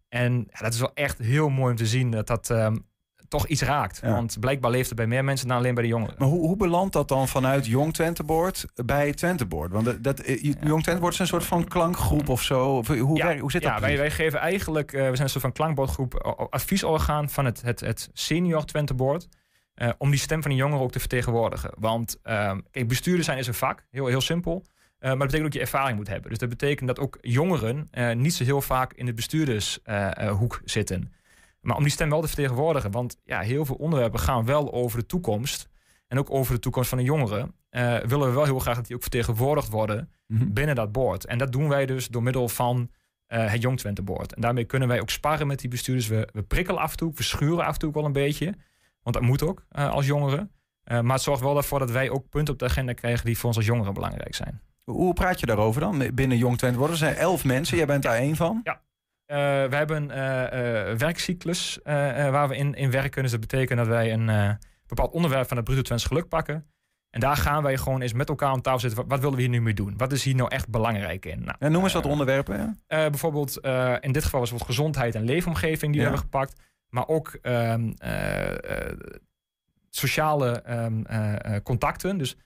En 0.10 0.48
ja, 0.50 0.60
dat 0.60 0.74
is 0.74 0.80
wel 0.80 0.94
echt 0.94 1.18
heel 1.18 1.50
mooi 1.50 1.72
om 1.72 1.78
te 1.78 1.86
zien 1.86 2.12
dat 2.12 2.28
dat 2.28 2.50
um, 2.50 2.87
toch 3.28 3.48
iets 3.48 3.62
raakt. 3.62 4.00
Want 4.00 4.40
blijkbaar 4.40 4.72
leeft 4.72 4.88
het 4.88 4.98
bij 4.98 5.08
meer 5.08 5.24
mensen 5.24 5.48
dan 5.48 5.58
alleen 5.58 5.74
bij 5.74 5.84
de 5.84 5.90
jongeren. 5.90 6.16
Maar 6.18 6.28
hoe, 6.28 6.48
hoe 6.48 6.58
belandt 6.58 6.94
dat 6.94 7.08
dan 7.08 7.28
vanuit 7.28 7.66
Jong 7.66 7.94
Twenteboord 7.94 8.66
bij 8.86 9.14
Twenteboord? 9.14 9.72
Want 9.72 9.86
dat, 9.86 10.04
dat, 10.04 10.20
eh, 10.20 10.44
Jong 10.44 10.84
Twenteboord 10.84 11.14
is 11.14 11.20
een 11.20 11.28
soort 11.28 11.46
van 11.46 11.68
klankgroep 11.68 12.30
of 12.30 12.42
zo. 12.42 12.84
Hoe, 13.00 13.18
ja, 13.18 13.38
hoe 13.38 13.52
zit 13.52 13.62
dat? 13.62 13.72
Ja, 13.72 13.80
wij, 13.80 13.98
wij 13.98 14.12
geven 14.12 14.40
eigenlijk, 14.40 14.92
uh, 14.92 15.00
we 15.00 15.06
zijn 15.10 15.22
een 15.22 15.30
soort 15.30 15.44
van 15.44 15.52
klankbordgroep, 15.52 16.14
adviesorgaan 16.50 17.30
van 17.30 17.46
het, 17.46 17.62
het, 17.62 17.80
het 17.80 18.10
senior 18.14 18.66
Twenteboord. 18.66 19.28
Uh, 19.82 19.90
om 19.98 20.10
die 20.10 20.20
stem 20.20 20.42
van 20.42 20.52
de 20.52 20.58
jongeren 20.58 20.84
ook 20.84 20.92
te 20.92 21.00
vertegenwoordigen. 21.00 21.72
Want 21.80 22.20
uh, 22.24 22.54
kijk, 22.72 22.88
bestuurder 22.88 23.24
zijn 23.24 23.38
is 23.38 23.48
een 23.48 23.54
vak, 23.54 23.86
heel, 23.92 24.06
heel 24.06 24.22
simpel. 24.22 24.64
Uh, 25.00 25.10
maar 25.10 25.10
dat 25.10 25.18
betekent 25.18 25.46
ook 25.46 25.52
dat 25.52 25.54
je 25.54 25.60
ervaring 25.60 25.98
moet 25.98 26.08
hebben. 26.08 26.30
Dus 26.30 26.40
dat 26.40 26.50
betekent 26.50 26.88
dat 26.88 27.00
ook 27.00 27.18
jongeren 27.22 27.88
uh, 27.92 28.12
niet 28.12 28.34
zo 28.34 28.44
heel 28.44 28.62
vaak 28.62 28.94
in 28.94 29.06
de 29.06 29.14
bestuurdershoek 29.14 30.62
zitten. 30.66 31.14
Maar 31.68 31.78
om 31.78 31.84
die 31.84 31.92
stem 31.92 32.10
wel 32.10 32.22
te 32.22 32.28
vertegenwoordigen. 32.28 32.92
Want 32.92 33.20
ja, 33.24 33.40
heel 33.40 33.66
veel 33.66 33.76
onderwerpen 33.76 34.20
gaan 34.20 34.46
wel 34.46 34.74
over 34.74 35.00
de 35.00 35.06
toekomst. 35.06 35.70
En 36.08 36.20
ook 36.20 36.32
over 36.32 36.54
de 36.54 36.60
toekomst 36.60 36.90
van 36.90 36.98
de 36.98 37.04
jongeren. 37.04 37.56
Uh, 37.72 37.98
willen 37.98 38.28
we 38.28 38.34
wel 38.34 38.44
heel 38.44 38.60
graag 38.60 38.76
dat 38.76 38.86
die 38.86 38.96
ook 38.96 39.02
vertegenwoordigd 39.02 39.70
worden 39.70 40.12
mm 40.28 40.38
-hmm. 40.38 40.54
binnen 40.54 40.76
dat 40.76 40.92
board. 40.92 41.26
En 41.26 41.38
dat 41.38 41.52
doen 41.52 41.70
wij 41.70 41.86
dus 41.86 42.08
door 42.08 42.24
middel 42.24 42.50
van 42.50 42.90
uh, 43.28 43.52
het 43.52 43.62
Jong 43.62 43.80
Twente 43.80 44.02
Board. 44.02 44.34
En 44.34 44.42
daarmee 44.42 44.64
kunnen 44.64 44.88
wij 44.88 45.02
ook 45.02 45.10
sparren 45.10 45.48
met 45.48 45.60
die 45.60 45.70
bestuurders. 45.70 46.08
We, 46.08 46.28
we 46.34 46.44
prikkelen 46.44 46.82
af 46.82 46.92
en 46.92 46.98
toe, 46.98 47.12
we 47.16 47.24
schuren 47.24 47.66
af 47.66 47.74
en 47.74 47.80
toe 47.80 47.90
ook 47.90 47.96
wel 47.96 48.06
een 48.06 48.12
beetje. 48.12 48.54
Want 49.02 49.16
dat 49.16 49.22
moet 49.22 49.44
ook 49.44 49.64
uh, 49.72 49.90
als 49.90 50.06
jongeren. 50.06 50.52
maar 50.84 51.04
het 51.04 51.22
zorgt 51.22 51.42
wel 51.42 51.58
ervoor 51.58 51.80
dat 51.80 51.92
wij 51.92 52.10
ook 52.10 52.30
punten 52.30 52.54
op 52.54 52.60
de 52.60 52.66
agenda 52.66 52.94
krijgen 52.94 53.26
die 53.26 53.38
voor 53.38 53.48
ons 53.48 53.58
als 53.58 53.66
jongeren 53.66 53.94
belangrijk 53.94 54.36
zijn. 54.36 54.62
Hoe 54.84 55.14
praat 55.14 55.40
je 55.40 55.46
daarover 55.46 55.82
dan 55.82 56.10
binnen 56.14 56.38
Jong 56.38 56.58
Twente 56.58 56.78
Board? 56.78 56.92
Er 56.92 56.98
zijn 56.98 57.16
elf 57.16 57.44
mensen, 57.44 57.78
jij 57.78 57.86
bent 57.86 58.04
daar 58.04 58.18
één 58.18 58.36
van. 58.36 58.62
Ja. 58.64 58.82
Uh, 59.28 59.38
we 59.38 59.76
hebben 59.76 60.10
een 60.10 60.18
uh, 60.18 60.92
uh, 60.92 60.98
werkcyclus 60.98 61.80
waar 61.84 62.48
we 62.48 62.56
in, 62.56 62.74
in 62.74 62.92
werken. 62.92 63.22
Dus 63.22 63.32
dat 63.32 63.40
betekent 63.40 63.80
dat 63.80 63.88
wij 63.88 64.14
een 64.14 64.58
bepaald 64.88 65.12
onderwerp 65.12 65.48
van 65.48 65.58
het 65.58 65.66
Bruto 65.66 65.82
Twents 65.82 66.06
geluk 66.06 66.28
pakken. 66.28 66.66
En 67.10 67.20
daar 67.20 67.38
gaan 67.38 67.64
wij 67.64 67.78
gewoon 67.78 68.02
eens 68.02 68.14
met 68.14 68.30
elkaar 68.30 68.50
aan 68.50 68.62
tafel 68.62 68.80
zitten. 68.80 69.00
Wat, 69.00 69.08
wat 69.10 69.20
willen 69.20 69.36
we 69.36 69.42
hier 69.42 69.50
nu 69.50 69.62
mee 69.62 69.74
doen? 69.74 69.98
Wat 69.98 70.12
is 70.12 70.24
hier 70.24 70.36
nou 70.36 70.50
echt 70.50 70.70
belangrijk 70.70 71.26
in? 71.26 71.44
Nou, 71.44 71.72
noem 71.72 71.84
eens 71.84 71.94
wat 71.94 72.06
onderwerpen. 72.06 72.78
Ja? 72.88 73.10
bijvoorbeeld, 73.10 73.58
in 74.00 74.12
dit 74.12 74.24
geval 74.24 74.42
is 74.42 74.52
het 74.52 74.64
gezondheid 74.64 75.16
en 75.16 75.24
leefomgeving 75.24 75.94
die 75.94 76.02
ja. 76.02 76.10
we 76.10 76.16
hebben 76.16 76.20
gepakt. 76.20 76.62
Maar 76.90 77.08
ook 77.08 77.38
um, 77.42 77.94
sociale 79.90 80.64
um, 80.70 81.06
contacten. 81.64 82.18
Dus 82.18 82.34
wij 82.34 82.44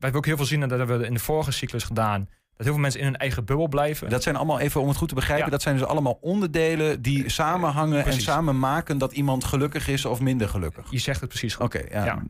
hebben 0.00 0.20
ook 0.20 0.26
heel 0.26 0.36
veel 0.36 0.46
zien, 0.46 0.62
en 0.62 0.68
dat 0.68 0.78
hebben 0.78 0.98
we 0.98 1.06
in 1.06 1.14
de 1.14 1.20
vorige 1.20 1.52
cyclus 1.52 1.84
gedaan 1.84 2.28
dat 2.56 2.66
heel 2.66 2.74
veel 2.74 2.82
mensen 2.82 3.00
in 3.00 3.06
hun 3.06 3.16
eigen 3.16 3.44
bubbel 3.44 3.68
blijven. 3.68 4.08
Dat 4.08 4.22
zijn 4.22 4.36
allemaal, 4.36 4.60
even 4.60 4.80
om 4.80 4.88
het 4.88 4.96
goed 4.96 5.08
te 5.08 5.14
begrijpen, 5.14 5.44
ja. 5.44 5.50
dat 5.50 5.62
zijn 5.62 5.76
dus 5.76 5.86
allemaal 5.86 6.18
onderdelen 6.20 7.02
die 7.02 7.28
samenhangen 7.28 8.02
precies. 8.02 8.26
en 8.26 8.32
samen 8.32 8.58
maken 8.58 8.98
dat 8.98 9.12
iemand 9.12 9.44
gelukkig 9.44 9.88
is 9.88 10.04
of 10.04 10.20
minder 10.20 10.48
gelukkig. 10.48 10.90
Je 10.90 10.98
zegt 10.98 11.20
het 11.20 11.28
precies 11.28 11.54
goed. 11.54 11.64
Oké, 11.64 11.76
okay, 11.76 11.98
ja. 11.98 12.04
ja. 12.04 12.22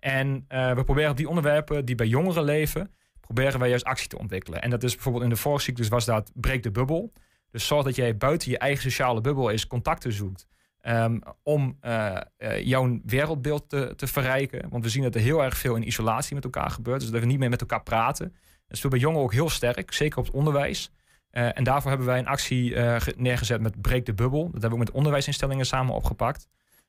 En 0.00 0.46
uh, 0.48 0.72
we 0.72 0.84
proberen 0.84 1.16
die 1.16 1.28
onderwerpen 1.28 1.84
die 1.84 1.94
bij 1.94 2.06
jongeren 2.06 2.44
leven, 2.44 2.90
proberen 3.20 3.60
wij 3.60 3.68
juist 3.68 3.84
actie 3.84 4.08
te 4.08 4.18
ontwikkelen. 4.18 4.62
En 4.62 4.70
dat 4.70 4.82
is 4.82 4.94
bijvoorbeeld 4.94 5.24
in 5.24 5.30
de 5.30 5.36
vorige 5.36 5.64
cyclus 5.64 5.88
was 5.88 6.04
dat 6.04 6.30
breek 6.34 6.62
de 6.62 6.70
bubbel. 6.70 7.12
Dus 7.50 7.66
zorg 7.66 7.84
dat 7.84 7.96
jij 7.96 8.16
buiten 8.16 8.50
je 8.50 8.58
eigen 8.58 8.82
sociale 8.82 9.20
bubbel 9.20 9.50
eens 9.50 9.66
contacten 9.66 10.12
zoekt. 10.12 10.46
Um, 10.82 11.22
om 11.42 11.78
uh, 11.82 12.16
uh, 12.38 12.64
jouw 12.64 13.00
wereldbeeld 13.04 13.68
te, 13.68 13.92
te 13.96 14.06
verrijken. 14.06 14.68
Want 14.68 14.84
we 14.84 14.90
zien 14.90 15.02
dat 15.02 15.14
er 15.14 15.20
heel 15.20 15.44
erg 15.44 15.56
veel 15.56 15.76
in 15.76 15.86
isolatie 15.86 16.34
met 16.34 16.44
elkaar 16.44 16.70
gebeurt. 16.70 17.00
Dus 17.00 17.10
dat 17.10 17.20
we 17.20 17.26
niet 17.26 17.38
meer 17.38 17.48
met 17.48 17.60
elkaar 17.60 17.82
praten. 17.82 18.34
Dat 18.68 18.76
speelt 18.76 18.92
bij 18.92 19.02
jongeren 19.02 19.24
ook 19.24 19.32
heel 19.32 19.50
sterk, 19.50 19.92
zeker 19.92 20.18
op 20.18 20.24
het 20.24 20.34
onderwijs. 20.34 20.90
Uh, 21.32 21.58
en 21.58 21.64
daarvoor 21.64 21.90
hebben 21.90 22.08
wij 22.08 22.18
een 22.18 22.26
actie 22.26 22.70
uh, 22.70 22.96
neergezet 23.16 23.60
met 23.60 23.80
Breek 23.80 24.06
de 24.06 24.14
Bubbel. 24.14 24.42
Dat 24.42 24.52
hebben 24.52 24.70
we 24.70 24.74
ook 24.74 24.84
met 24.84 24.90
onderwijsinstellingen 24.90 25.66
samen 25.66 25.94
opgepakt. 25.94 26.48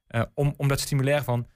Uh, 0.09 0.21
om, 0.33 0.53
om 0.57 0.67
dat 0.67 0.79
stimuleren 0.79 1.23
van... 1.23 1.47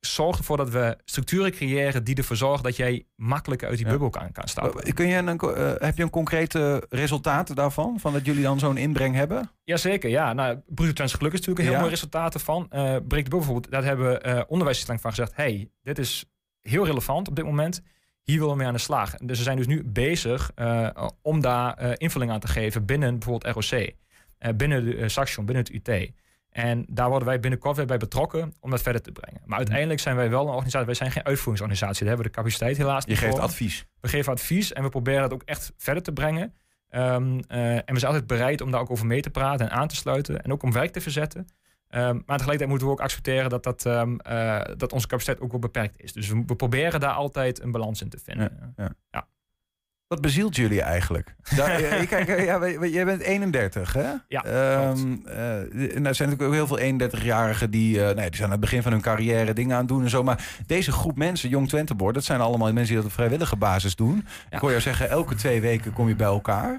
Zorg 0.00 0.38
ervoor 0.38 0.56
dat 0.56 0.70
we 0.70 0.98
structuren 1.04 1.50
creëren 1.50 2.04
die 2.04 2.16
ervoor 2.16 2.36
zorgen 2.36 2.62
dat 2.62 2.76
jij 2.76 3.06
makkelijk 3.16 3.62
uit 3.62 3.76
die 3.76 3.84
ja. 3.84 3.90
bubbel 3.90 4.10
kan, 4.10 4.32
kan 4.32 4.48
stappen. 4.48 4.94
Kun 4.94 5.06
je 5.06 5.16
een, 5.16 5.38
heb 5.78 5.96
je 5.96 6.02
een 6.02 6.10
concrete 6.10 6.86
resultaat 6.88 7.56
daarvan? 7.56 8.00
Van 8.00 8.12
dat 8.12 8.26
jullie 8.26 8.42
dan 8.42 8.58
zo'n 8.58 8.76
inbreng 8.76 9.14
hebben? 9.14 9.50
Jazeker, 9.64 10.10
ja. 10.10 10.32
Nou, 10.32 10.60
Bruto 10.66 10.92
Trends 10.92 11.14
Geluk 11.14 11.32
is 11.32 11.38
natuurlijk 11.38 11.58
een 11.58 11.64
heel 11.64 11.74
ja. 11.74 11.80
mooi 11.80 11.90
resultaat 11.90 12.34
ervan. 12.34 12.68
Breek 12.68 13.08
de 13.08 13.08
Bubbel 13.08 13.38
bijvoorbeeld, 13.38 13.70
daar 13.70 13.84
hebben 13.84 14.48
onderwijsinstellingen 14.48 15.00
van 15.00 15.10
gezegd... 15.10 15.36
hey, 15.36 15.70
dit 15.82 15.98
is 15.98 16.24
heel 16.60 16.86
relevant 16.86 17.28
op 17.28 17.36
dit 17.36 17.44
moment 17.44 17.82
hier 18.30 18.38
willen 18.38 18.52
we 18.52 18.58
mee 18.58 18.66
aan 18.66 18.74
de 18.74 18.80
slag. 18.80 19.14
Dus 19.16 19.36
ze 19.36 19.42
zijn 19.42 19.56
dus 19.56 19.66
nu 19.66 19.84
bezig 19.84 20.50
uh, 20.56 20.88
om 21.22 21.40
daar 21.40 21.82
uh, 21.82 21.92
invulling 21.96 22.30
aan 22.30 22.40
te 22.40 22.48
geven 22.48 22.84
binnen 22.84 23.18
bijvoorbeeld 23.18 23.54
ROC, 23.54 23.80
uh, 23.80 24.52
binnen 24.56 24.84
de 24.84 25.08
Saxion, 25.08 25.46
binnen 25.46 25.64
het 25.64 25.88
UT. 25.88 26.10
En 26.50 26.84
daar 26.88 27.08
worden 27.08 27.28
wij 27.28 27.40
binnenkort 27.40 27.76
weer 27.76 27.86
bij 27.86 27.96
betrokken 27.96 28.54
om 28.60 28.70
dat 28.70 28.82
verder 28.82 29.02
te 29.02 29.12
brengen. 29.12 29.40
Maar 29.44 29.58
uiteindelijk 29.58 30.00
zijn 30.00 30.16
wij 30.16 30.30
wel 30.30 30.42
een 30.42 30.52
organisatie, 30.52 30.86
wij 30.86 30.94
zijn 30.94 31.10
geen 31.10 31.24
uitvoeringsorganisatie. 31.24 31.98
Daar 31.98 32.08
hebben 32.08 32.26
we 32.26 32.32
de 32.32 32.38
capaciteit 32.38 32.76
helaas 32.76 33.04
niet 33.04 33.18
Je 33.18 33.24
geeft 33.24 33.36
voor. 33.36 33.44
advies. 33.44 33.86
We 34.00 34.08
geven 34.08 34.32
advies 34.32 34.72
en 34.72 34.82
we 34.82 34.88
proberen 34.88 35.22
dat 35.22 35.32
ook 35.32 35.42
echt 35.42 35.72
verder 35.76 36.02
te 36.02 36.12
brengen. 36.12 36.54
Um, 36.90 37.40
en 37.48 37.84
we 37.86 37.98
zijn 37.98 38.12
altijd 38.12 38.26
bereid 38.26 38.60
om 38.60 38.70
daar 38.70 38.80
ook 38.80 38.90
over 38.90 39.06
mee 39.06 39.20
te 39.20 39.30
praten 39.30 39.70
en 39.70 39.76
aan 39.76 39.88
te 39.88 39.96
sluiten. 39.96 40.42
En 40.42 40.52
ook 40.52 40.62
om 40.62 40.72
werk 40.72 40.92
te 40.92 41.00
verzetten. 41.00 41.46
Um, 41.90 42.00
maar 42.00 42.36
tegelijkertijd 42.36 42.68
moeten 42.68 42.86
we 42.86 42.92
ook 42.92 43.00
accepteren 43.00 43.50
dat, 43.50 43.62
dat, 43.62 43.84
um, 43.84 44.18
uh, 44.30 44.60
dat 44.76 44.92
onze 44.92 45.06
capaciteit 45.06 45.40
ook 45.40 45.50
wel 45.50 45.60
beperkt 45.60 46.02
is. 46.02 46.12
Dus 46.12 46.28
we, 46.28 46.42
we, 46.46 46.56
proberen 46.56 47.00
daar 47.00 47.12
altijd 47.12 47.62
een 47.62 47.70
balans 47.70 48.02
in 48.02 48.08
te 48.08 48.18
vinden. 48.18 48.72
Ja, 48.76 48.84
ja. 48.84 48.92
ja. 49.10 49.26
Wat 50.08 50.20
bezielt 50.20 50.56
jullie 50.56 50.82
eigenlijk? 50.82 51.34
Daar, 51.56 51.80
ja, 51.82 52.04
kijk, 52.04 52.44
ja, 52.44 52.86
jij 52.86 53.04
bent 53.04 53.20
31, 53.20 53.92
hè? 53.92 54.12
Ja, 54.28 54.44
um, 54.90 55.22
uh, 55.26 55.36
er 56.06 56.14
zijn 56.14 56.28
natuurlijk 56.28 56.42
ook 56.42 56.52
heel 56.52 56.66
veel 56.66 56.78
31-jarigen 56.78 57.70
die, 57.70 57.96
uh, 57.96 58.04
nee, 58.04 58.14
die 58.14 58.34
zijn 58.34 58.44
aan 58.44 58.50
het 58.50 58.60
begin 58.60 58.82
van 58.82 58.92
hun 58.92 59.00
carrière 59.00 59.52
dingen 59.52 59.72
aan 59.72 59.78
het 59.78 59.88
doen 59.88 60.02
en 60.02 60.10
zo. 60.10 60.22
Maar 60.22 60.62
deze 60.66 60.92
groep 60.92 61.16
mensen, 61.16 61.48
Jong 61.48 61.68
Twente 61.68 61.94
Board, 61.94 62.14
dat 62.14 62.24
zijn 62.24 62.40
allemaal 62.40 62.72
mensen 62.72 62.86
die 62.86 62.96
dat 62.96 63.04
op 63.04 63.12
vrijwillige 63.12 63.56
basis 63.56 63.96
doen. 63.96 64.14
Ja. 64.50 64.56
Ik 64.56 64.58
hoor 64.58 64.70
jou 64.70 64.82
zeggen, 64.82 65.08
elke 65.08 65.34
twee 65.34 65.60
weken 65.60 65.92
kom 65.92 66.08
je 66.08 66.16
bij 66.16 66.26
elkaar. 66.26 66.72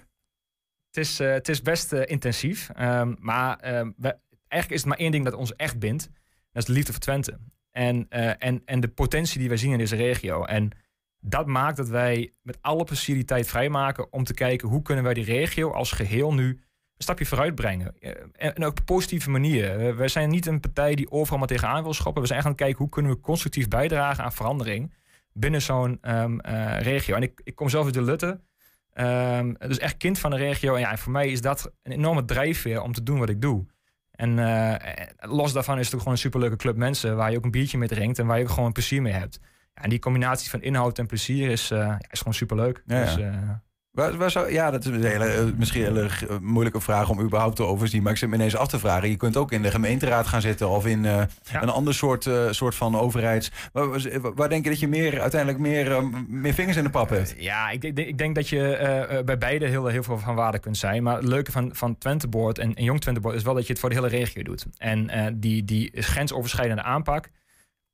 Het 0.92 0.98
is, 0.98 1.20
uh, 1.20 1.32
het 1.32 1.50
is 1.50 1.62
best 1.62 1.92
intensief. 1.92 2.70
Um, 2.80 3.16
maar 3.20 3.58
ehm, 3.60 3.92
we, 3.98 4.18
eigenlijk 4.50 4.82
is 4.82 4.88
het 4.88 4.90
maar 4.90 4.98
één 4.98 5.12
ding 5.12 5.26
dat 5.26 5.34
ons 5.34 5.56
echt 5.56 5.80
bindt. 5.80 6.04
Dat 6.52 6.62
is 6.62 6.66
de 6.66 6.74
liefde 6.74 6.92
voor 6.92 7.02
Twente. 7.02 7.40
En, 7.72 8.10
en, 8.10 8.62
en 8.66 8.80
de 8.80 8.88
potentie 8.88 9.40
die 9.40 9.48
wij 9.48 9.58
zien 9.58 9.72
in 9.72 9.78
deze 9.78 9.96
regio. 9.96 10.44
En 10.44 10.72
dat 11.20 11.46
maakt 11.46 11.78
dat 11.78 11.90
wij 11.90 12.34
met 12.42 12.58
alle 12.62 12.84
plezier 12.84 13.44
vrijmaken 13.46 14.14
om 14.14 14.24
te 14.24 14.34
kijken 14.34 14.68
hoe 14.68 14.82
kunnen 14.82 15.04
wij 15.04 15.14
die 15.14 15.24
regio 15.24 15.72
als 15.72 15.92
geheel 15.92 16.34
nu 16.34 16.48
een 16.48 17.06
stapje 17.06 17.26
vooruit 17.26 17.56
brengen. 17.56 17.96
Eh, 18.00 18.12
en, 18.32 18.66
ook 18.66 18.80
op 18.80 18.86
positieve 18.86 19.30
manier. 19.30 19.96
Wij 19.96 20.08
zijn 20.08 20.30
niet 20.30 20.46
een 20.46 20.60
partij 20.60 20.96
die 20.96 21.12
overal 21.12 21.38
maar 21.38 21.48
tegenaan 21.48 21.84
wil 21.84 21.94
schoppen. 21.94 22.22
We 22.22 22.28
zijn 22.28 22.40
echt 22.40 22.48
aan 22.48 22.54
het 22.54 22.64
kijken 22.64 22.82
hoe 22.82 22.90
kunnen 22.90 23.12
we 23.12 23.20
constructief 23.20 23.68
bijdragen 23.68 24.24
aan 24.24 24.34
verandering 24.34 24.94
binnen 25.34 25.62
zo'n 25.62 26.00
um, 26.02 26.40
uh, 26.46 26.82
regio. 26.82 27.16
En 27.16 27.22
ik, 27.22 27.42
ik 27.44 27.56
kom 27.56 27.70
zelf 27.70 27.86
uit 27.86 27.94
de 27.94 28.02
Lutte. 28.02 28.42
Um, 28.94 29.58
dus 29.58 29.78
echt 29.78 29.98
kind 29.98 30.20
van 30.20 30.32
de 30.32 30.38
regio. 30.38 30.74
En 30.74 30.80
ja, 30.80 30.98
voor 30.98 31.12
mij 31.12 31.30
is 31.30 31.42
dat 31.42 31.72
een 31.84 31.92
enorme 31.92 32.26
drijfveer 32.26 32.82
om 32.82 32.94
te 32.94 33.04
doen 33.04 33.20
wat 33.20 33.30
ik 33.30 33.42
doe. 33.42 33.66
En 34.20 34.38
uh, 34.38 34.76
los 35.20 35.54
daarvan 35.54 35.80
is 35.80 35.86
het 35.86 35.94
ook 35.94 36.00
gewoon 36.00 36.14
een 36.14 36.20
superleuke 36.20 36.56
club 36.56 36.76
mensen 36.76 37.16
waar 37.16 37.32
je 37.32 37.38
ook 37.38 37.44
een 37.44 37.52
biertje 37.52 37.78
mee 37.78 37.88
drinkt 37.88 38.20
en 38.20 38.26
waar 38.26 38.38
je 38.38 38.44
ook 38.44 38.50
gewoon 38.50 38.72
plezier 38.72 39.02
mee 39.02 39.14
hebt 39.14 39.40
en 39.82 39.90
die 39.90 40.00
combinatie 40.00 40.50
van 40.50 40.62
inhoud 40.62 41.00
en 41.00 41.06
plezier 41.06 41.50
is, 41.50 41.72
uh, 41.72 41.96
is 42.10 42.18
gewoon 42.18 42.34
superleuk. 42.34 42.84
Ja, 42.86 43.04
dus, 43.04 43.18
uh, 43.18 43.50
waar, 43.92 44.18
waar 44.18 44.32
zou, 44.32 44.52
ja, 44.52 44.72
dat 44.72 44.86
is 44.86 44.92
een 44.92 45.04
hele, 45.04 45.26
eh, 45.26 45.44
misschien 45.58 45.86
een 45.86 45.96
hele 45.96 46.40
moeilijke 46.42 46.82
vraag 46.82 47.10
om 47.10 47.22
überhaupt 47.22 47.56
te 47.56 47.64
overzien. 47.64 48.04
Maar 48.04 48.12
ik 48.12 48.18
zit 48.18 48.30
me 48.30 48.36
ineens 48.36 48.56
af 48.56 48.68
te 48.68 48.80
vragen. 48.80 49.10
Je 49.10 49.18
kunt 49.18 49.38
ook 49.38 49.52
in 49.52 49.62
de 49.62 49.72
gemeenteraad 49.72 50.28
gaan 50.28 50.42
zitten 50.42 50.70
of 50.70 50.86
in 50.86 51.04
uh, 51.04 51.22
ja. 51.44 51.62
een 51.62 51.70
ander 51.70 51.94
soort, 51.94 52.26
uh, 52.26 52.52
soort 52.52 52.76
van 52.76 52.98
overheids. 52.98 53.52
Waar, 53.74 53.88
waar, 54.36 54.50
denk 54.50 54.64
je 54.64 54.70
dat 54.70 54.80
je 54.80 54.88
meer, 54.88 55.22
uiteindelijk 55.22 55.62
meer, 55.62 56.04
meer 56.28 56.54
vingers 56.54 56.78
in 56.78 56.84
de 56.84 56.90
pap 56.90 57.10
hebt? 57.10 57.36
Ja, 57.38 57.70
ik, 57.70 57.84
ik, 57.84 57.98
ik 57.98 58.18
denk 58.18 58.36
dat 58.36 58.50
je 58.50 59.22
bij 59.26 59.38
beide 59.38 59.66
heel, 59.66 59.86
heel 59.86 60.04
veel 60.04 60.18
van 60.18 60.36
waarde 60.36 60.60
kunt 60.60 60.78
zijn. 60.78 61.04
Maar 61.04 61.16
het 61.16 61.28
leuke 61.28 61.52
van, 61.52 61.70
van 61.76 61.98
Twenteboord 61.98 62.58
en, 62.58 62.74
en 62.74 62.84
Jong 62.84 63.02
Twenteboord 63.02 63.36
is 63.36 63.44
wel 63.44 63.54
dat 63.54 63.66
je 63.66 63.72
het 63.72 63.82
voor 63.82 63.90
de 63.90 63.96
hele 63.96 64.08
regio 64.08 64.44
doet. 64.44 64.66
En 64.78 65.10
die, 65.40 65.64
die 65.64 65.92
grensoverschrijdende 66.02 66.84
aanpak 66.84 67.30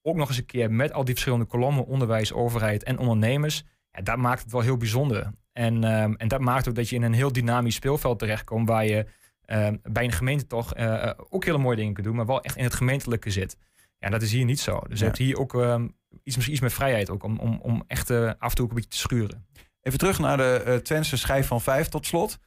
ook 0.02 0.16
nog 0.16 0.28
eens 0.28 0.38
een 0.38 0.46
keer 0.46 0.72
met 0.72 0.93
al 0.93 1.04
die 1.04 1.14
verschillende 1.14 1.46
kolommen, 1.46 1.86
onderwijs, 1.86 2.34
overheid 2.34 2.84
en 2.84 2.98
ondernemers. 2.98 3.64
Ja, 3.91 4.02
dat 4.02 4.18
maakt 4.18 4.43
het 4.43 4.52
wel 4.52 4.62
heel 4.62 4.78
bijzonder. 4.78 5.32
En, 5.58 5.84
um, 5.84 6.16
en 6.16 6.28
dat 6.28 6.41
maakt 6.41 6.68
ook 6.68 6.76
dat 6.76 6.89
je 6.89 6.95
in 6.95 7.03
een 7.03 7.14
heel 7.14 7.32
dynamisch 7.32 7.76
speelveld 7.76 8.20
terechtkomt 8.20 8.68
waar 8.68 8.86
je 8.86 9.06
um, 9.45 9.80
bij 9.84 10.03
een 10.03 10.12
gemeente 10.12 10.47
toch 10.47 10.78
uh, 10.78 11.12
ook 11.30 11.45
hele 11.45 11.58
mooie 11.58 11.76
dingen 11.76 11.93
kunt 11.93 12.06
doen, 12.06 12.16
maar 12.16 12.26
wel 12.26 12.41
echt 12.41 12.58
in 12.58 12.64
het 12.64 12.74
gemeentelijke 12.74 13.30
zit. 13.30 13.58
Ja, 13.99 14.10
dat 14.10 14.22
is 14.22 14.32
hier 14.32 14.45
niet 14.45 14.60
zo. 14.60 14.80
Dus 14.80 14.89
ja. 14.89 14.97
je 14.97 15.03
hebt 15.03 15.18
hier 15.18 15.38
ook 15.38 15.53
um, 15.53 15.95
iets, 16.24 16.36
misschien 16.36 16.51
iets 16.51 16.62
meer 16.62 16.72
vrijheid 16.72 17.10
ook 17.10 17.24
om, 17.24 17.39
om, 17.39 17.60
om 17.62 17.84
echt 17.88 18.10
uh, 18.10 18.32
af 18.38 18.49
en 18.49 18.56
toe 18.56 18.66
ook 18.66 18.70
een 18.70 18.76
beetje 18.76 18.89
te 18.89 18.97
schuren. 18.97 19.47
Even 19.82 19.99
terug 19.99 20.20
naar 20.20 20.38
de 20.38 20.64
uh, 20.68 20.76
Twentse 20.76 21.18
schijf 21.18 21.47
van 21.47 21.62
vijf 21.62 21.88
tot 21.88 22.06
slot. 22.06 22.39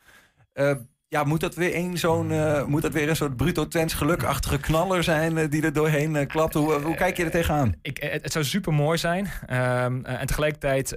Ja, 1.11 1.25
moet 1.25 1.41
dat 1.41 1.55
weer 1.55 1.77
een 1.77 1.99
zo'n 1.99 2.31
uh, 2.31 2.65
moet 2.65 2.83
dat 2.83 2.93
weer 2.93 3.09
een 3.09 3.17
soort 3.17 3.37
bruto 3.37 3.69
Twents 3.69 3.95
gelukachtige 3.95 4.59
knaller 4.59 5.03
zijn 5.03 5.37
uh, 5.37 5.51
die 5.51 5.63
er 5.63 5.73
doorheen 5.73 6.15
uh, 6.15 6.27
klapt? 6.27 6.55
Hoe, 6.55 6.81
hoe 6.81 6.95
kijk 6.95 7.17
je 7.17 7.25
er 7.25 7.31
tegenaan? 7.31 7.75
Ik, 7.83 7.99
het 8.23 8.33
zou 8.33 8.45
super 8.45 8.75
mooi 8.75 8.99
zijn. 8.99 9.25
Um, 9.25 10.05
en 10.05 10.27
tegelijkertijd 10.27 10.93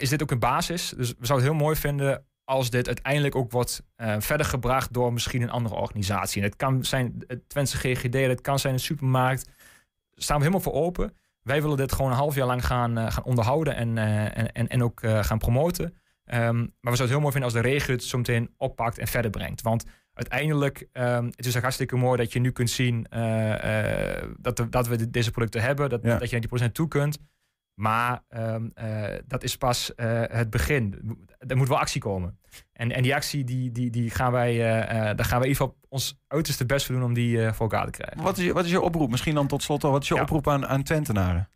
is 0.00 0.08
dit 0.08 0.22
ook 0.22 0.30
een 0.30 0.38
basis. 0.38 0.94
Dus 0.96 1.08
we 1.08 1.26
zouden 1.26 1.48
het 1.48 1.56
heel 1.56 1.66
mooi 1.66 1.76
vinden 1.76 2.26
als 2.44 2.70
dit 2.70 2.86
uiteindelijk 2.86 3.34
ook 3.34 3.52
wordt 3.52 3.82
verder 4.18 4.46
gebracht 4.46 4.92
door 4.92 5.12
misschien 5.12 5.42
een 5.42 5.50
andere 5.50 5.74
organisatie. 5.74 6.42
En 6.42 6.48
het 6.48 6.56
kan 6.56 6.84
zijn 6.84 7.24
het 7.26 7.48
Twentse 7.48 7.76
GGD, 7.76 8.14
het 8.14 8.40
kan 8.40 8.58
zijn 8.58 8.72
een 8.72 8.80
supermarkt. 8.80 9.44
Daar 9.44 10.24
staan 10.24 10.36
we 10.36 10.42
helemaal 10.42 10.64
voor 10.64 10.82
open. 10.82 11.16
Wij 11.42 11.62
willen 11.62 11.76
dit 11.76 11.92
gewoon 11.92 12.10
een 12.10 12.16
half 12.16 12.34
jaar 12.34 12.46
lang 12.46 12.66
gaan, 12.66 13.12
gaan 13.12 13.24
onderhouden 13.24 13.76
en, 13.76 13.98
en, 13.98 14.52
en, 14.52 14.68
en 14.68 14.82
ook 14.82 15.00
gaan 15.04 15.38
promoten. 15.38 15.96
Um, 16.34 16.38
maar 16.80 16.92
we 16.92 16.96
zouden 16.96 17.00
het 17.00 17.08
heel 17.08 17.20
mooi 17.20 17.32
vinden 17.32 17.50
als 17.50 17.62
de 17.62 17.68
regio 17.68 17.94
het 17.94 18.04
zo 18.04 18.16
meteen 18.16 18.54
oppakt 18.56 18.98
en 18.98 19.06
verder 19.06 19.30
brengt. 19.30 19.62
Want 19.62 19.84
uiteindelijk 20.14 20.88
um, 20.92 21.24
het 21.24 21.46
is 21.46 21.54
het 21.54 21.62
hartstikke 21.62 21.96
mooi 21.96 22.16
dat 22.16 22.32
je 22.32 22.38
nu 22.38 22.50
kunt 22.50 22.70
zien 22.70 23.06
uh, 23.10 23.48
uh, 23.48 24.22
dat, 24.38 24.56
de, 24.56 24.68
dat 24.68 24.88
we 24.88 25.10
deze 25.10 25.30
producten 25.30 25.62
hebben, 25.62 25.88
dat, 25.88 26.02
ja. 26.02 26.10
dat 26.10 26.24
je 26.24 26.30
naar 26.30 26.40
die 26.40 26.48
procent 26.48 26.74
toe 26.74 26.88
kunt. 26.88 27.18
Maar 27.74 28.22
um, 28.36 28.72
uh, 28.82 29.04
dat 29.26 29.42
is 29.42 29.56
pas 29.56 29.92
het 29.96 30.50
begin. 30.50 31.16
Er 31.38 31.56
moet 31.56 31.68
wel 31.68 31.78
actie 31.78 32.00
komen. 32.00 32.38
En, 32.72 32.92
en 32.92 33.02
die 33.02 33.14
actie, 33.14 33.44
die, 33.44 33.72
die, 33.72 33.90
die 33.90 34.10
gaan 34.10 34.32
wij, 34.32 34.58
daar 35.14 35.24
gaan 35.24 35.40
we 35.40 35.46
in 35.46 35.50
ieder 35.50 35.66
geval 35.66 35.76
ons 35.88 36.18
uiterste 36.28 36.66
best 36.66 36.86
voor 36.86 36.94
doen 36.94 37.04
om 37.04 37.14
die 37.14 37.52
voor 37.52 37.70
elkaar 37.70 37.84
te 37.84 37.90
krijgen. 37.90 38.22
Wat 38.22 38.38
is, 38.38 38.44
je, 38.44 38.52
wat 38.52 38.64
is 38.64 38.70
je 38.70 38.80
oproep? 38.80 39.10
Misschien 39.10 39.34
dan 39.34 39.46
tot 39.46 39.62
slot 39.62 39.84
al. 39.84 39.90
Wat 39.90 40.02
is 40.02 40.08
je 40.08 40.14
ja. 40.14 40.22
oproep 40.22 40.48
aan, 40.48 40.66
aan 40.66 40.82
Twentenaren? 40.82 41.48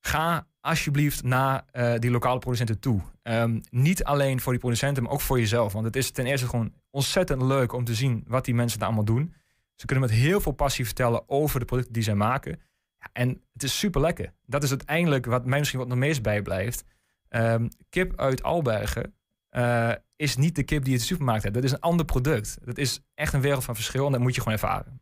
Ga 0.00 0.46
alsjeblieft 0.64 1.22
naar 1.22 1.64
uh, 1.72 1.94
die 1.98 2.10
lokale 2.10 2.38
producenten 2.38 2.78
toe. 2.78 3.00
Um, 3.22 3.60
niet 3.70 4.04
alleen 4.04 4.40
voor 4.40 4.52
die 4.52 4.60
producenten, 4.60 5.02
maar 5.02 5.12
ook 5.12 5.20
voor 5.20 5.38
jezelf. 5.38 5.72
Want 5.72 5.84
het 5.84 5.96
is 5.96 6.10
ten 6.10 6.26
eerste 6.26 6.48
gewoon 6.48 6.72
ontzettend 6.90 7.42
leuk 7.42 7.72
om 7.72 7.84
te 7.84 7.94
zien 7.94 8.24
wat 8.26 8.44
die 8.44 8.54
mensen 8.54 8.78
daar 8.78 8.88
allemaal 8.88 9.04
doen. 9.04 9.34
Ze 9.74 9.86
kunnen 9.86 10.04
met 10.04 10.14
heel 10.14 10.40
veel 10.40 10.52
passie 10.52 10.84
vertellen 10.84 11.28
over 11.28 11.60
de 11.60 11.64
producten 11.64 11.92
die 11.92 12.02
zij 12.02 12.14
maken. 12.14 12.60
Ja, 12.98 13.08
en 13.12 13.42
het 13.52 13.62
is 13.62 13.78
super 13.78 14.00
lekker. 14.00 14.32
Dat 14.46 14.62
is 14.62 14.70
uiteindelijk 14.70 15.26
wat 15.26 15.46
mij 15.46 15.58
misschien 15.58 15.80
wat 15.80 15.88
nog 15.88 15.98
meest 15.98 16.22
bijblijft. 16.22 16.84
Um, 17.28 17.68
kip 17.88 18.20
uit 18.20 18.42
Albergen 18.42 19.14
uh, 19.50 19.92
is 20.16 20.36
niet 20.36 20.54
de 20.56 20.62
kip 20.62 20.78
die 20.78 20.88
je 20.88 20.94
in 20.94 21.00
de 21.00 21.06
supermarkt 21.06 21.42
hebt. 21.42 21.54
Dat 21.54 21.64
is 21.64 21.72
een 21.72 21.80
ander 21.80 22.04
product. 22.04 22.58
Dat 22.64 22.78
is 22.78 23.00
echt 23.14 23.32
een 23.32 23.40
wereld 23.40 23.64
van 23.64 23.74
verschil 23.74 24.06
en 24.06 24.12
dat 24.12 24.20
moet 24.20 24.34
je 24.34 24.40
gewoon 24.40 24.58
ervaren. 24.58 25.00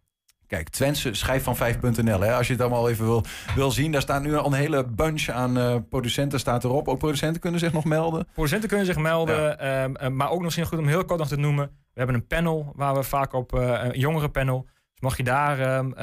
Kijk, 0.52 0.68
Twentse 0.68 1.14
schijf 1.14 1.42
van 1.42 1.56
5.nl. 1.56 2.24
Als 2.24 2.46
je 2.46 2.52
het 2.52 2.62
allemaal 2.62 2.88
even 2.88 3.04
wil, 3.04 3.24
wil 3.54 3.70
zien. 3.70 3.92
Daar 3.92 4.00
staat 4.00 4.22
nu 4.22 4.36
al 4.36 4.46
een 4.46 4.52
hele 4.52 4.84
bunch 4.84 5.28
aan 5.28 5.58
uh, 5.58 5.76
producenten 5.88 6.38
staat 6.38 6.64
erop. 6.64 6.88
Ook 6.88 6.98
producenten 6.98 7.40
kunnen 7.40 7.60
zich 7.60 7.72
nog 7.72 7.84
melden. 7.84 8.26
Producenten 8.32 8.68
kunnen 8.68 8.86
zich 8.86 8.96
melden. 8.96 9.36
Ja. 9.36 9.84
Um, 9.84 10.16
maar 10.16 10.26
ook 10.26 10.34
nog 10.34 10.42
misschien 10.42 10.66
goed 10.66 10.78
om 10.78 10.86
heel 10.86 11.04
kort 11.04 11.18
nog 11.18 11.28
te 11.28 11.36
noemen. 11.36 11.66
We 11.66 11.98
hebben 11.98 12.16
een 12.16 12.26
panel 12.26 12.72
waar 12.76 12.94
we 12.94 13.02
vaak 13.02 13.32
op 13.32 13.54
uh, 13.54 13.80
een 13.82 13.98
jongere 13.98 14.28
panel. 14.28 14.62
Dus 14.64 15.00
mag 15.00 15.16
je 15.16 15.22
daar 15.22 15.76
um, 15.78 15.94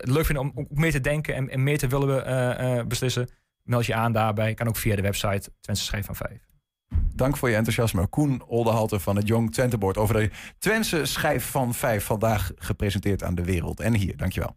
leuk 0.00 0.24
vinden 0.24 0.44
om, 0.44 0.52
om 0.54 0.66
meer 0.70 0.92
te 0.92 1.00
denken 1.00 1.34
en, 1.34 1.48
en 1.48 1.62
meer 1.62 1.78
te 1.78 1.86
willen 1.86 2.88
beslissen. 2.88 3.28
Meld 3.62 3.86
je 3.86 3.94
aan 3.94 4.12
daarbij. 4.12 4.54
Kan 4.54 4.68
ook 4.68 4.76
via 4.76 4.96
de 4.96 5.02
website 5.02 5.50
Twentse 5.60 5.84
schijf 5.84 6.06
van 6.06 6.16
5. 6.16 6.47
Dank 7.18 7.36
voor 7.36 7.48
je 7.48 7.56
enthousiasme. 7.56 8.06
Koen 8.06 8.42
Oldehalte 8.46 9.00
van 9.00 9.16
het 9.16 9.28
Jong 9.28 9.52
Twenteboard 9.52 9.96
over 9.96 10.14
de 10.14 10.30
Twentse 10.58 11.04
schijf 11.04 11.50
van 11.50 11.74
5 11.74 12.04
vandaag 12.04 12.50
gepresenteerd 12.56 13.22
aan 13.22 13.34
de 13.34 13.44
wereld. 13.44 13.80
En 13.80 13.94
hier, 13.94 14.16
dankjewel. 14.16 14.56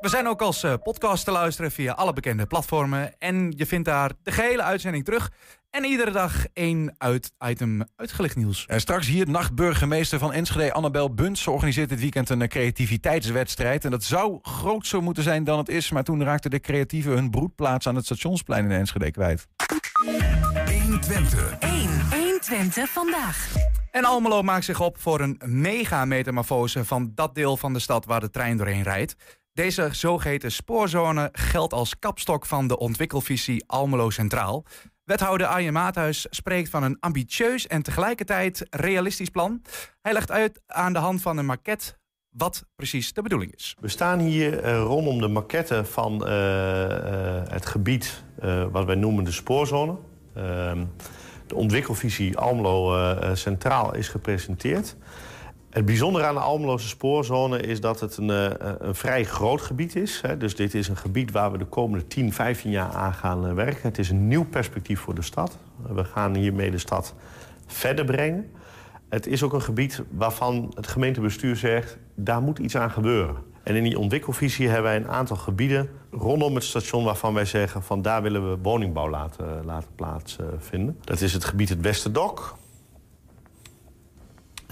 We 0.00 0.08
zijn 0.08 0.28
ook 0.28 0.42
als 0.42 0.64
uh, 0.64 0.74
podcast 0.82 1.24
te 1.24 1.30
luisteren 1.30 1.70
via 1.70 1.92
alle 1.92 2.12
bekende 2.12 2.46
platformen. 2.46 3.18
En 3.18 3.52
je 3.56 3.66
vindt 3.66 3.84
daar 3.84 4.12
de 4.22 4.32
gehele 4.32 4.62
uitzending 4.62 5.04
terug. 5.04 5.32
En 5.70 5.84
iedere 5.84 6.10
dag 6.10 6.46
één 6.52 6.94
uit 6.98 7.32
item 7.46 7.84
uitgelicht 7.96 8.36
nieuws. 8.36 8.66
En 8.66 8.80
straks 8.80 9.06
hier 9.06 9.28
nachtburgemeester 9.28 10.18
van 10.18 10.32
Enschede, 10.32 10.72
Annabel 10.72 11.14
Bunt. 11.14 11.38
Ze 11.38 11.50
organiseert 11.50 11.88
dit 11.88 12.00
weekend 12.00 12.30
een 12.30 12.48
creativiteitswedstrijd. 12.48 13.84
En 13.84 13.90
dat 13.90 14.04
zou 14.04 14.38
grootser 14.42 15.02
moeten 15.02 15.22
zijn 15.22 15.44
dan 15.44 15.58
het 15.58 15.68
is. 15.68 15.90
Maar 15.90 16.04
toen 16.04 16.24
raakten 16.24 16.50
de 16.50 16.60
creatieven 16.60 17.12
hun 17.12 17.30
broedplaats 17.30 17.88
aan 17.88 17.94
het 17.94 18.04
stationsplein 18.04 18.64
in 18.64 18.70
Enschede 18.70 19.10
kwijt. 19.10 19.46
120. 19.96 21.58
1. 21.58 21.88
120 22.10 22.88
vandaag. 22.90 23.54
En 23.90 24.04
Almelo 24.04 24.42
maakt 24.42 24.64
zich 24.64 24.80
op 24.80 24.98
voor 24.98 25.20
een 25.20 25.40
mega-metamorfose 25.44 26.84
van 26.84 27.12
dat 27.14 27.34
deel 27.34 27.56
van 27.56 27.72
de 27.72 27.78
stad 27.78 28.04
waar 28.04 28.20
de 28.20 28.30
trein 28.30 28.56
doorheen 28.56 28.82
rijdt. 28.82 29.16
Deze 29.52 29.88
zogeheten 29.92 30.52
spoorzone 30.52 31.28
geldt 31.32 31.72
als 31.72 31.98
kapstok 31.98 32.46
van 32.46 32.66
de 32.66 32.78
ontwikkelvisie 32.78 33.64
Almelo 33.66 34.10
Centraal. 34.10 34.64
Wethouder 35.04 35.46
Arjen 35.46 35.72
Maathuis 35.72 36.26
spreekt 36.30 36.70
van 36.70 36.82
een 36.82 36.96
ambitieus 37.00 37.66
en 37.66 37.82
tegelijkertijd 37.82 38.66
realistisch 38.70 39.30
plan. 39.30 39.62
Hij 40.02 40.12
legt 40.12 40.30
uit 40.30 40.60
aan 40.66 40.92
de 40.92 40.98
hand 40.98 41.22
van 41.22 41.36
een 41.36 41.46
maquette 41.46 41.94
wat 42.30 42.64
precies 42.74 43.12
de 43.12 43.22
bedoeling 43.22 43.54
is. 43.54 43.76
We 43.80 43.88
staan 43.88 44.18
hier 44.18 44.64
uh, 44.64 44.78
rondom 44.78 45.20
de 45.20 45.28
maquette 45.28 45.84
van 45.84 46.28
uh, 46.28 46.32
uh, 46.32 47.42
het 47.48 47.66
gebied 47.66 48.24
wat 48.70 48.84
wij 48.84 48.94
noemen 48.94 49.24
de 49.24 49.32
spoorzone. 49.32 49.94
Ehm, 50.34 50.84
de 51.46 51.54
ontwikkelvisie 51.54 52.38
Almelo 52.38 53.14
Centraal 53.34 53.94
is 53.94 54.08
gepresenteerd. 54.08 54.96
Het 55.70 55.84
bijzondere 55.84 56.24
aan 56.24 56.34
de 56.34 56.40
Almeloze 56.40 56.88
spoorzone 56.88 57.60
is 57.60 57.80
dat 57.80 58.00
het 58.00 58.16
een, 58.16 58.28
een 58.86 58.94
vrij 58.94 59.24
groot 59.24 59.60
gebied 59.60 59.96
is. 59.96 60.22
Dus 60.38 60.56
dit 60.56 60.74
is 60.74 60.88
een 60.88 60.96
gebied 60.96 61.30
waar 61.30 61.52
we 61.52 61.58
de 61.58 61.64
komende 61.64 62.06
10, 62.06 62.32
15 62.32 62.70
jaar 62.70 62.90
aan 62.90 63.14
gaan 63.14 63.54
werken. 63.54 63.82
Het 63.82 63.98
is 63.98 64.10
een 64.10 64.28
nieuw 64.28 64.44
perspectief 64.44 65.00
voor 65.00 65.14
de 65.14 65.22
stad. 65.22 65.58
We 65.92 66.04
gaan 66.04 66.34
hiermee 66.34 66.70
de 66.70 66.78
stad 66.78 67.14
verder 67.66 68.04
brengen. 68.04 68.50
Het 69.08 69.26
is 69.26 69.42
ook 69.42 69.52
een 69.52 69.62
gebied 69.62 70.02
waarvan 70.10 70.72
het 70.74 70.86
gemeentebestuur 70.86 71.56
zegt... 71.56 71.98
daar 72.14 72.42
moet 72.42 72.58
iets 72.58 72.76
aan 72.76 72.90
gebeuren. 72.90 73.36
En 73.66 73.74
in 73.74 73.82
die 73.82 73.98
ontwikkelvisie 73.98 74.66
hebben 74.66 74.84
wij 74.84 74.96
een 74.96 75.08
aantal 75.08 75.36
gebieden 75.36 75.90
rondom 76.10 76.54
het 76.54 76.64
station 76.64 77.04
waarvan 77.04 77.34
wij 77.34 77.44
zeggen 77.44 77.82
van 77.82 78.02
daar 78.02 78.22
willen 78.22 78.50
we 78.50 78.58
woningbouw 78.62 79.08
laten, 79.08 79.64
laten 79.64 79.88
plaatsvinden. 79.94 80.98
Dat 81.04 81.20
is 81.20 81.32
het 81.32 81.44
gebied 81.44 81.68
het 81.68 81.80
Westerdok. 81.80 82.56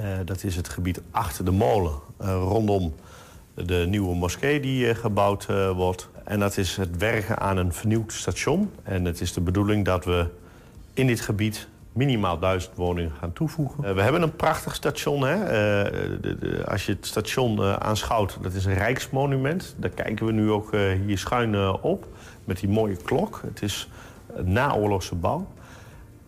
Uh, 0.01 0.07
dat 0.25 0.45
is 0.45 0.57
het 0.57 0.69
gebied 0.69 1.01
achter 1.11 1.45
de 1.45 1.51
molen 1.51 1.93
uh, 2.21 2.27
rondom 2.49 2.95
de 3.55 3.87
nieuwe 3.89 4.15
moskee 4.15 4.61
die 4.61 4.95
gebouwd 4.95 5.47
wordt. 5.75 6.09
En 6.25 6.41
dat 6.41 6.57
is 6.57 6.77
het 6.77 6.97
werken 6.97 7.39
aan 7.39 7.57
een 7.57 7.73
vernieuwd 7.73 8.13
station. 8.13 8.71
En 8.83 9.05
het 9.05 9.21
is 9.21 9.33
de 9.33 9.41
bedoeling 9.41 9.85
dat 9.85 10.05
we 10.05 10.27
in 10.93 11.07
dit 11.07 11.21
gebied 11.21 11.69
minimaal 11.95 12.39
duizend 12.39 12.77
woningen 12.77 13.13
gaan 13.19 13.33
toevoegen. 13.33 13.85
Uh, 13.85 13.93
we 13.93 14.03
hebben 14.03 14.23
een 14.23 14.37
prachtig 14.37 14.75
station. 14.75 15.23
Hè? 15.23 15.35
Uh, 15.35 16.19
de, 16.21 16.65
als 16.69 16.87
je 16.87 16.93
het 16.93 17.07
station 17.07 17.61
uh, 17.61 17.77
aanschouwt, 17.77 18.39
dat 18.43 18.53
is 18.53 18.65
een 18.65 18.75
rijksmonument. 18.75 19.75
Daar 19.79 19.91
kijken 19.91 20.27
we 20.27 20.33
nu 20.33 20.51
ook 20.51 20.73
hier 21.07 21.19
schuin 21.19 21.73
op. 21.83 22.07
Met 22.45 22.61
die 22.61 22.69
mooie 22.69 22.97
klok. 22.97 23.41
Het 23.45 23.63
is 23.63 23.89
naoorlogse 24.43 25.15
bouw. 25.15 25.47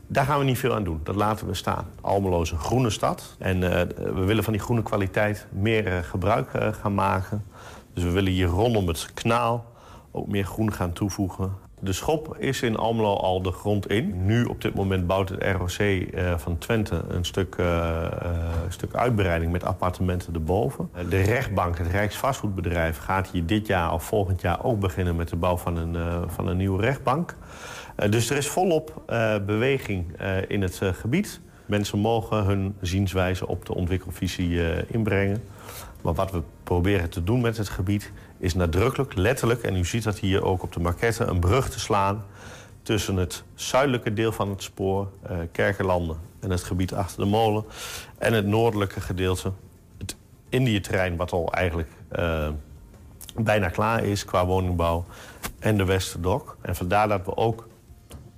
Daar 0.07 0.25
gaan 0.25 0.39
we 0.39 0.45
niet 0.45 0.59
veel 0.59 0.75
aan 0.75 0.85
doen. 0.85 1.01
Dat 1.03 1.15
laten 1.15 1.47
we 1.47 1.55
staan. 1.55 1.87
Almelo 2.01 2.43
is 2.43 2.51
een 2.51 2.59
groene 2.59 2.91
stad. 2.91 3.37
En 3.39 3.61
we 4.15 4.25
willen 4.25 4.45
van 4.45 4.53
die 4.53 4.63
groene 4.63 4.83
kwaliteit 4.83 5.47
meer 5.51 6.05
gebruik 6.05 6.49
gaan 6.81 6.95
maken. 6.95 7.45
Dus 7.95 8.05
we 8.05 8.11
willen 8.11 8.33
hier 8.33 8.47
rondom 8.47 8.89
het 8.89 9.11
kanaal 9.15 9.65
ook 10.11 10.27
meer 10.27 10.45
groen 10.45 10.73
gaan 10.73 10.93
toevoegen. 10.93 11.66
De 11.81 11.93
schop 11.93 12.37
is 12.39 12.63
in 12.63 12.77
Almelo 12.77 13.15
al 13.15 13.43
de 13.43 13.53
grond 13.53 13.91
in. 13.91 14.27
Nu 14.27 14.45
op 14.45 14.61
dit 14.61 14.75
moment 14.75 15.07
bouwt 15.07 15.29
het 15.29 15.43
ROC 15.43 15.79
uh, 15.79 16.39
van 16.39 16.59
Twente 16.59 17.03
een 17.09 17.25
stuk, 17.25 17.57
uh, 17.57 17.67
uh, 17.67 18.39
stuk 18.69 18.95
uitbreiding 18.95 19.53
met 19.53 19.65
appartementen 19.65 20.35
erboven. 20.35 20.91
de 21.09 21.21
rechtbank, 21.21 21.79
het 21.79 21.87
Rijksvastgoedbedrijf, 21.87 22.99
gaat 22.99 23.29
hier 23.29 23.47
dit 23.47 23.67
jaar 23.67 23.93
of 23.93 24.05
volgend 24.05 24.41
jaar 24.41 24.65
ook 24.65 24.81
beginnen 24.81 25.17
met 25.17 25.29
de 25.29 25.37
bouw 25.37 25.57
van 25.57 25.77
een, 25.77 25.97
van 26.31 26.49
een 26.49 26.57
nieuwe 26.57 26.81
rechtbank. 26.81 27.37
dus 28.11 28.31
er 28.31 28.37
is 28.37 28.49
volop 28.49 29.03
beweging 29.47 30.21
in 30.49 30.63
het 30.63 30.81
gebied. 30.83 31.41
Mensen 31.67 31.99
mogen 31.99 32.45
hun 32.45 32.77
zienswijze 32.81 33.47
op 33.47 33.67
de 33.67 33.75
ontwikkelvisie 33.75 34.61
inbrengen. 34.87 35.43
Maar 36.03 36.15
wat 36.15 36.31
we 36.31 36.43
proberen 36.63 37.11
te 37.11 37.25
doen 37.25 37.41
met 37.41 37.57
het 37.57 37.69
gebied 37.69 38.13
is 38.39 38.55
nadrukkelijk, 38.55 39.15
letterlijk... 39.15 39.63
en 39.63 39.77
u 39.77 39.85
ziet 39.85 40.05
dat 40.05 40.19
hier 40.19 40.45
ook 40.45 40.63
op 40.63 40.73
de 40.73 40.81
maquette, 40.81 41.25
een 41.25 41.41
brug 41.41 41.71
te 41.71 41.81
slaan... 41.81 42.25
tussen 42.83 43.17
het 43.17 43.43
zuidelijke 43.55 44.13
deel 44.13 44.33
van 44.33 44.51
het 44.51 44.63
spoor, 44.63 45.09
uh, 45.31 45.37
Kerkenlanden... 45.53 46.17
en 46.41 46.51
het 46.51 46.63
gebied 46.63 46.95
achter 46.95 47.19
de 47.19 47.31
molen... 47.31 47.65
en 48.19 48.33
het 48.33 48.47
noordelijke 48.47 49.01
gedeelte, 49.01 49.53
het 49.99 50.17
Indië-terrein... 50.49 51.17
wat 51.17 51.33
al 51.33 51.53
eigenlijk 51.53 51.91
uh, 52.19 52.49
bijna 53.35 53.69
klaar 53.69 54.05
is 54.05 54.25
qua 54.25 54.47
woningbouw... 54.47 55.05
en 55.59 55.77
de 55.77 55.85
Westerdok. 55.85 56.57
En 56.61 56.77
vandaar 56.77 57.09
dat 57.09 57.25
we 57.25 57.37
ook 57.37 57.69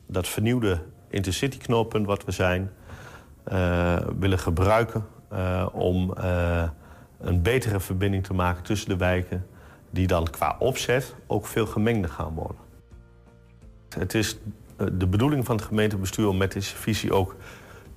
dat 0.07 0.29
vernieuwde 0.29 0.83
intercity-knooppunt 1.09 2.07
wat 2.07 2.25
we 2.25 2.33
zijn... 2.33 2.71
Uh, 3.53 3.97
willen 4.19 4.39
gebruiken 4.39 5.07
om 5.73 6.15
een 7.21 7.43
betere 7.43 7.81
verbinding 7.81 8.25
te 8.25 8.35
maken 8.35 8.63
tussen 8.63 8.89
de 8.89 8.97
wijken 8.97 9.47
die 9.91 10.07
dan 10.07 10.31
qua 10.31 10.57
opzet 10.59 11.15
ook 11.27 11.47
veel 11.47 11.67
gemengder 11.67 12.11
gaan 12.11 12.35
worden. 12.35 12.61
Het 13.89 14.15
is 14.15 14.39
eh, 14.77 14.87
de 14.93 15.07
bedoeling 15.07 15.45
van 15.45 15.57
het 15.57 15.65
gemeentebestuur 15.65 16.29
om 16.29 16.37
met 16.37 16.53
deze 16.53 16.77
visie 16.77 17.13
ook 17.13 17.37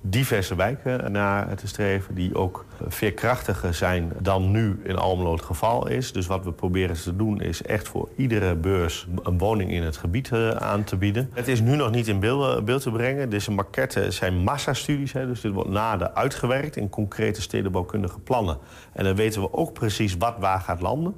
diverse 0.02 0.54
wijken 0.54 1.12
naar 1.12 1.54
te 1.54 1.66
streven... 1.66 2.14
die 2.14 2.34
ook 2.34 2.64
veerkrachtiger 2.86 3.74
zijn 3.74 4.12
dan 4.20 4.50
nu 4.50 4.80
in 4.84 4.96
Almelo 4.96 5.32
het 5.32 5.42
geval 5.42 5.88
is. 5.88 6.12
Dus 6.12 6.26
wat 6.26 6.44
we 6.44 6.52
proberen 6.52 6.96
te 6.96 7.16
doen 7.16 7.40
is 7.40 7.62
echt 7.62 7.88
voor 7.88 8.08
iedere 8.16 8.54
beurs 8.54 9.06
een 9.22 9.38
woning 9.38 9.70
in 9.70 9.82
het 9.82 9.96
gebied 9.96 10.32
eh, 10.32 10.48
aan 10.48 10.84
te 10.84 10.96
bieden. 10.96 11.30
Het 11.32 11.48
is 11.48 11.60
nu 11.60 11.76
nog 11.76 11.90
niet 11.90 12.08
in 12.08 12.20
beeld, 12.20 12.68
eh, 12.68 12.74
te 12.74 12.90
brengen. 12.90 13.30
Deze 13.30 13.50
maquetten 13.50 14.12
zijn 14.12 14.36
massastudies, 14.36 15.12
dus 15.12 15.40
dit 15.40 15.52
wordt 15.52 15.70
nader 15.70 16.10
uitgewerkt... 16.10 16.76
in 16.76 16.88
concrete 16.88 17.42
stedenbouwkundige 17.42 18.18
plannen. 18.18 18.58
En 18.92 19.04
dan 19.04 19.14
weten 19.14 19.40
we 19.40 19.52
ook 19.52 19.72
precies 19.72 20.16
wat 20.16 20.34
waar 20.38 20.60
gaat 20.60 20.80
landen. 20.80 21.14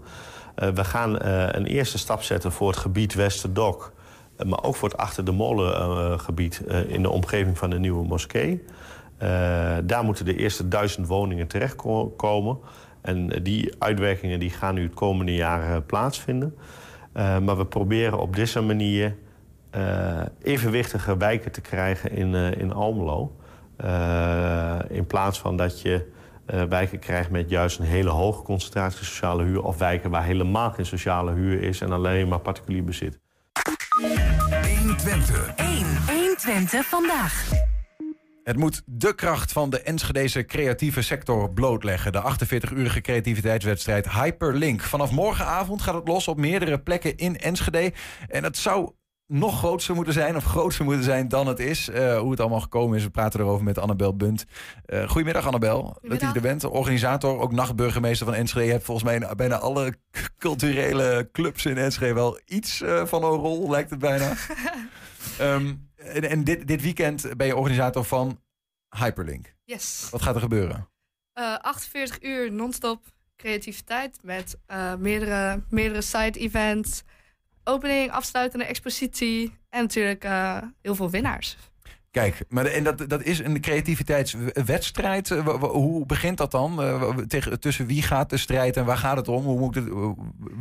Uh, 0.59 0.69
we 0.69 0.85
gaan 0.85 1.11
uh, 1.27 1.47
een 1.49 1.67
eerste 1.67 1.99
stap 1.99 2.23
zetten 2.23 2.53
voor 2.53 2.69
het 2.69 2.77
gebied 2.77 3.15
Westerdok... 3.15 3.93
Uh, 4.39 4.47
maar 4.47 4.63
ook 4.63 4.77
voor 4.77 4.89
het 4.89 4.99
achter 4.99 5.25
de 5.25 5.33
molen 5.33 6.21
gebied 6.21 6.63
in 6.89 7.03
de 7.03 7.11
omgeving 7.11 7.59
van 7.59 7.71
de 7.71 7.79
nieuwe 7.79 8.07
moskee. 8.07 8.65
daar 9.85 10.05
moeten 10.05 10.25
de 10.25 10.37
eerste 10.37 10.69
duizend 10.69 11.07
woningen 11.07 11.47
terechtkomen. 11.47 12.59
En 13.01 13.29
die 13.43 13.75
uitwerkingen 13.79 14.41
die 14.41 14.51
gaan 14.51 14.75
nu 14.75 14.83
het 14.83 14.95
komende 14.95 15.35
jaar 15.35 15.83
plaatsvinden. 15.83 16.55
maar 17.13 17.57
we 17.57 17.67
proberen 17.67 18.19
op 18.19 18.37
deze 18.37 18.61
manier 18.61 19.17
evenwichtige 20.43 21.17
wijken 21.17 21.53
te 21.53 21.61
krijgen 21.61 22.11
in, 22.11 22.35
in 22.35 22.73
Almelo. 22.73 23.37
in 24.89 25.07
plaats 25.07 25.39
van 25.39 25.57
dat 25.57 25.81
je 25.81 26.13
wijken 26.69 26.99
krijgt 26.99 27.31
met 27.31 27.51
juist 27.51 27.79
een 27.79 27.85
hele 27.85 28.11
hoge 28.11 28.43
concentratie 28.43 29.05
sociale 29.05 29.45
huur... 29.45 29.63
of 29.63 29.79
wijken 29.79 30.11
waar 30.11 30.25
helemaal 30.25 30.71
geen 30.71 30.87
sociale 30.87 31.33
huur 31.33 31.63
is 31.63 31.81
en 31.81 31.93
alleen 31.93 32.29
maar 32.29 32.41
particulier 32.41 32.85
bezit. 32.85 33.19
120. 34.79 35.55
1. 35.57 35.87
120 36.07 36.87
vandaag. 36.87 37.51
Het 38.45 38.57
moet 38.57 38.83
de 38.87 39.15
kracht 39.15 39.53
van 39.53 39.71
de 39.71 39.81
Enschedese 39.81 40.45
creatieve 40.45 41.03
sector 41.03 41.53
blootleggen. 41.53 42.13
De 42.13 42.23
48-urige 42.23 43.01
creativiteitswedstrijd 43.01 44.11
Hyperlink. 44.11 44.81
Vanaf 44.81 45.11
morgenavond 45.11 45.83
gaat 45.83 45.95
het 45.95 46.09
los 46.09 46.29
op 46.29 46.37
meerdere 46.37 46.79
plekken 46.79 47.17
in 47.17 47.39
Enschede. 47.39 47.93
En 48.29 48.45
het 48.45 48.57
zou 48.57 48.93
nog 49.27 49.59
groter 49.59 49.95
moeten 49.95 50.13
zijn 50.15 50.37
of 50.37 50.45
groter 50.45 50.85
moeten 50.85 51.05
zijn 51.05 51.29
dan 51.29 51.47
het 51.47 51.59
is. 51.59 51.89
Uh, 51.89 52.19
hoe 52.19 52.31
het 52.31 52.41
allemaal 52.41 52.61
gekomen 52.61 52.99
is, 52.99 53.05
we 53.05 53.11
praten 53.11 53.41
erover 53.41 53.65
met 53.65 53.79
Annabel 53.79 54.17
Bunt. 54.17 54.45
Uh, 54.87 55.09
goedemiddag 55.09 55.47
Annabel, 55.47 55.97
dat 56.03 56.21
je 56.21 56.31
er 56.35 56.41
bent. 56.41 56.65
Organisator, 56.65 57.39
ook 57.39 57.53
nachtburgemeester 57.53 58.27
van 58.27 58.35
Enschede. 58.35 58.67
Je 58.67 58.73
hebt 58.73 58.85
volgens 58.85 59.07
mij 59.07 59.15
in 59.15 59.37
bijna 59.37 59.59
alle 59.59 59.95
culturele 60.39 61.29
clubs 61.33 61.67
in 61.67 61.79
Enschede 61.79 62.15
wel 62.15 62.41
iets 62.45 62.81
uh, 62.81 63.07
van 63.07 63.25
een 63.25 63.31
rol, 63.31 63.71
lijkt 63.71 63.91
het 63.91 63.99
bijna. 63.99 64.33
um, 65.41 65.91
en, 65.97 66.31
en 66.31 66.45
dit, 66.45 66.67
dit 66.67 66.83
weekend 66.83 67.37
ben 67.37 67.47
je 67.47 67.57
organisator 67.57 68.05
van 68.05 68.41
Hyperlink. 68.99 69.55
Yes. 69.65 70.09
Wat 70.11 70.23
gaat 70.23 70.35
er 70.35 70.41
gebeuren? 70.41 70.89
48 71.61 72.23
uur 72.23 72.53
non-stop 72.53 73.05
creativiteit 73.37 74.19
met 74.23 74.59
meerdere, 74.99 75.63
meerdere 75.69 76.03
side-events 76.03 77.03
opening, 77.65 78.11
afsluitende 78.11 78.65
expositie 78.65 79.53
en 79.69 79.81
natuurlijk 79.81 80.25
uh, 80.25 80.59
heel 80.83 80.95
veel 80.95 81.11
winnaars. 81.11 81.57
Kijk, 82.11 82.45
maar 82.49 82.67
en 82.67 82.85
dat, 82.85 83.09
dat 83.09 83.23
is 83.23 83.39
een 83.39 83.61
creativiteitswedstrijd. 83.61 85.29
Hoe 85.61 86.07
begint 86.07 86.39
dat 86.39 86.51
dan? 86.51 86.81
Tegen, 87.29 87.61
tussen 87.61 87.87
wie 87.87 88.03
gaat 88.03 88.31
de 88.31 88.37
strijd 88.37 88.77
en 88.77 88.85
waar 88.85 88.97
gaat 88.97 89.17
het 89.17 89.29
om? 89.29 89.45
Hoe, 89.45 89.59
moet 89.59 89.75
het, 89.75 89.89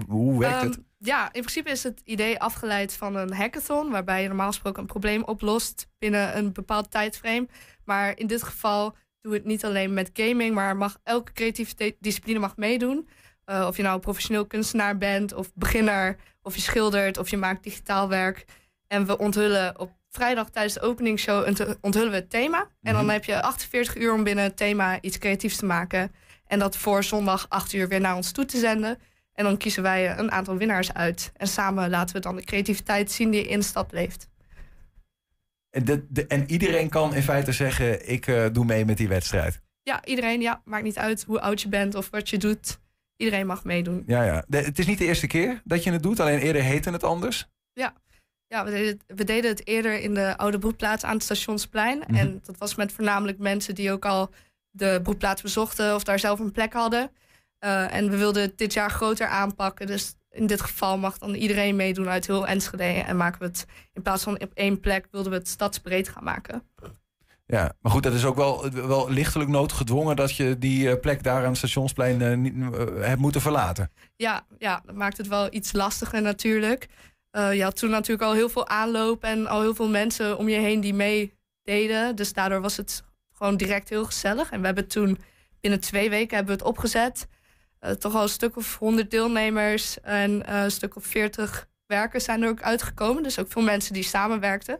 hoe 0.07 0.39
werkt 0.39 0.63
um, 0.63 0.69
het? 0.69 0.79
Ja, 0.97 1.25
in 1.25 1.41
principe 1.41 1.69
is 1.69 1.83
het 1.83 2.01
idee 2.03 2.39
afgeleid 2.39 2.93
van 2.93 3.15
een 3.15 3.33
hackathon... 3.33 3.91
waarbij 3.91 4.21
je 4.21 4.27
normaal 4.27 4.47
gesproken 4.47 4.81
een 4.81 4.87
probleem 4.87 5.23
oplost 5.23 5.87
binnen 5.99 6.37
een 6.37 6.53
bepaald 6.53 6.91
tijdframe. 6.91 7.47
Maar 7.85 8.17
in 8.17 8.27
dit 8.27 8.43
geval 8.43 8.95
doen 9.21 9.31
we 9.31 9.37
het 9.37 9.47
niet 9.47 9.65
alleen 9.65 9.93
met 9.93 10.09
gaming... 10.13 10.55
maar 10.55 10.77
mag, 10.77 10.99
elke 11.03 11.33
creatieve 11.33 11.95
discipline 11.99 12.39
mag 12.39 12.57
meedoen. 12.57 13.07
Uh, 13.45 13.65
of 13.67 13.77
je 13.77 13.83
nou 13.83 13.99
professioneel 13.99 14.45
kunstenaar 14.45 14.97
bent 14.97 15.33
of 15.33 15.51
beginner 15.53 16.15
of 16.41 16.55
je 16.55 16.61
schildert 16.61 17.17
of 17.17 17.29
je 17.29 17.37
maakt 17.37 17.63
digitaal 17.63 18.09
werk. 18.09 18.45
En 18.87 19.05
we 19.05 19.17
onthullen 19.17 19.79
op 19.79 19.91
vrijdag 20.09 20.49
tijdens 20.49 20.73
de 20.73 20.81
openingsshow 20.81 21.47
onthullen 21.81 22.09
we 22.09 22.15
het 22.15 22.29
thema. 22.29 22.67
En 22.81 22.93
dan 22.93 23.03
mhm. 23.03 23.13
heb 23.13 23.23
je 23.23 23.41
48 23.41 23.95
uur 23.95 24.13
om 24.13 24.23
binnen 24.23 24.43
het 24.43 24.57
thema 24.57 25.01
iets 25.01 25.17
creatiefs 25.17 25.57
te 25.57 25.65
maken. 25.65 26.11
En 26.47 26.59
dat 26.59 26.77
voor 26.77 27.03
zondag 27.03 27.45
8 27.49 27.73
uur 27.73 27.87
weer 27.87 27.99
naar 27.99 28.15
ons 28.15 28.31
toe 28.31 28.45
te 28.45 28.57
zenden. 28.57 28.99
En 29.33 29.43
dan 29.43 29.57
kiezen 29.57 29.83
wij 29.83 30.17
een 30.17 30.31
aantal 30.31 30.57
winnaars 30.57 30.93
uit. 30.93 31.31
En 31.37 31.47
samen 31.47 31.89
laten 31.89 32.15
we 32.15 32.21
dan 32.21 32.35
de 32.35 32.43
creativiteit 32.43 33.11
zien 33.11 33.31
die 33.31 33.47
in 33.47 33.59
de 33.59 33.65
stad 33.65 33.91
leeft. 33.91 34.29
En, 35.69 35.85
de, 35.85 36.05
de, 36.09 36.27
en 36.27 36.51
iedereen 36.51 36.89
kan 36.89 37.15
in 37.15 37.23
feite 37.23 37.51
zeggen: 37.51 38.09
ik 38.09 38.27
uh, 38.27 38.45
doe 38.51 38.65
mee 38.65 38.85
met 38.85 38.97
die 38.97 39.07
wedstrijd. 39.07 39.61
Ja, 39.83 40.05
iedereen. 40.05 40.41
Ja, 40.41 40.61
maakt 40.65 40.83
niet 40.83 40.97
uit 40.97 41.23
hoe 41.23 41.41
oud 41.41 41.61
je 41.61 41.69
bent 41.69 41.95
of 41.95 42.09
wat 42.09 42.29
je 42.29 42.37
doet. 42.37 42.79
Iedereen 43.23 43.47
mag 43.47 43.63
meedoen. 43.63 44.03
Ja, 44.07 44.23
ja. 44.23 44.43
het 44.49 44.79
is 44.79 44.85
niet 44.85 44.97
de 44.97 45.05
eerste 45.05 45.27
keer 45.27 45.61
dat 45.63 45.83
je 45.83 45.91
het 45.91 46.03
doet, 46.03 46.19
alleen 46.19 46.39
eerder 46.39 46.61
heette 46.61 46.89
het 46.89 47.03
anders. 47.03 47.47
Ja, 47.73 47.93
ja 48.47 48.65
we, 48.65 48.71
deden 48.71 48.87
het, 48.87 49.17
we 49.17 49.23
deden 49.23 49.49
het 49.49 49.67
eerder 49.67 49.99
in 49.99 50.13
de 50.13 50.37
oude 50.37 50.57
broedplaats 50.57 51.03
aan 51.03 51.13
het 51.13 51.23
stationsplein. 51.23 51.97
Mhm. 51.97 52.15
En 52.15 52.41
dat 52.43 52.57
was 52.57 52.75
met 52.75 52.91
voornamelijk 52.91 53.37
mensen 53.37 53.75
die 53.75 53.91
ook 53.91 54.05
al 54.05 54.29
de 54.69 54.99
broedplaats 55.03 55.41
bezochten 55.41 55.95
of 55.95 56.03
daar 56.03 56.19
zelf 56.19 56.39
een 56.39 56.51
plek 56.51 56.73
hadden. 56.73 57.11
Uh, 57.65 57.93
en 57.93 58.09
we 58.09 58.17
wilden 58.17 58.41
het 58.41 58.57
dit 58.57 58.73
jaar 58.73 58.91
groter 58.91 59.27
aanpakken. 59.27 59.87
Dus 59.87 60.15
in 60.29 60.47
dit 60.47 60.61
geval 60.61 60.97
mag 60.97 61.17
dan 61.17 61.33
iedereen 61.33 61.75
meedoen 61.75 62.09
uit 62.09 62.27
heel 62.27 62.47
Enschede. 62.47 62.83
En 62.83 63.17
maken 63.17 63.39
we 63.39 63.45
het 63.45 63.65
in 63.93 64.01
plaats 64.01 64.23
van 64.23 64.41
op 64.41 64.51
één 64.53 64.79
plek 64.79 65.07
wilden 65.11 65.31
we 65.31 65.37
het 65.37 65.47
stadsbreed 65.47 66.09
gaan 66.09 66.23
maken. 66.23 66.63
Ja, 67.45 67.73
maar 67.79 67.91
goed, 67.91 68.03
dat 68.03 68.13
is 68.13 68.25
ook 68.25 68.35
wel, 68.35 68.71
wel 68.71 69.09
lichtelijk 69.09 69.49
noodgedwongen 69.49 70.15
dat 70.15 70.35
je 70.35 70.57
die 70.57 70.89
eh, 70.89 70.99
plek 70.99 71.23
daar 71.23 71.41
aan 71.41 71.47
het 71.47 71.57
stationsplein 71.57 72.21
eh, 72.21 72.37
niet, 72.37 72.53
eh, 72.53 72.85
hebt 73.01 73.21
moeten 73.21 73.41
verlaten. 73.41 73.91
Ja, 74.15 74.45
ja, 74.57 74.81
dat 74.85 74.95
maakt 74.95 75.17
het 75.17 75.27
wel 75.27 75.47
iets 75.51 75.71
lastiger 75.71 76.21
natuurlijk. 76.21 76.87
Eh, 77.33 77.53
je 77.53 77.63
had 77.63 77.75
toen 77.75 77.89
natuurlijk 77.89 78.21
al 78.21 78.33
heel 78.33 78.49
veel 78.49 78.67
aanloop 78.67 79.23
en 79.23 79.47
al 79.47 79.61
heel 79.61 79.75
veel 79.75 79.89
mensen 79.89 80.37
om 80.37 80.49
je 80.49 80.59
heen 80.59 80.79
die 80.79 80.93
meededen. 80.93 82.15
Dus 82.15 82.33
daardoor 82.33 82.61
was 82.61 82.77
het 82.77 83.03
gewoon 83.31 83.57
direct 83.57 83.89
heel 83.89 84.05
gezellig. 84.05 84.51
En 84.51 84.59
we 84.59 84.65
hebben 84.65 84.87
toen 84.87 85.17
binnen 85.61 85.79
twee 85.79 86.09
weken 86.09 86.35
hebben 86.35 86.55
we 86.57 86.61
het 86.61 86.69
opgezet. 86.69 87.27
Eh, 87.79 87.91
toch 87.91 88.15
al 88.15 88.21
een 88.21 88.29
stuk 88.29 88.57
of 88.57 88.77
100 88.77 89.11
deelnemers 89.11 90.01
en 90.01 90.45
eh, 90.45 90.63
een 90.63 90.71
stuk 90.71 90.95
of 90.95 91.05
40 91.05 91.67
werkers 91.85 92.23
zijn 92.23 92.41
er 92.41 92.49
ook 92.49 92.61
uitgekomen. 92.61 93.23
Dus 93.23 93.39
ook 93.39 93.51
veel 93.51 93.61
mensen 93.61 93.93
die 93.93 94.03
samenwerkten. 94.03 94.79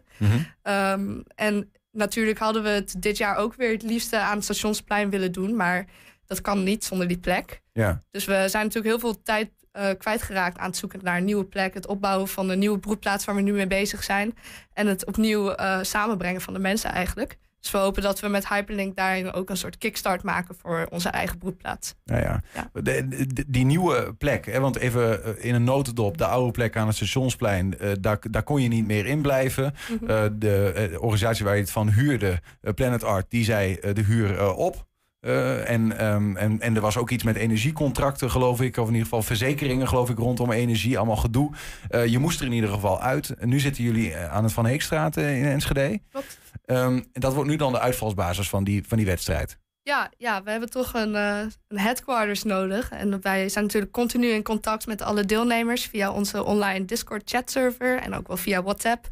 Ehm, 0.62 1.22
en 1.36 1.72
natuurlijk 1.94 2.40
hadden 2.40 2.64
we 2.64 2.70
het 2.70 2.96
dit 2.98 3.18
jaar 3.18 3.36
ook 3.36 3.56
weer 3.56 3.72
het 3.72 3.84
liefste 3.84 4.18
aan 4.20 4.36
het 4.36 4.44
stationsplein 4.44 5.10
willen 5.10 5.32
doen. 5.32 5.56
Maar 5.56 5.86
dat 6.26 6.42
kan 6.42 6.64
niet 6.64 6.84
zonder 6.84 7.08
die 7.08 7.18
plek. 7.18 7.62
Ja. 7.74 8.04
Dus 8.12 8.26
we 8.26 8.46
zijn 8.48 8.64
natuurlijk 8.66 8.86
heel 8.86 9.00
veel 9.00 9.22
tijd 9.22 9.50
eh, 9.72 9.90
kwijtgeraakt 9.98 10.58
aan 10.58 10.68
het 10.68 10.78
zoeken 10.78 11.00
naar 11.04 11.18
een 11.18 11.26
nieuwe 11.26 11.46
plek. 11.46 11.74
Het 11.74 11.88
opbouwen 11.88 12.28
van 12.28 12.50
een 12.50 12.60
nieuwe 12.60 12.80
broedplaats 12.80 13.26
waar 13.26 13.36
we 13.36 13.42
nu 13.42 13.52
mee 13.54 13.68
bezig 13.68 14.04
zijn. 14.04 14.38
En 14.74 14.88
het 14.88 15.06
opnieuw 15.06 15.52
eh, 15.52 15.80
samenbrengen 15.82 16.42
van 16.42 16.54
de 16.54 16.60
mensen 16.60 16.92
eigenlijk. 16.92 17.38
Dus 17.64 17.72
we 17.72 17.78
hopen 17.78 18.02
dat 18.02 18.20
we 18.20 18.28
met 18.28 18.48
Hyperlink 18.48 18.96
daarin 18.96 19.32
ook 19.34 19.50
een 19.50 19.58
soort 19.58 19.78
kickstart 19.78 20.24
maken 20.24 20.56
voor 20.62 20.88
onze 20.90 21.10
eigen 21.10 21.38
broedplaats. 21.38 21.96
Nou 22.06 22.22
ja, 22.22 22.42
De- 22.74 23.08
de- 23.28 23.46
die 23.48 23.66
nieuwe 23.66 24.14
plek, 24.18 24.46
hè, 24.46 24.60
want 24.60 24.76
even 24.78 25.24
eh, 25.24 25.46
in 25.46 25.56
een 25.56 25.64
notendop, 25.64 26.18
de 26.18 26.26
oude 26.26 26.52
plek 26.52 26.78
aan 26.78 26.88
het 26.88 26.96
stationsplein, 26.96 27.80
eh, 27.80 27.92
daar, 28.00 28.20
daar 28.32 28.44
kon 28.44 28.62
je 28.62 28.68
niet 28.68 28.88
meer 28.88 29.06
in 29.06 29.22
blijven. 29.22 29.74
Mhm. 30.02 30.10
Eh, 30.10 30.24
de 30.34 30.96
organisatie 31.00 31.46
waar 31.46 31.56
je 31.56 31.62
het 31.62 31.72
van 31.72 31.90
huurde, 31.90 32.40
Planet 32.76 33.04
Art, 33.04 33.26
die 33.30 33.44
zei 33.44 33.80
de 33.94 34.02
huur 34.04 34.54
op. 34.56 34.86
Eh, 35.24 35.70
en, 35.70 35.98
ehm, 35.98 36.36
en, 36.36 36.62
en 36.62 36.76
er 36.76 36.82
was 36.82 36.98
ook 36.98 37.10
iets 37.10 37.24
met 37.24 37.36
energiecontracten, 37.36 38.32
geloof 38.32 38.62
ik. 38.62 38.78
Of 38.78 38.88
in 38.88 38.92
ieder 38.94 39.08
geval 39.08 39.22
verzekeringen, 39.22 39.88
geloof 39.88 40.10
ik, 40.10 40.18
rondom 40.18 40.52
energie. 40.52 40.98
Allemaal 40.98 41.16
gedoe. 41.16 41.52
Eh, 41.90 42.06
je 42.06 42.20
moest 42.20 42.40
er 42.40 42.46
in 42.46 42.52
ieder 42.52 42.70
geval 42.70 43.02
uit. 43.02 43.30
En 43.30 43.50
nu 43.50 43.60
zitten 43.60 43.84
jullie 43.84 44.14
eh, 44.14 44.32
aan 44.32 44.44
het 44.44 44.54
Van 44.54 44.66
Heekstraat 44.66 45.18
in 45.18 45.46
Enschede. 45.46 46.00
Klopt. 46.12 46.40
Ehm, 46.66 47.02
dat 47.14 47.34
wordt 47.34 47.50
nu 47.50 47.56
dan 47.56 47.72
de 47.72 47.80
uitvalsbasis 47.80 48.50
van 48.50 48.64
die, 48.64 48.84
van 48.88 48.98
die 48.98 49.06
wedstrijd. 49.06 49.58
Ja, 49.86 50.12
ja, 50.18 50.44
we 50.44 50.52
hebben 50.52 50.70
toch 50.70 50.94
een, 50.94 51.16
eh, 51.16 51.40
een 51.68 51.80
headquarters 51.80 52.44
nodig. 52.44 52.92
En 52.92 53.22
wij 53.22 53.50
zijn 53.50 53.64
natuurlijk 53.64 53.92
continu 53.92 54.28
in 54.28 54.44
contact 54.44 54.88
met 54.88 55.02
alle 55.02 55.26
deelnemers 55.26 55.86
via 55.86 56.12
onze 56.12 56.44
online 56.44 56.86
Discord 56.86 57.30
chatserver 57.30 58.00
en 58.00 58.14
ook 58.14 58.28
wel 58.28 58.38
via 58.38 58.64
WhatsApp. 58.64 59.08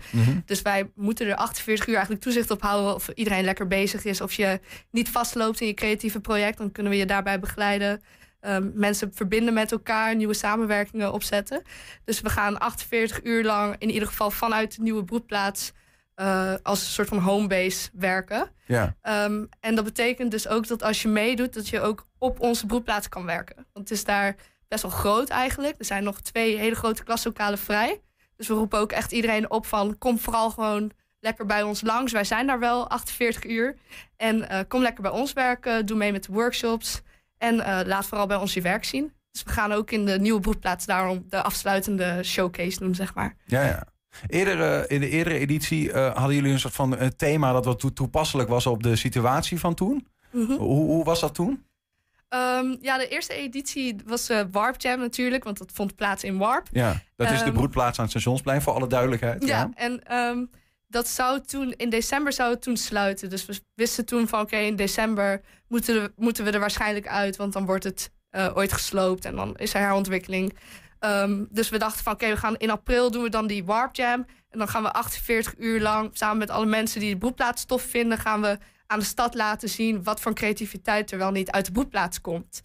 Dus 0.45 0.61
wij 0.61 0.91
moeten 0.95 1.27
er 1.27 1.35
48 1.35 1.87
uur 1.87 1.93
eigenlijk 1.93 2.23
toezicht 2.23 2.51
op 2.51 2.61
houden 2.61 2.95
of 2.95 3.07
iedereen 3.07 3.43
lekker 3.43 3.67
bezig 3.67 4.05
is. 4.05 4.21
Of 4.21 4.33
je 4.33 4.59
niet 4.91 5.09
vastloopt 5.09 5.61
in 5.61 5.67
je 5.67 5.73
creatieve 5.73 6.19
project, 6.19 6.57
dan 6.57 6.71
kunnen 6.71 6.91
we 6.91 6.97
je 6.97 7.05
daarbij 7.05 7.39
begeleiden. 7.39 8.01
Ehm, 8.39 8.69
mensen 8.73 9.11
verbinden 9.13 9.53
met 9.53 9.71
elkaar, 9.71 10.15
nieuwe 10.15 10.33
samenwerkingen 10.33 11.13
opzetten. 11.13 11.61
Dus 12.05 12.21
we 12.21 12.29
gaan 12.29 12.59
48 12.59 13.23
uur 13.23 13.43
lang 13.43 13.75
in 13.77 13.89
ieder 13.89 14.07
geval 14.07 14.31
vanuit 14.31 14.75
de 14.75 14.81
nieuwe 14.81 15.03
broedplaats 15.03 15.71
eh, 16.15 16.53
als 16.63 16.79
een 16.79 16.91
soort 16.91 17.07
van 17.07 17.17
homebase 17.17 17.89
werken. 17.93 18.51
Ja. 18.65 18.95
Ehm, 19.01 19.45
en 19.59 19.75
dat 19.75 19.83
betekent 19.83 20.31
dus 20.31 20.47
ook 20.47 20.67
dat 20.67 20.83
als 20.83 21.01
je 21.01 21.07
meedoet, 21.07 21.53
dat 21.53 21.67
je 21.67 21.81
ook 21.81 22.07
op 22.17 22.39
onze 22.39 22.65
broedplaats 22.65 23.09
kan 23.09 23.25
werken. 23.25 23.55
Want 23.55 23.89
het 23.89 23.91
is 23.91 24.03
daar 24.03 24.35
best 24.67 24.81
wel 24.81 24.91
groot 24.91 25.29
eigenlijk. 25.29 25.75
Er 25.77 25.85
zijn 25.85 26.03
nog 26.03 26.21
twee 26.21 26.57
hele 26.57 26.75
grote 26.75 27.03
klaslokalen 27.03 27.59
vrij. 27.59 28.01
Dus 28.35 28.47
we 28.47 28.53
roepen 28.53 28.79
ook 28.79 28.91
echt 28.91 29.11
iedereen 29.11 29.51
op 29.51 29.65
van 29.65 29.97
kom 29.97 30.19
vooral 30.19 30.51
gewoon 30.51 30.91
lekker 31.19 31.45
bij 31.45 31.63
ons 31.63 31.81
langs. 31.81 32.11
Wij 32.11 32.23
zijn 32.23 32.47
daar 32.47 32.59
wel 32.59 32.89
48 32.89 33.45
uur. 33.45 33.75
En 34.17 34.49
eh, 34.49 34.59
kom 34.67 34.81
lekker 34.81 35.01
bij 35.01 35.11
ons 35.11 35.33
werken, 35.33 35.85
doe 35.85 35.97
mee 35.97 36.11
met 36.11 36.23
de 36.23 36.31
workshops. 36.31 37.01
En 37.37 37.59
eh, 37.59 37.79
laat 37.85 38.05
vooral 38.05 38.27
bij 38.27 38.37
ons 38.37 38.53
je 38.53 38.61
werk 38.61 38.83
zien. 38.83 39.13
Dus 39.31 39.43
we 39.43 39.49
gaan 39.49 39.71
ook 39.71 39.91
in 39.91 40.05
de 40.05 40.19
nieuwe 40.19 40.39
broedplaats 40.39 40.85
daarom 40.85 41.25
de 41.29 41.41
afsluitende 41.41 42.23
showcase 42.23 42.79
doen, 42.79 42.95
zeg 42.95 43.13
maar. 43.13 43.35
Ja, 43.45 43.63
ja. 43.65 43.83
Eerder, 44.27 44.91
in 44.91 44.99
de 44.99 45.09
eerdere 45.09 45.37
editie 45.37 45.91
eh, 45.91 46.15
hadden 46.15 46.35
jullie 46.35 46.51
een 46.51 46.59
soort 46.59 46.73
van 46.73 46.97
eh, 46.97 47.07
thema 47.07 47.51
dat 47.51 47.65
wat 47.65 47.79
toe- 47.79 47.93
toepasselijk 47.93 48.49
was 48.49 48.65
op 48.65 48.83
de 48.83 48.95
situatie 48.95 49.59
van 49.59 49.73
toen. 49.73 50.07
Mhm. 50.31 50.51
Hoe, 50.51 50.85
hoe 50.85 51.03
was 51.03 51.19
dat 51.19 51.33
toen? 51.33 51.63
Ehm, 52.29 52.75
ja, 52.81 52.97
de 52.97 53.07
eerste 53.07 53.33
editie 53.33 53.95
was 54.05 54.29
eh, 54.29 54.41
Warp 54.51 54.81
Jam 54.81 54.99
natuurlijk, 54.99 55.43
want 55.43 55.57
dat 55.57 55.71
vond 55.73 55.95
plaats 55.95 56.23
in 56.23 56.37
Warp. 56.37 56.67
Ja, 56.71 57.01
dat 57.15 57.29
is 57.31 57.39
de 57.39 57.43
Ehm, 57.45 57.53
broedplaats 57.53 57.97
aan 57.97 58.03
het 58.03 58.11
stationsplein, 58.13 58.61
voor 58.61 58.73
alle 58.73 58.87
duidelijkheid. 58.87 59.45
Ja, 59.47 59.69
en 59.75 60.03
ehm, 60.03 60.45
dat 60.87 61.07
zou 61.07 61.41
toen 61.41 61.73
in 61.77 61.89
december 61.89 62.33
zou 62.33 62.51
het 62.51 62.61
toen 62.61 62.77
sluiten. 62.77 63.29
Dus 63.29 63.45
we 63.45 63.59
wisten 63.73 64.05
toen 64.05 64.27
van 64.27 64.41
oké, 64.41 64.57
in 64.57 64.75
december 64.75 65.41
moeten, 65.67 66.01
we- 66.01 66.11
moeten 66.15 66.43
we 66.45 66.51
er 66.51 66.59
waarschijnlijk 66.59 67.07
uit, 67.07 67.35
want 67.35 67.53
dan 67.53 67.65
wordt 67.65 67.83
het 67.83 68.11
ooit 68.53 68.73
gesloopt 68.73 69.25
en 69.25 69.35
dan 69.35 69.55
is 69.55 69.73
er 69.73 69.79
herontwikkeling. 69.81 70.53
Ehm, 71.01 71.45
dus 71.49 71.69
we 71.69 71.77
dachten 71.77 72.03
van 72.03 72.13
oké, 72.13 72.27
we 72.27 72.37
gaan 72.37 72.57
in 72.57 72.69
april 72.69 73.11
doen 73.11 73.23
we 73.23 73.29
dan 73.29 73.47
die 73.47 73.65
Warp 73.65 73.95
Jam. 73.95 74.25
En 74.49 74.59
dan 74.59 74.67
gaan 74.67 74.83
we 74.83 74.93
48 74.93 75.53
uur 75.57 75.81
lang 75.81 76.09
samen 76.13 76.37
met 76.37 76.49
alle 76.49 76.65
mensen 76.65 76.99
die 76.99 77.11
de 77.11 77.17
broedplaats 77.17 77.65
tof 77.65 77.81
vinden, 77.81 78.17
gaan 78.17 78.41
we 78.41 78.57
aan 78.87 78.99
de 78.99 79.05
stad 79.05 79.33
laten 79.35 79.69
zien 79.69 80.03
wat 80.03 80.21
voor 80.21 80.33
creativiteit 80.33 81.11
er 81.11 81.17
wel 81.17 81.31
niet 81.31 81.51
uit 81.51 81.65
de 81.65 81.71
broedplaats 81.71 82.21
komt. 82.21 82.61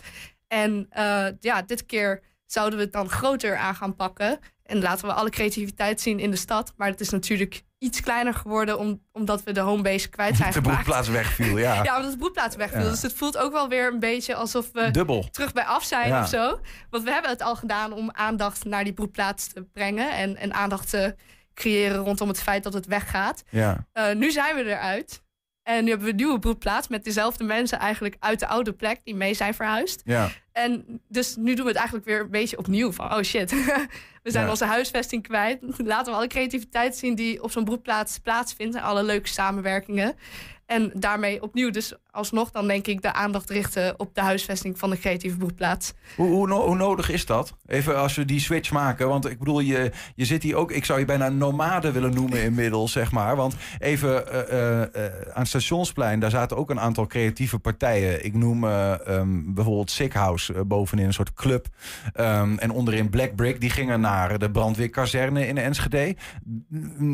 En 0.48 0.86
eh, 0.90 1.26
ja, 1.40 1.62
dit 1.62 1.86
keer 1.86 2.22
zouden 2.46 2.78
we 2.78 2.84
het 2.84 2.92
dan 2.92 3.08
groter 3.08 3.56
aan 3.56 3.74
gaan 3.74 3.96
pakken. 3.96 4.38
En 4.62 4.80
laten 4.80 5.06
we 5.06 5.12
alle 5.12 5.30
creativiteit 5.30 6.00
zien 6.00 6.18
in 6.18 6.30
de 6.30 6.36
stad. 6.36 6.72
Maar 6.76 6.88
het 6.88 7.00
is 7.00 7.10
natuurlijk 7.10 7.62
iets 7.78 8.00
kleiner 8.00 8.34
geworden 8.34 8.78
om, 8.78 9.02
omdat 9.12 9.42
we 9.42 9.52
de 9.52 9.60
homebase 9.60 10.08
kwijt 10.08 10.36
zijn 10.36 10.52
De 10.52 10.54
gemaakt. 10.54 10.74
broedplaats 10.74 11.08
wegviel, 11.08 11.58
ja. 11.58 11.82
Ja, 11.84 11.96
omdat 11.96 12.10
de 12.12 12.18
broedplaats 12.18 12.56
wegviel. 12.56 12.80
Ja. 12.82 12.90
Dus 12.90 13.02
het 13.02 13.12
voelt 13.12 13.36
ook 13.38 13.52
wel 13.52 13.68
weer 13.68 13.92
een 13.92 13.98
beetje 14.00 14.34
alsof 14.34 14.72
we 14.72 14.90
Dubbel. 14.90 15.28
terug 15.30 15.52
bij 15.52 15.64
af 15.64 15.84
zijn 15.84 16.08
Ja. 16.08 16.22
of 16.22 16.28
zo. 16.28 16.60
Want 16.90 17.04
we 17.04 17.10
hebben 17.10 17.30
het 17.30 17.42
al 17.42 17.56
gedaan 17.56 17.92
om 17.92 18.10
aandacht 18.12 18.64
naar 18.64 18.84
die 18.84 18.92
broedplaats 18.92 19.46
te 19.52 19.62
brengen. 19.72 20.12
En, 20.16 20.36
en 20.36 20.52
aandacht 20.54 20.90
te 20.90 21.14
creëren 21.54 21.96
rondom 21.96 22.28
het 22.28 22.42
feit 22.42 22.62
dat 22.62 22.72
het 22.72 22.86
weggaat. 22.86 23.42
Ja. 23.50 23.86
Eh, 23.92 24.14
nu 24.14 24.30
zijn 24.30 24.56
we 24.56 24.64
eruit. 24.64 25.22
En 25.66 25.82
nu 25.84 25.88
hebben 25.88 26.06
we 26.06 26.12
een 26.12 26.18
nieuwe 26.18 26.38
broedplaats 26.38 26.88
met 26.88 27.04
dezelfde 27.04 27.44
mensen 27.44 27.78
eigenlijk 27.78 28.16
uit 28.18 28.38
de 28.40 28.46
oude 28.46 28.72
plek 28.72 29.00
die 29.04 29.14
mee 29.14 29.34
zijn 29.34 29.54
verhuisd. 29.54 30.02
Ja. 30.04 30.28
En 30.52 31.00
dus 31.08 31.36
nu 31.36 31.54
doen 31.54 31.62
we 31.64 31.68
het 31.70 31.76
eigenlijk 31.76 32.06
weer 32.06 32.20
een 32.20 32.30
beetje 32.30 32.58
opnieuw. 32.58 32.92
Van, 32.92 33.12
oh 33.14 33.22
shit, 33.22 33.50
we 34.22 34.30
zijn 34.30 34.44
Ja. 34.44 34.50
onze 34.50 34.64
huisvesting 34.64 35.22
kwijt. 35.22 35.58
Laten 35.76 36.12
we 36.12 36.18
alle 36.18 36.26
creativiteit 36.26 36.96
zien 36.96 37.14
die 37.14 37.42
op 37.42 37.50
zo'n 37.50 37.64
broedplaats 37.64 38.18
plaatsvindt. 38.18 38.76
En 38.76 38.82
alle 38.82 39.02
leuke 39.02 39.28
samenwerkingen. 39.28 40.14
En 40.66 40.90
daarmee 40.94 41.42
opnieuw 41.42 41.70
dus 41.70 41.92
alsnog 42.16 42.50
dan 42.50 42.66
denk 42.66 42.86
ik 42.86 43.02
de 43.02 43.12
aandacht 43.12 43.50
richten 43.50 43.94
op 43.96 44.14
de 44.14 44.20
huisvesting 44.20 44.78
van 44.78 44.90
de 44.90 44.98
creatieve 44.98 45.36
broedplaats. 45.36 45.92
Hoe, 46.16 46.28
hoe, 46.28 46.46
no- 46.46 46.66
hoe 46.66 46.76
nodig 46.76 47.10
is 47.10 47.26
dat? 47.26 47.54
Even 47.66 47.96
als 47.96 48.14
we 48.14 48.24
die 48.24 48.40
switch 48.40 48.70
maken. 48.70 49.08
Want 49.08 49.30
ik 49.30 49.38
bedoel, 49.38 49.60
je, 49.60 49.90
je 50.14 50.24
zit 50.24 50.42
hier 50.42 50.56
ook... 50.56 50.70
Ik 50.70 50.84
zou 50.84 50.98
je 50.98 51.04
bijna 51.04 51.28
nomade 51.28 51.92
willen 51.92 52.14
noemen 52.14 52.42
inmiddels, 52.42 52.92
zeg 52.92 53.12
maar. 53.12 53.36
Want 53.36 53.54
even 53.78 54.28
eh, 54.28 54.82
eh, 54.82 55.12
aan 55.32 55.40
het 55.40 55.48
stationsplein... 55.48 56.20
daar 56.20 56.30
zaten 56.30 56.56
ook 56.56 56.70
een 56.70 56.80
aantal 56.80 57.06
creatieve 57.06 57.58
partijen. 57.58 58.24
Ik 58.24 58.34
noem 58.34 58.64
eh, 58.64 59.06
ehm, 59.06 59.54
bijvoorbeeld 59.54 59.90
Sick 59.90 60.12
House 60.12 60.64
bovenin, 60.64 61.06
een 61.06 61.12
soort 61.12 61.32
club. 61.32 61.66
Ehm, 62.12 62.56
en 62.58 62.70
onderin 62.70 63.10
Black 63.10 63.34
Brick, 63.34 63.60
die 63.60 63.70
gingen 63.70 64.00
naar 64.00 64.38
de 64.38 64.50
brandweerkazerne 64.50 65.46
in 65.46 65.58
Enschede. 65.58 66.16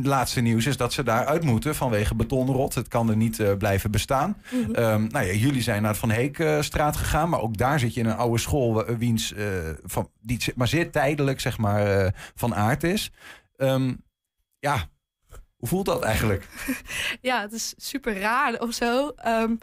Laatste 0.03 0.41
nieuws 0.41 0.67
is 0.67 0.77
dat 0.77 0.93
ze 0.93 1.03
daar 1.03 1.27
uit 1.27 1.45
moeten 1.45 1.75
vanwege 1.75 2.15
betonrot. 2.15 2.75
Het 2.75 2.89
kan 2.89 3.11
er 3.11 3.17
niet 3.17 3.59
blijven 3.59 3.91
bestaan. 3.91 4.37
Mhm. 4.51 4.92
Nou 4.97 5.27
ja, 5.27 5.33
jullie 5.33 5.63
zijn 5.63 5.83
naar 5.83 5.91
het 5.91 6.01
Van 6.01 6.11
Heekstraat 6.11 6.97
gegaan, 6.97 7.29
maar 7.29 7.41
ook 7.41 7.57
daar 7.57 7.79
zit 7.79 7.95
je 7.95 8.01
in 8.01 8.07
een 8.07 8.17
oude 8.17 8.39
school 8.39 8.87
eh, 8.87 8.97
wiens, 8.97 9.33
eh, 9.33 9.47
van, 9.83 10.11
die 10.21 10.41
maar 10.55 10.69
zeer 10.69 10.91
tijdelijk 10.91 11.41
zeg 11.41 11.59
maar, 11.59 12.05
eh, 12.05 12.13
van 12.35 12.55
aard 12.55 12.85
is. 12.85 13.11
Ehm, 13.57 13.95
ja, 14.59 14.89
hoe 15.57 15.69
voelt 15.69 15.87
dat 15.87 16.03
eigenlijk? 16.03 16.49
Ja, 17.21 17.41
het 17.41 17.53
is 17.53 17.75
super 17.77 18.21
raar 18.21 18.61
of 18.61 18.75
zo. 18.75 19.09
Ehm, 19.09 19.55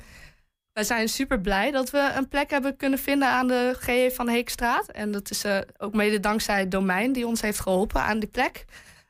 wij 0.74 0.84
zijn 0.84 1.10
super 1.10 1.40
blij 1.40 1.72
dat 1.72 1.90
we 1.90 2.12
een 2.16 2.28
plek 2.28 2.50
hebben 2.50 2.76
kunnen 2.76 3.00
vinden 3.00 3.28
aan 3.28 3.48
de 3.48 3.76
GE 3.80 4.12
van 4.14 4.28
Heekstraat. 4.28 4.88
En 4.88 5.12
dat 5.12 5.30
is 5.30 5.44
eh, 5.44 5.58
ook 5.78 5.94
mede 5.94 6.20
dankzij 6.20 6.60
het 6.60 6.72
domein 6.72 7.14
die 7.14 7.28
ons 7.28 7.42
heeft 7.42 7.60
geholpen 7.60 8.02
aan 8.02 8.20
die 8.20 8.30
plek. 8.30 8.66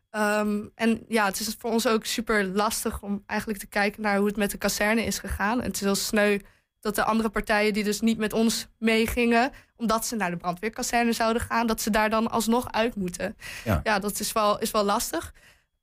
Ehm, 0.10 0.62
en 0.76 1.03
ja, 1.07 1.26
het 1.26 1.39
is 1.39 1.55
voor 1.60 1.72
ons 1.72 1.88
ook 1.88 2.05
super 2.05 2.45
lastig 2.45 3.01
om 3.01 3.24
eigenlijk 3.26 3.60
te 3.60 3.68
kijken 3.68 4.01
naar 4.01 4.18
hoe 4.18 4.28
het 4.28 4.38
met 4.38 4.51
de 4.51 4.57
kazerne 4.57 5.03
is 5.03 5.20
gegaan. 5.20 5.60
En 5.60 5.66
het 5.66 5.76
is 5.76 5.82
heel 5.82 5.95
sneu 5.95 6.39
dat 6.80 6.95
de 6.95 7.03
andere 7.03 7.30
partijen 7.30 7.74
die 7.74 7.84
dus 7.84 8.01
niet 8.01 8.18
met 8.18 8.34
ons 8.34 8.68
meegingen, 8.78 9.51
omdat 9.76 10.05
ze 10.05 10.16
naar 10.16 10.32
de 10.32 10.38
brandweerkazerne 10.38 11.14
zouden 11.14 11.41
gaan, 11.41 11.68
dat 11.68 11.82
ze 11.82 11.89
daar 11.89 12.10
dan 12.10 12.30
alsnog 12.32 12.72
uit 12.72 12.95
moeten. 12.95 13.36
Ja. 13.64 13.80
Ja, 13.84 13.99
dat 13.99 14.20
is 14.20 14.32
wel, 14.32 14.60
is 14.60 14.72
wel 14.72 14.84
lastig. 14.84 15.34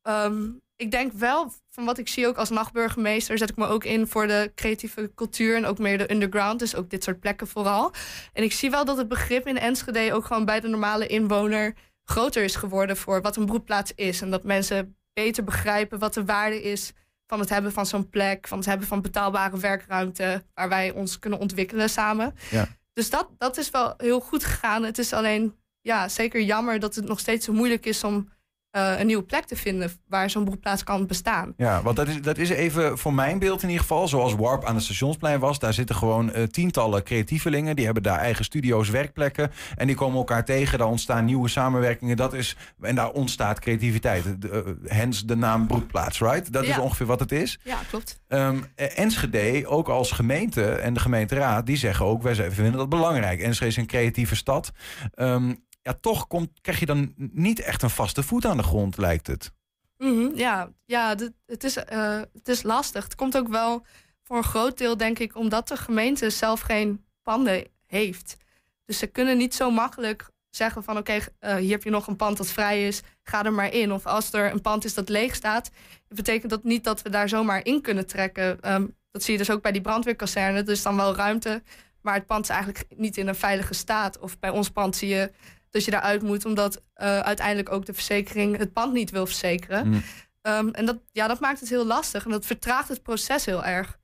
Ehm, 0.02 0.48
ik 0.76 0.90
denk 0.90 1.12
wel, 1.12 1.52
van 1.70 1.84
wat 1.84 1.98
ik 1.98 2.08
zie 2.08 2.26
ook 2.26 2.36
als 2.36 2.50
nachtburgemeester, 2.50 3.38
zet 3.38 3.50
ik 3.50 3.56
me 3.56 3.66
ook 3.66 3.84
in 3.84 4.06
voor 4.06 4.26
de 4.26 4.52
creatieve 4.54 5.10
cultuur 5.14 5.56
en 5.56 5.66
ook 5.66 5.78
meer 5.78 5.98
de 5.98 6.12
underground. 6.12 6.58
Dus 6.58 6.74
ook 6.74 6.90
dit 6.90 7.04
soort 7.04 7.20
plekken 7.20 7.46
vooral. 7.46 7.92
En 8.32 8.42
ik 8.42 8.52
zie 8.52 8.70
wel 8.70 8.84
dat 8.84 8.96
het 8.96 9.08
begrip 9.08 9.46
in 9.46 9.58
Enschede 9.58 10.14
ook 10.14 10.24
gewoon 10.24 10.44
bij 10.44 10.60
de 10.60 10.68
normale 10.68 11.06
inwoner 11.06 11.74
groter 12.06 12.44
is 12.44 12.56
geworden 12.56 12.96
voor 12.96 13.22
wat 13.22 13.36
een 13.36 13.46
broedplaats 13.46 13.92
is. 13.94 14.20
En 14.20 14.30
dat 14.30 14.44
mensen 14.44 14.96
beter 15.12 15.44
begrijpen 15.44 15.98
wat 15.98 16.14
de 16.14 16.24
waarde 16.24 16.62
is 16.62 16.92
van 17.26 17.40
het 17.40 17.48
hebben 17.48 17.72
van 17.72 17.86
zo'n 17.86 18.08
plek, 18.08 18.48
van 18.48 18.58
het 18.58 18.66
hebben 18.66 18.86
van 18.86 19.02
betaalbare 19.02 19.58
werkruimte 19.58 20.44
waar 20.54 20.68
wij 20.68 20.90
ons 20.90 21.18
kunnen 21.18 21.38
ontwikkelen 21.38 21.90
samen. 21.90 22.34
Ja. 22.50 22.68
Dus 22.92 23.10
dat, 23.10 23.28
dat 23.38 23.56
is 23.56 23.70
wel 23.70 23.94
heel 23.96 24.20
goed 24.20 24.44
gegaan. 24.44 24.82
Het 24.82 24.98
is 24.98 25.12
alleen 25.12 25.56
ja, 25.80 26.08
zeker 26.08 26.40
jammer 26.40 26.78
dat 26.78 26.94
het 26.94 27.04
nog 27.04 27.18
steeds 27.18 27.44
zo 27.44 27.52
moeilijk 27.52 27.86
is 27.86 28.04
om 28.04 28.28
eh, 28.76 28.98
een 28.98 29.06
nieuwe 29.06 29.22
plek 29.22 29.44
te 29.44 29.56
vinden 29.56 29.90
waar 30.08 30.30
zo'n 30.30 30.44
broedplaats 30.44 30.84
kan 30.84 31.06
bestaan. 31.06 31.54
Ja, 31.56 31.82
want 31.82 31.96
dat 31.96 32.08
is, 32.08 32.22
dat 32.22 32.38
is 32.38 32.48
even 32.48 32.98
voor 32.98 33.14
mijn 33.14 33.38
beeld 33.38 33.62
in 33.62 33.68
ieder 33.68 33.82
geval. 33.82 34.08
Zoals 34.08 34.34
Warp 34.34 34.64
aan 34.64 34.74
het 34.74 34.84
stationsplein 34.84 35.40
was. 35.40 35.58
Daar 35.58 35.72
zitten 35.72 35.96
gewoon 35.96 36.32
eh, 36.32 36.42
tientallen 36.42 37.02
creatievelingen. 37.02 37.76
Die 37.76 37.84
hebben 37.84 38.02
daar 38.02 38.18
eigen 38.18 38.44
studio's, 38.44 38.90
werkplekken. 38.90 39.50
En 39.76 39.86
die 39.86 39.96
komen 39.96 40.18
elkaar 40.18 40.44
tegen. 40.44 40.78
Daar 40.78 40.88
ontstaan 40.88 41.24
nieuwe 41.24 41.48
samenwerkingen. 41.48 42.16
Dat 42.16 42.34
is, 42.34 42.56
en 42.80 42.94
daar 42.94 43.10
ontstaat 43.10 43.58
creativiteit. 43.58 44.42
De, 44.42 44.50
eh, 44.50 44.96
hence 44.96 45.26
de 45.26 45.36
naam 45.36 45.66
Broedplaats, 45.66 46.20
right? 46.20 46.52
Dat 46.52 46.64
is 46.64 46.78
ongeveer 46.78 47.06
wat 47.06 47.20
het 47.20 47.32
is. 47.32 47.58
Ja, 47.62 47.78
klopt. 47.88 48.20
Eh, 48.28 48.52
Enschede, 48.76 49.66
ook 49.66 49.88
als 49.88 50.10
gemeente 50.10 50.64
en 50.64 50.94
de 50.94 51.00
gemeenteraad, 51.00 51.66
die 51.66 51.76
zeggen 51.76 52.06
ook, 52.06 52.22
wij 52.22 52.34
vinden 52.34 52.72
dat 52.72 52.88
belangrijk. 52.88 53.40
Enschede 53.40 53.70
is 53.70 53.76
een 53.76 53.86
creatieve 53.86 54.36
stad. 54.36 54.72
Ehm, 55.14 55.54
ja, 55.86 55.94
toch 56.00 56.26
komt, 56.26 56.60
krijg 56.60 56.78
je 56.78 56.86
dan 56.86 57.12
niet 57.16 57.60
echt 57.60 57.82
een 57.82 57.90
vaste 57.90 58.22
voet 58.22 58.44
aan 58.44 58.56
de 58.56 58.62
grond, 58.62 58.96
lijkt 58.96 59.26
het. 59.26 59.52
Mhm, 59.98 60.34
ja, 60.34 60.72
ja 60.84 61.14
het, 61.46 61.64
is, 61.64 61.76
eh, 61.76 62.20
het 62.32 62.48
is 62.48 62.62
lastig. 62.62 63.04
Het 63.04 63.14
komt 63.14 63.36
ook 63.36 63.48
wel 63.48 63.86
voor 64.22 64.36
een 64.36 64.44
groot 64.44 64.78
deel, 64.78 64.96
denk 64.96 65.18
ik, 65.18 65.36
omdat 65.36 65.68
de 65.68 65.76
gemeente 65.76 66.30
zelf 66.30 66.60
geen 66.60 67.04
panden 67.22 67.66
heeft. 67.86 68.36
Dus 68.84 68.98
ze 68.98 69.06
kunnen 69.06 69.36
niet 69.36 69.54
zo 69.54 69.70
makkelijk 69.70 70.30
zeggen 70.50 70.84
van 70.84 70.96
oké, 70.96 71.18
eh, 71.38 71.54
hier 71.54 71.70
heb 71.70 71.82
je 71.82 71.90
nog 71.90 72.06
een 72.06 72.16
pand 72.16 72.36
dat 72.36 72.48
vrij 72.48 72.86
is, 72.86 73.02
ga 73.22 73.44
er 73.44 73.52
maar 73.52 73.72
in. 73.72 73.92
Of 73.92 74.06
als 74.06 74.32
er 74.32 74.52
een 74.52 74.60
pand 74.60 74.84
is 74.84 74.94
dat 74.94 75.08
leeg 75.08 75.34
staat, 75.34 75.70
betekent 76.08 76.50
dat 76.50 76.64
niet 76.64 76.84
dat 76.84 77.02
we 77.02 77.10
daar 77.10 77.28
zomaar 77.28 77.64
in 77.64 77.82
kunnen 77.82 78.06
trekken. 78.06 78.60
Ehm, 78.60 78.86
dat 79.10 79.22
zie 79.22 79.32
je 79.32 79.38
dus 79.38 79.50
ook 79.50 79.62
bij 79.62 79.72
die 79.72 79.80
brandweerkazerne. 79.80 80.58
Er 80.62 80.68
is 80.68 80.82
dan 80.82 80.96
wel 80.96 81.16
ruimte, 81.16 81.62
maar 82.00 82.14
het 82.14 82.26
pand 82.26 82.44
is 82.44 82.50
eigenlijk 82.50 82.84
niet 82.96 83.16
in 83.16 83.28
een 83.28 83.34
veilige 83.34 83.74
staat. 83.74 84.18
Of 84.18 84.38
bij 84.38 84.50
ons 84.50 84.70
pand 84.70 84.96
zie 84.96 85.08
je 85.08 85.32
dat 85.70 85.84
je 85.84 85.90
daaruit 85.90 86.22
moet, 86.22 86.44
omdat 86.44 86.82
eh, 86.94 87.18
uiteindelijk 87.20 87.72
ook 87.72 87.86
de 87.86 87.94
verzekering 87.94 88.56
het 88.58 88.72
pand 88.72 88.92
niet 88.92 89.10
wil 89.10 89.26
verzekeren. 89.26 89.88
Mm. 89.88 90.02
Ehm, 90.42 90.68
en 90.68 90.86
dat, 90.86 90.96
ja, 91.12 91.26
dat 91.28 91.40
maakt 91.40 91.60
het 91.60 91.68
heel 91.68 91.86
lastig 91.86 92.24
en 92.24 92.30
dat 92.30 92.46
vertraagt 92.46 92.88
het 92.88 93.02
proces 93.02 93.44
heel 93.44 93.64
erg. 93.64 93.98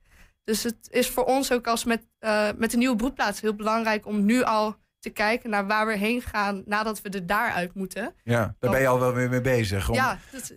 Dus 0.44 0.62
het 0.62 0.76
is 0.90 1.08
voor 1.08 1.24
ons 1.24 1.52
ook 1.52 1.66
als 1.66 1.84
met, 1.84 2.02
eh, 2.18 2.48
met 2.56 2.70
de 2.70 2.76
nieuwe 2.76 2.96
broedplaats 2.96 3.40
heel 3.40 3.54
belangrijk 3.54 4.06
om 4.06 4.24
nu 4.24 4.42
al 4.42 4.76
te 4.98 5.10
kijken 5.10 5.50
naar 5.50 5.66
waar 5.66 5.86
we 5.86 5.96
heen 5.96 6.22
gaan 6.22 6.62
nadat 6.66 7.02
we 7.02 7.08
er 7.08 7.26
daaruit 7.26 7.74
moeten. 7.74 8.14
Ja, 8.24 8.54
daar 8.58 8.70
ben 8.70 8.80
je 8.80 8.86
al 8.86 9.00
wel 9.00 9.12
weer 9.12 9.28
mee 9.28 9.40
bezig. 9.40 9.88
Om- 9.88 9.94
Ja, 9.94 10.18
dat, 10.32 10.52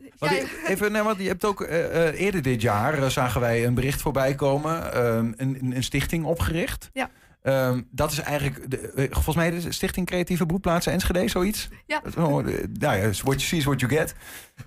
even, 0.68 0.92
nee, 0.92 1.02
want 1.02 1.18
je 1.20 1.28
hebt 1.28 1.46
ook 1.46 1.62
eh, 1.62 2.20
eerder 2.22 2.42
dit 2.42 2.62
jaar 2.62 3.12
zagen 3.12 3.42
wij 3.42 3.66
een 3.66 3.74
bericht 3.74 4.02
voorbij 4.02 4.36
komen, 4.36 4.94
ehm, 4.94 5.06
een, 5.36 5.58
een- 5.62 5.76
een 5.76 5.84
stichting 5.84 6.26
opgericht. 6.26 6.90
Ja. 6.94 7.10
Ehm, 7.46 7.82
dat 7.92 8.12
is 8.12 8.20
eigenlijk, 8.20 8.72
de, 8.72 8.78
eh, 8.78 9.06
volgens 9.12 9.36
mij 9.36 9.52
de 9.52 9.72
Stichting 9.72 10.06
Creatieve 10.06 10.46
Broedplaatsen 10.46 10.92
Enschede, 10.92 11.28
zoiets. 11.28 11.70
Ja. 11.86 12.04
Eh, 12.04 12.14
nou 12.16 12.44
ja, 12.80 13.10
what 13.10 13.24
you 13.24 13.40
see 13.40 13.58
is 13.58 13.66
what 13.66 13.80
you 13.80 13.92
get. 13.92 14.16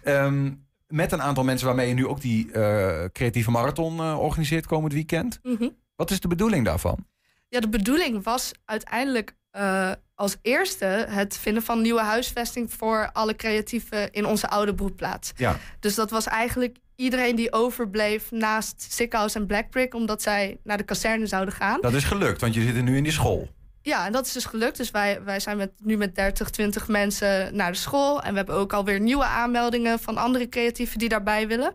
Ehm, 0.02 0.52
met 0.86 1.12
een 1.12 1.22
aantal 1.22 1.44
mensen 1.44 1.66
waarmee 1.66 1.88
je 1.88 1.94
nu 1.94 2.06
ook 2.06 2.20
die 2.20 2.52
eh, 2.52 3.04
creatieve 3.12 3.50
marathon 3.50 4.00
organiseert 4.00 4.66
komend 4.66 4.92
weekend. 4.92 5.38
Mhm. 5.42 5.68
Wat 5.96 6.10
is 6.10 6.20
de 6.20 6.28
bedoeling 6.28 6.64
daarvan? 6.64 7.06
Ja, 7.48 7.60
de 7.60 7.68
bedoeling 7.68 8.24
was 8.24 8.52
uiteindelijk 8.64 9.36
eh, 9.50 9.92
als 10.14 10.36
eerste 10.42 10.84
het 11.08 11.38
vinden 11.38 11.62
van 11.62 11.80
nieuwe 11.80 12.00
huisvesting 12.00 12.72
voor 12.72 13.10
alle 13.12 13.36
creatieven 13.36 14.12
in 14.12 14.26
onze 14.26 14.48
oude 14.48 14.74
broedplaats. 14.74 15.32
Ja. 15.36 15.56
Dus 15.80 15.94
dat 15.94 16.10
was 16.10 16.26
eigenlijk 16.26 16.76
iedereen 16.96 17.36
die 17.36 17.52
overbleef 17.52 18.30
naast 18.30 18.86
Sickhouse 18.92 19.38
en 19.38 19.46
Blackbrick, 19.46 19.94
omdat 19.94 20.22
zij 20.22 20.58
naar 20.62 20.76
de 20.76 20.82
kazerne 20.82 21.26
zouden 21.26 21.54
gaan. 21.54 21.80
Dat 21.80 21.94
is 21.94 22.04
gelukt, 22.04 22.40
want 22.40 22.54
je 22.54 22.62
zit 22.62 22.84
nu 22.84 22.96
in 22.96 23.02
die 23.02 23.12
school. 23.12 23.48
Ja, 23.82 24.06
en 24.06 24.12
dat 24.12 24.26
is 24.26 24.32
dus 24.32 24.44
gelukt. 24.44 24.76
Dus 24.76 24.90
wij, 24.90 25.22
wij 25.24 25.40
zijn 25.40 25.56
met, 25.56 25.72
nu 25.78 25.96
met 25.96 26.14
30, 26.14 26.50
20 26.50 26.88
mensen 26.88 27.56
naar 27.56 27.72
de 27.72 27.78
school. 27.78 28.22
En 28.22 28.30
we 28.30 28.36
hebben 28.36 28.54
ook 28.54 28.72
alweer 28.72 29.00
nieuwe 29.00 29.24
aanmeldingen 29.24 29.98
van 29.98 30.16
andere 30.16 30.48
creatieven 30.48 30.98
die 30.98 31.08
daarbij 31.08 31.48
willen. 31.48 31.72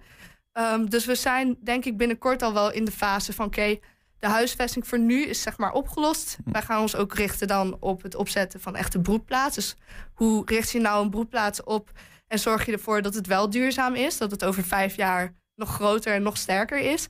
Ehm, 0.52 0.86
dus 0.86 1.06
we 1.06 1.16
zijn 1.16 1.58
denk 1.64 1.86
ik 1.86 1.98
binnenkort 1.98 2.42
al 2.42 2.54
wel 2.54 2.72
in 2.72 2.86
de 2.86 2.92
fase 2.92 3.34
van... 3.34 3.46
oké, 3.46 3.80
de 4.24 4.30
huisvesting 4.30 4.88
voor 4.88 5.00
nu 5.00 5.24
is 5.24 5.42
zeg 5.42 5.58
maar 5.58 5.72
opgelost. 5.72 6.38
Wij 6.46 6.62
gaan 6.62 6.82
ons 6.82 6.96
ook 6.96 7.14
richten 7.14 7.48
dan 7.48 7.78
op 7.80 8.02
het 8.02 8.16
opzetten 8.16 8.60
van 8.62 8.76
echte 8.76 9.00
broedplaats. 9.00 9.56
Dus 9.56 9.76
hoe 10.14 10.42
richt 10.46 10.72
je 10.72 10.80
nou 10.80 11.04
een 11.04 11.10
broedplaats 11.10 11.64
op... 11.64 11.92
en 12.28 12.40
zorg 12.40 12.66
je 12.66 12.72
ervoor 12.72 13.02
dat 13.02 13.14
het 13.14 13.28
wel 13.28 13.50
duurzaam 13.50 13.96
is? 13.96 14.18
Dat 14.18 14.32
het 14.32 14.44
over 14.46 14.64
vijf 14.64 14.96
jaar 14.96 15.34
nog 15.56 15.70
groter 15.70 16.14
en 16.14 16.22
nog 16.24 16.38
sterker 16.38 16.78
is? 16.80 17.08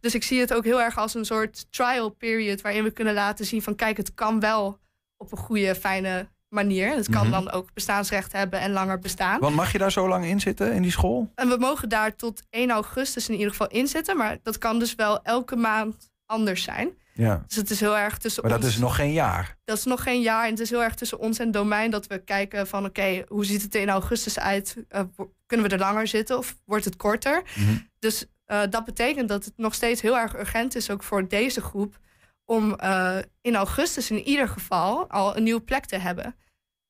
Dus 0.00 0.14
ik 0.14 0.22
zie 0.22 0.40
het 0.40 0.54
ook 0.54 0.64
heel 0.64 0.80
erg 0.82 0.98
als 0.98 1.14
een 1.14 1.24
soort 1.24 1.66
trial 1.72 2.08
period... 2.08 2.60
waarin 2.60 2.84
we 2.84 2.90
kunnen 2.90 3.14
laten 3.14 3.44
zien 3.44 3.62
van... 3.62 3.74
kijk, 3.74 3.96
het 3.96 4.14
kan 4.14 4.40
wel 4.40 4.78
op 5.16 5.32
een 5.32 5.38
goede, 5.38 5.74
fijne 5.74 6.28
manier. 6.48 6.94
Het 6.94 7.10
kan 7.10 7.22
Mhm. 7.28 7.30
dan 7.30 7.50
ook 7.50 7.72
bestaansrecht 7.74 8.32
hebben 8.32 8.60
en 8.60 8.72
langer 8.72 8.98
bestaan. 8.98 9.40
Want 9.40 9.54
mag 9.54 9.72
je 9.72 9.78
daar 9.78 9.92
zo 9.92 10.08
lang 10.08 10.24
in 10.24 10.40
zitten, 10.40 10.72
in 10.72 10.82
die 10.82 10.90
school? 10.90 11.30
En 11.34 11.48
we 11.48 11.56
mogen 11.58 11.88
daar 11.88 12.16
tot 12.16 12.42
1 12.50 12.70
augustus 12.70 13.28
in 13.28 13.34
ieder 13.34 13.50
geval 13.50 13.68
in 13.68 13.86
zitten. 13.86 14.16
Maar 14.16 14.38
dat 14.42 14.58
kan 14.58 14.78
dus 14.78 14.94
wel 14.94 15.22
elke 15.22 15.56
maand 15.56 16.10
anders 16.32 16.62
zijn. 16.62 16.90
Ja. 17.14 17.44
Dus 17.46 17.56
het 17.56 17.70
is 17.70 17.80
heel 17.80 17.98
erg 17.98 18.18
tussen 18.18 18.42
Maar 18.42 18.52
dat 18.52 18.62
ons... 18.64 18.72
is 18.72 18.78
nog 18.80 18.96
geen 18.96 19.12
jaar. 19.12 19.56
Dat 19.64 19.76
is 19.78 19.84
nog 19.84 20.02
geen 20.02 20.20
jaar 20.20 20.44
en 20.44 20.50
het 20.50 20.60
is 20.60 20.70
heel 20.70 20.82
erg 20.82 20.94
tussen 20.94 21.18
ons 21.18 21.38
en 21.38 21.50
domein 21.50 21.90
dat 21.90 22.06
we 22.06 22.18
kijken 22.18 22.66
van 22.66 22.84
oké, 22.84 23.24
hoe 23.28 23.44
ziet 23.44 23.62
het 23.62 23.74
er 23.74 23.80
in 23.80 23.88
augustus 23.88 24.38
uit? 24.38 24.76
Eh, 24.88 25.02
kunnen 25.46 25.68
we 25.68 25.72
er 25.72 25.80
langer 25.80 26.06
zitten 26.06 26.38
of 26.38 26.56
wordt 26.64 26.84
het 26.84 26.96
korter? 26.96 27.42
Mhm. 27.54 27.76
Dus 27.98 28.26
eh, 28.44 28.60
dat 28.70 28.84
betekent 28.84 29.28
dat 29.28 29.44
het 29.44 29.54
nog 29.56 29.74
steeds 29.74 30.00
heel 30.00 30.18
erg 30.18 30.36
urgent 30.38 30.74
is, 30.74 30.90
ook 30.90 31.02
voor 31.02 31.28
deze 31.28 31.60
groep, 31.60 31.98
om 32.44 32.74
eh, 32.74 33.18
in 33.40 33.56
augustus 33.56 34.10
in 34.10 34.22
ieder 34.22 34.48
geval 34.48 35.10
al 35.10 35.36
een 35.36 35.42
nieuwe 35.42 35.60
plek 35.62 35.84
te 35.86 35.96
hebben. 35.96 36.36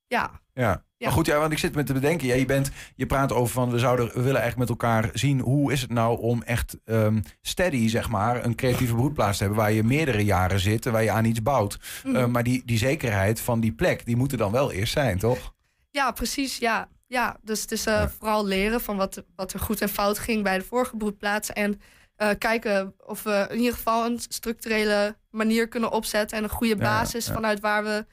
Ja, 0.06 0.40
Ja. 0.54 0.84
Ja. 1.02 1.08
Maar 1.08 1.16
goed, 1.16 1.26
ja, 1.26 1.38
want 1.38 1.52
ik 1.52 1.58
zit 1.58 1.74
me 1.74 1.82
te 1.82 1.92
bedenken. 1.92 2.26
Ja, 2.26 2.34
je, 2.34 2.44
bent, 2.44 2.70
je 2.94 3.06
praat 3.06 3.32
over 3.32 3.52
van 3.52 3.70
we, 3.70 3.78
zouden, 3.78 4.06
we 4.06 4.22
willen 4.22 4.40
eigenlijk 4.40 4.58
met 4.58 4.68
elkaar 4.68 5.10
zien 5.12 5.40
hoe 5.40 5.72
is 5.72 5.80
het 5.80 5.90
nou 5.90 6.20
om 6.20 6.42
echt 6.42 6.76
ehm, 6.84 7.20
steady, 7.40 7.88
zeg 7.88 8.08
maar, 8.08 8.44
een 8.44 8.54
creatieve 8.54 8.94
broedplaats 8.94 9.38
te 9.38 9.44
hebben 9.44 9.62
waar 9.62 9.72
je 9.72 9.82
meerdere 9.82 10.24
jaren 10.24 10.60
zit 10.60 10.86
en 10.86 10.92
waar 10.92 11.02
je 11.02 11.10
aan 11.10 11.24
iets 11.24 11.42
bouwt. 11.42 11.78
Mhm. 12.04 12.16
Eh, 12.16 12.26
maar 12.26 12.42
die, 12.42 12.62
die 12.64 12.78
zekerheid 12.78 13.40
van 13.40 13.60
die 13.60 13.72
plek, 13.72 14.06
die 14.06 14.16
moet 14.16 14.32
er 14.32 14.38
dan 14.38 14.52
wel 14.52 14.72
eerst 14.72 14.92
zijn, 14.92 15.18
toch? 15.18 15.54
Ja, 15.90 16.10
precies. 16.10 16.58
Ja, 16.58 16.88
ja. 17.06 17.36
dus 17.42 17.60
het 17.60 17.72
is 17.72 17.86
eh, 17.86 18.06
vooral 18.18 18.46
leren 18.46 18.80
van 18.80 18.96
wat, 18.96 19.24
wat 19.36 19.52
er 19.52 19.60
goed 19.60 19.80
en 19.80 19.88
fout 19.88 20.18
ging 20.18 20.42
bij 20.42 20.58
de 20.58 20.64
vorige 20.64 20.96
broedplaats. 20.96 21.52
En 21.52 21.80
eh, 22.16 22.28
kijken 22.38 22.94
of 23.06 23.22
we 23.22 23.46
in 23.50 23.58
ieder 23.58 23.74
geval 23.74 24.06
een 24.06 24.20
structurele 24.28 25.16
manier 25.30 25.68
kunnen 25.68 25.92
opzetten. 25.92 26.38
En 26.38 26.44
een 26.44 26.50
goede 26.50 26.76
basis 26.76 27.26
ja. 27.26 27.32
vanuit 27.32 27.60
waar 27.60 27.84
we 27.84 28.06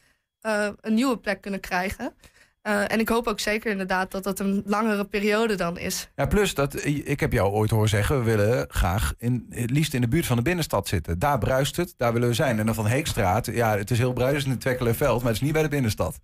een 0.82 0.94
nieuwe 0.94 1.18
plek 1.18 1.42
kunnen 1.42 1.60
krijgen. 1.60 2.14
Eh, 2.62 2.92
en 2.92 3.00
ik 3.00 3.10
hoop 3.10 3.28
ook 3.28 3.40
zeker 3.40 3.72
inderdaad 3.72 4.12
dat 4.12 4.24
dat 4.24 4.40
een 4.40 4.64
langere 4.66 5.06
periode 5.06 5.56
dan 5.56 5.78
is. 5.78 6.10
Ja, 6.16 6.26
plus 6.26 6.54
dat 6.54 6.86
ik 6.86 7.20
heb 7.20 7.32
jou 7.32 7.52
ooit 7.52 7.70
horen 7.70 7.90
zeggen, 7.90 8.18
we 8.18 8.24
willen 8.24 8.66
graag 8.70 9.14
in, 9.18 9.46
het 9.50 9.70
liefst 9.70 9.94
in 9.94 10.02
de 10.02 10.08
buurt 10.08 10.26
van 10.26 10.38
de 10.38 10.42
binnenstad 10.42 10.88
zitten. 10.88 11.20
Daar 11.20 11.38
bruist 11.38 11.76
het, 11.76 11.94
daar 11.98 12.14
willen 12.14 12.28
we 12.28 12.34
zijn. 12.34 12.60
En 12.60 12.66
dan 12.66 12.76
van 12.76 12.88
Heekstraat, 12.88 13.46
ja, 13.46 13.78
het 13.78 13.92
is 13.92 13.98
heel 13.98 14.14
bruisend 14.14 14.46
in 14.46 14.52
het 14.52 14.62
Twekkelenveld, 14.62 15.18
maar 15.18 15.32
het 15.32 15.36
is 15.36 15.42
niet 15.42 15.54
bij 15.54 15.62
de 15.62 15.68
binnenstad. 15.68 16.20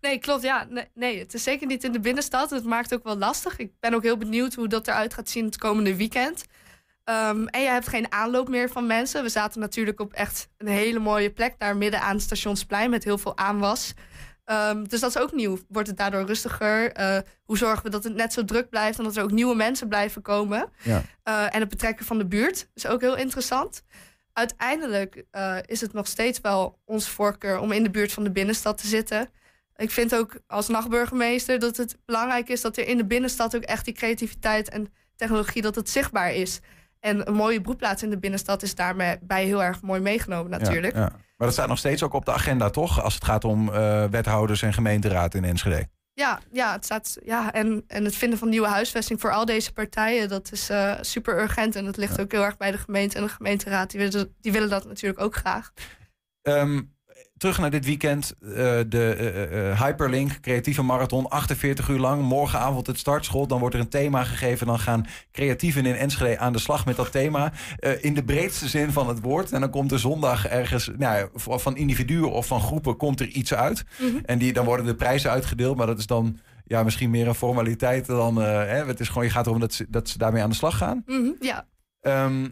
Nee, 0.00 0.18
klopt. 0.18 0.42
Ja, 0.42 0.66
nee, 0.68 0.84
nee, 0.94 1.18
het 1.18 1.34
is 1.34 1.42
zeker 1.42 1.66
niet 1.66 1.84
in 1.84 1.92
de 1.92 2.00
binnenstad. 2.00 2.50
Het 2.50 2.64
maakt 2.64 2.94
ook 2.94 3.04
wel 3.04 3.16
lastig. 3.16 3.58
Ik 3.58 3.70
ben 3.80 3.94
ook 3.94 4.02
heel 4.02 4.16
benieuwd 4.16 4.54
hoe 4.54 4.68
dat 4.68 4.88
eruit 4.88 5.14
gaat 5.14 5.28
zien 5.28 5.44
het 5.44 5.58
komende 5.58 5.96
weekend. 5.96 6.44
Ehm, 7.04 7.46
en 7.46 7.62
je 7.62 7.68
hebt 7.68 7.88
geen 7.88 8.12
aanloop 8.12 8.48
meer 8.48 8.68
van 8.68 8.86
mensen. 8.86 9.22
We 9.22 9.28
zaten 9.28 9.60
natuurlijk 9.60 10.00
op 10.00 10.12
echt 10.12 10.48
een 10.58 10.66
hele 10.66 10.98
mooie 10.98 11.30
plek 11.30 11.54
daar 11.58 11.76
midden 11.76 12.00
aan 12.00 12.14
het 12.14 12.22
stationsplein 12.22 12.90
met 12.90 13.04
heel 13.04 13.18
veel 13.18 13.36
aanwas. 13.36 13.94
Ehm, 14.44 14.84
dus 14.84 15.00
dat 15.00 15.10
is 15.10 15.22
ook 15.22 15.32
nieuw. 15.32 15.58
Wordt 15.68 15.88
het 15.88 15.96
daardoor 15.96 16.24
rustiger? 16.24 16.92
Eh, 16.92 17.18
hoe 17.44 17.58
zorgen 17.58 17.82
we 17.82 17.90
dat 17.90 18.04
het 18.04 18.14
net 18.14 18.32
zo 18.32 18.44
druk 18.44 18.68
blijft 18.68 18.98
en 18.98 19.04
dat 19.04 19.16
er 19.16 19.22
ook 19.22 19.30
nieuwe 19.30 19.54
mensen 19.54 19.88
blijven 19.88 20.22
komen? 20.22 20.68
Ja. 20.82 21.02
Eh, 21.22 21.54
en 21.54 21.60
het 21.60 21.68
betrekken 21.68 22.06
van 22.06 22.18
de 22.18 22.26
buurt 22.26 22.68
is 22.74 22.86
ook 22.86 23.00
heel 23.00 23.16
interessant. 23.16 23.82
Uiteindelijk 24.32 25.24
eh, 25.30 25.56
is 25.66 25.80
het 25.80 25.92
nog 25.92 26.06
steeds 26.06 26.40
wel 26.40 26.78
onze 26.84 27.10
voorkeur 27.10 27.58
om 27.58 27.72
in 27.72 27.82
de 27.82 27.90
buurt 27.90 28.12
van 28.12 28.24
de 28.24 28.30
binnenstad 28.30 28.78
te 28.78 28.86
zitten. 28.86 29.28
Ik 29.76 29.90
vind 29.90 30.14
ook 30.14 30.40
als 30.46 30.68
nachtburgemeester 30.68 31.58
dat 31.58 31.76
het 31.76 31.96
belangrijk 32.04 32.48
is 32.48 32.60
dat 32.60 32.76
er 32.76 32.86
in 32.86 32.96
de 32.96 33.04
binnenstad 33.04 33.56
ook 33.56 33.62
echt 33.62 33.84
die 33.84 33.94
creativiteit 33.94 34.68
en 34.68 34.92
technologie 35.16 35.62
dat 35.62 35.74
het 35.74 35.90
zichtbaar 35.90 36.34
is. 36.34 36.60
En 37.00 37.28
een 37.28 37.34
mooie 37.34 37.60
broedplaats 37.60 38.02
in 38.02 38.10
de 38.10 38.18
binnenstad 38.18 38.62
is 38.62 38.74
daarmee 38.74 39.18
bij 39.20 39.44
heel 39.44 39.62
erg 39.62 39.82
mooi 39.82 40.00
meegenomen 40.00 40.50
natuurlijk. 40.50 40.94
Ja, 40.94 41.00
ja. 41.00 41.12
Maar 41.40 41.48
dat 41.48 41.58
staat 41.58 41.68
nog 41.68 41.78
steeds 41.78 42.02
ook 42.02 42.12
op 42.12 42.24
de 42.24 42.32
agenda, 42.32 42.70
toch? 42.70 43.02
Als 43.02 43.14
het 43.14 43.24
gaat 43.24 43.44
om 43.44 43.72
eh, 43.72 44.04
wethouders 44.04 44.62
en 44.62 44.72
gemeenteraad 44.72 45.34
in 45.34 45.44
Enschede. 45.44 45.88
Ja, 46.12 46.40
ja, 46.52 46.72
het 46.72 46.84
staat, 46.84 47.18
ja 47.24 47.52
en, 47.52 47.84
en 47.86 48.04
het 48.04 48.16
vinden 48.16 48.38
van 48.38 48.48
nieuwe 48.48 48.66
huisvesting 48.66 49.20
voor 49.20 49.32
al 49.32 49.44
deze 49.44 49.72
partijen, 49.72 50.28
dat 50.28 50.52
is 50.52 50.70
eh, 50.70 50.94
super 51.00 51.40
urgent. 51.40 51.76
En 51.76 51.84
dat 51.84 51.96
ligt 51.96 52.20
ook 52.20 52.32
heel 52.32 52.44
erg 52.44 52.56
bij 52.56 52.70
de 52.70 52.78
gemeente 52.78 53.16
en 53.16 53.22
de 53.22 53.28
gemeenteraad. 53.28 53.90
Die 53.90 54.00
willen, 54.00 54.34
die 54.40 54.52
willen 54.52 54.68
dat 54.68 54.84
natuurlijk 54.84 55.20
ook 55.20 55.36
graag. 55.36 55.72
Ehm, 56.42 56.82
terug 57.40 57.58
naar 57.58 57.70
dit 57.70 57.84
weekend. 57.84 58.34
Eh, 58.40 58.50
de 58.88 59.14
eh, 59.14 59.70
eh, 59.70 59.82
Hyperlink, 59.82 60.40
creatieve 60.40 60.82
marathon, 60.82 61.28
48 61.28 61.88
uur 61.88 61.98
lang. 61.98 62.22
Morgenavond 62.22 62.86
het 62.86 62.98
startschot. 62.98 63.48
Dan 63.48 63.58
wordt 63.58 63.74
er 63.74 63.80
een 63.80 63.88
thema 63.88 64.24
gegeven. 64.24 64.66
Dan 64.66 64.78
gaan 64.78 65.06
creatieven 65.32 65.86
in 65.86 65.94
Enschede 65.94 66.38
aan 66.38 66.52
de 66.52 66.58
slag 66.58 66.86
met 66.86 66.96
dat 66.96 67.12
thema. 67.12 67.52
In 68.00 68.14
de 68.14 68.24
breedste 68.24 68.68
zin 68.68 68.92
van 68.92 69.08
het 69.08 69.20
woord. 69.20 69.52
En 69.52 69.60
dan 69.60 69.70
komt 69.70 69.92
er 69.92 69.98
zondag 69.98 70.46
ergens, 70.46 70.90
nou 70.96 71.28
van 71.34 71.76
individuen 71.76 72.30
of 72.30 72.46
van 72.46 72.60
groepen, 72.60 72.96
komt 72.96 73.20
er 73.20 73.28
iets 73.28 73.54
uit. 73.54 73.84
Mhm. 73.98 74.16
En 74.24 74.38
die, 74.38 74.52
dan 74.52 74.64
worden 74.64 74.86
de 74.86 74.94
prijzen 74.94 75.30
uitgedeeld. 75.30 75.76
Maar 75.76 75.86
dat 75.86 75.98
is 75.98 76.06
dan 76.06 76.38
ja, 76.64 76.82
misschien 76.82 77.10
meer 77.10 77.28
een 77.28 77.34
formaliteit 77.34 78.06
dan. 78.06 78.36
hè, 78.36 78.86
het 78.86 79.00
is 79.00 79.08
gewoon, 79.08 79.24
je 79.24 79.30
gaat 79.30 79.46
erom 79.46 79.60
dat 79.60 79.74
ze, 79.74 79.86
dat 79.88 80.08
ze 80.08 80.18
daarmee 80.18 80.42
aan 80.42 80.50
de 80.50 80.56
slag 80.56 80.76
gaan. 80.76 81.02
Mhm, 81.06 81.30
ja. 81.40 81.66
Ehm, 82.00 82.48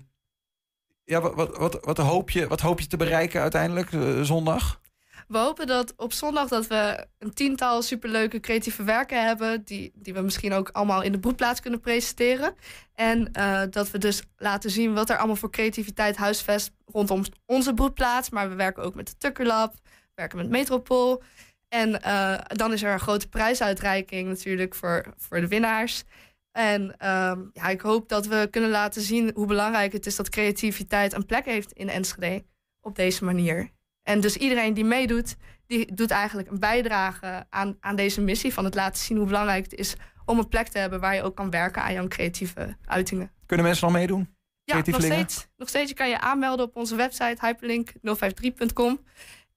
ja, 1.09 1.21
wat, 1.21 1.57
wat, 1.57 1.79
wat, 1.81 1.99
hoop 1.99 2.31
je, 2.31 2.47
wat 2.47 2.61
hoop 2.61 2.81
je 2.81 2.87
te 2.87 2.97
bereiken 2.97 3.41
uiteindelijk 3.41 3.93
eh, 3.93 4.21
zondag? 4.21 4.81
We 5.29 5.39
hopen 5.39 5.67
dat 5.67 5.95
op 5.97 6.13
zondag 6.13 6.49
dat 6.49 6.67
we 6.67 7.07
een 7.19 7.35
tiental 7.35 7.83
superleuke 7.83 8.41
creatieve 8.41 8.83
werken 8.83 9.25
hebben. 9.25 9.65
Die, 9.65 9.93
die 9.95 10.15
we 10.15 10.21
misschien 10.21 10.53
ook 10.53 10.69
allemaal 10.73 11.03
in 11.03 11.13
de 11.13 11.19
broedplaats 11.19 11.61
kunnen 11.61 11.81
presenteren. 11.81 12.55
En 12.95 13.33
eh, 13.33 13.63
dat 13.71 13.91
we 13.91 13.99
dus 13.99 14.23
laten 14.37 14.71
zien 14.71 14.95
wat 14.95 15.11
er 15.11 15.17
allemaal 15.17 15.37
voor 15.37 15.51
creativiteit 15.51 16.17
huisvest 16.17 16.71
rondom 16.87 17.23
onze 17.47 17.75
broedplaats. 17.75 18.31
Maar 18.31 18.49
we 18.49 18.55
werken 18.55 18.83
ook 18.83 18.95
met 18.95 19.07
de 19.07 19.17
Tucker 19.19 19.47
Lab, 19.47 19.73
we 19.73 20.13
werken 20.15 20.39
met 20.39 20.49
Metropool. 20.49 21.23
En 21.69 22.03
eh, 22.03 22.39
dan 22.47 22.73
is 22.73 22.83
er 22.83 22.93
een 22.93 23.01
grote 23.01 23.29
prijsuitreiking 23.29 24.29
natuurlijk 24.29 24.75
voor, 24.75 25.15
voor 25.17 25.41
de 25.41 25.49
winnaars. 25.49 26.05
En 26.53 26.97
ehm, 26.99 27.41
ja, 27.53 27.69
ik 27.69 27.81
hoop 27.81 28.09
dat 28.09 28.27
we 28.27 28.49
kunnen 28.51 28.71
laten 28.71 29.03
zien 29.03 29.31
hoe 29.35 29.47
belangrijk 29.47 29.93
het 29.93 30.07
is 30.07 30.17
dat 30.17 30.29
creativiteit 30.29 31.13
een 31.13 31.27
plek 31.27 31.45
heeft 31.45 31.73
in 31.73 31.89
Enschede 31.89 32.45
op 32.81 32.97
deze 32.97 33.25
manier. 33.25 33.71
En 34.03 34.21
dus 34.21 34.37
iedereen 34.37 34.75
die 34.75 34.85
meedoet, 34.85 35.37
die 35.67 35.95
doet 35.95 36.11
eigenlijk 36.11 36.51
een 36.51 36.59
bijdrage 36.59 37.47
aan, 37.51 37.77
aan 37.81 37.97
deze 37.97 38.21
missie 38.21 38.53
van 38.53 38.65
het 38.65 38.75
laten 38.75 39.03
zien 39.03 39.17
hoe 39.17 39.27
belangrijk 39.27 39.65
het 39.65 39.75
is 39.75 39.97
om 40.25 40.39
een 40.39 40.49
plek 40.49 40.69
te 40.69 40.79
hebben 40.79 41.01
waar 41.01 41.15
je 41.15 41.23
ook 41.23 41.37
kan 41.37 41.51
werken 41.51 41.83
aan 41.83 41.93
jouw 41.93 42.09
creatieve 42.09 42.77
uitingen. 42.85 43.33
Kunnen 43.47 43.67
mensen 43.67 43.87
nog 43.87 43.97
meedoen? 43.97 44.37
Ja, 44.65 44.83
nog 44.85 45.03
steeds, 45.03 45.49
nog 45.57 45.69
steeds. 45.69 45.89
Je 45.89 45.97
kan 45.97 46.09
je 46.09 46.21
aanmelden 46.21 46.67
op 46.67 46.77
onze 46.77 46.97
website 46.97 47.37
hyperlink053.com. 47.47 49.01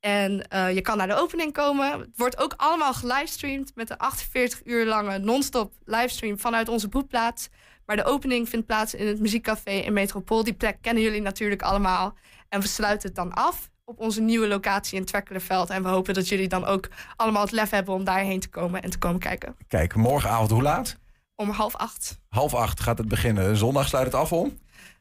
En 0.02 0.48
eh, 0.48 0.74
je 0.74 0.82
kan 0.82 0.98
naar 0.98 1.08
de 1.08 1.16
opening 1.16 1.54
komen. 1.54 2.00
Het 2.00 2.10
wordt 2.16 2.38
ook 2.38 2.54
allemaal 2.58 2.94
gelivestreamd 2.94 3.72
met 3.76 3.90
een 3.90 3.98
48 3.98 4.62
uur 4.64 4.86
lange 4.86 5.18
non-stop 5.18 5.74
livestream 5.86 6.40
vanuit 6.40 6.70
onze 6.70 6.88
boekplaats. 6.88 7.50
Maar 7.86 7.96
de 7.96 8.04
opening 8.04 8.50
vindt 8.50 8.66
plaats 8.66 8.94
in 8.94 9.08
het 9.08 9.20
muziekcafé 9.20 9.72
in 9.72 9.94
Metropool. 9.94 10.44
Die 10.44 10.54
plek 10.54 10.78
kennen 10.82 11.04
jullie 11.04 11.22
natuurlijk 11.22 11.62
allemaal. 11.62 12.14
En 12.50 12.62
we 12.62 12.68
sluiten 12.68 13.08
het 13.08 13.18
dan 13.18 13.34
af 13.34 13.70
op 13.84 14.00
onze 14.00 14.22
nieuwe 14.22 14.48
locatie 14.48 14.98
in 14.98 15.06
Twekkelenveld. 15.06 15.70
En 15.70 15.84
we 15.84 15.90
hopen 15.90 16.14
dat 16.14 16.28
jullie 16.28 16.48
dan 16.48 16.66
ook 16.66 16.88
allemaal 17.16 17.42
het 17.42 17.52
lef 17.52 17.70
hebben 17.70 17.94
om 17.94 18.04
daarheen 18.04 18.40
te 18.40 18.50
komen 18.50 18.82
en 18.82 18.90
te 18.90 18.98
komen 18.98 19.20
kijken. 19.20 19.56
Kijk, 19.68 19.96
morgenavond 19.96 20.52
hoe 20.52 20.62
laat? 20.62 20.98
Om 21.36 21.50
half 21.50 21.76
acht. 21.76 22.20
Half 22.30 22.54
acht 22.54 22.80
gaat 22.80 22.98
het 22.98 23.08
beginnen. 23.08 23.58
Zondag 23.58 23.88
sluit 23.88 24.06
het 24.06 24.16
af 24.16 24.32
om? 24.32 24.58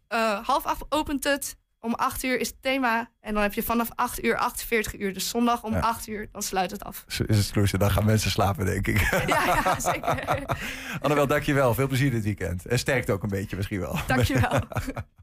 Eh, 0.06 0.46
half 0.46 0.64
acht 0.64 0.84
opent 0.88 1.24
het. 1.24 1.56
Om 1.80 1.94
acht 1.94 2.22
uur 2.22 2.40
is 2.40 2.46
het 2.48 2.62
thema. 2.62 3.10
En 3.20 3.34
dan 3.34 3.42
heb 3.42 3.52
je 3.52 3.62
vanaf 3.62 3.88
acht 3.94 4.24
uur 4.24 4.36
48 4.36 4.98
uur. 4.98 5.12
Dus 5.14 5.28
zondag 5.28 5.62
om 5.62 5.72
Ja. 5.72 5.78
acht 5.80 6.06
uur, 6.08 6.28
dan 6.32 6.42
sluit 6.42 6.70
het 6.70 6.84
af. 6.84 7.04
Is 7.26 7.36
het 7.38 7.50
kloesje, 7.50 7.78
dan 7.78 7.90
gaan 7.90 8.04
mensen 8.04 8.30
slapen, 8.30 8.66
denk 8.66 8.86
ik. 8.86 8.98
Ja, 9.26 9.44
ja 9.46 9.80
zeker. 9.92 10.42
Annabel, 11.00 11.26
dankjewel. 11.26 11.74
Veel 11.74 11.86
plezier 11.86 12.10
dit 12.10 12.24
weekend. 12.24 12.66
En 12.66 12.78
sterkt 12.78 13.10
ook 13.10 13.22
een 13.22 13.28
beetje 13.28 13.56
misschien 13.56 13.80
wel. 13.80 13.98
Dankjewel. 14.06 14.60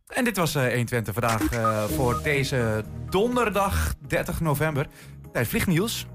En 0.08 0.24
dit 0.24 0.38
was 0.38 0.56
eh 0.56 0.62
120 0.68 1.14
vandaag 1.14 1.50
eh, 1.52 1.84
voor 1.84 2.20
deze 2.24 2.84
donderdag 3.10 3.94
30 4.08 4.40
november. 4.42 4.88
Tijd 5.34 5.48
vliegnieuws. 5.48 6.06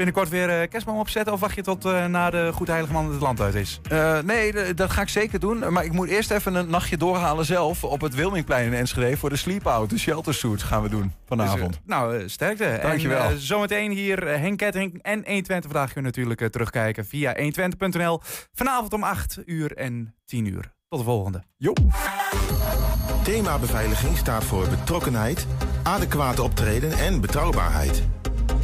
Binnenkort 0.00 0.28
weer 0.28 0.60
eh, 0.60 0.68
kerstboom 0.68 0.98
opzetten 0.98 1.32
of 1.32 1.40
wacht 1.40 1.54
je 1.54 1.62
tot 1.62 1.84
eh, 1.84 2.06
na 2.06 2.30
de 2.30 2.50
Goed 2.54 2.66
Heilige 2.66 2.92
Man 2.92 3.10
het 3.12 3.20
land 3.20 3.40
uit 3.40 3.54
is? 3.54 3.80
Eh, 3.90 4.18
nee, 4.18 4.52
d- 4.52 4.76
dat 4.76 4.90
ga 4.90 5.02
ik 5.02 5.08
zeker 5.08 5.40
doen. 5.40 5.72
Maar 5.72 5.84
ik 5.84 5.92
moet 5.92 6.08
eerst 6.08 6.30
even 6.30 6.54
een 6.54 6.70
nachtje 6.70 6.96
doorhalen 6.96 7.44
zelf 7.44 7.84
op 7.84 8.00
het 8.00 8.14
Wilmingplein 8.14 8.66
in 8.66 8.74
Enschede 8.74 9.16
voor 9.16 9.28
de 9.28 9.36
sleep-out. 9.36 9.90
De 9.90 9.98
shelter 9.98 10.34
suit 10.34 10.62
gaan 10.62 10.82
we 10.82 10.88
doen 10.88 11.12
vanavond. 11.26 11.70
Dus, 11.72 11.80
nou, 11.86 12.28
sterkte. 12.28 12.78
Dankjewel. 12.82 13.30
En, 13.30 13.38
zometeen 13.38 13.90
hier 13.90 14.28
Henk 14.28 14.58
Ketting 14.58 14.98
en 15.02 15.22
120 15.26 15.70
vandaag 15.70 15.92
kun 15.92 16.00
je 16.02 16.06
natuurlijk 16.06 16.48
terugkijken 16.50 17.06
via 17.06 17.36
120.nl. 17.36 18.20
Vanavond 18.54 18.92
om 18.92 19.02
8 19.02 19.38
uur 19.46 19.76
en 19.76 20.14
10 20.24 20.46
uur. 20.46 20.72
Tot 20.88 20.98
de 20.98 21.04
volgende. 21.04 21.42
Jo. 21.56 21.72
Thema 23.22 23.58
beveiliging 23.58 24.16
staat 24.16 24.44
voor 24.44 24.68
betrokkenheid, 24.68 25.46
adequate 25.82 26.42
optreden 26.42 26.92
en 26.92 27.20
betrouwbaarheid. 27.20 28.02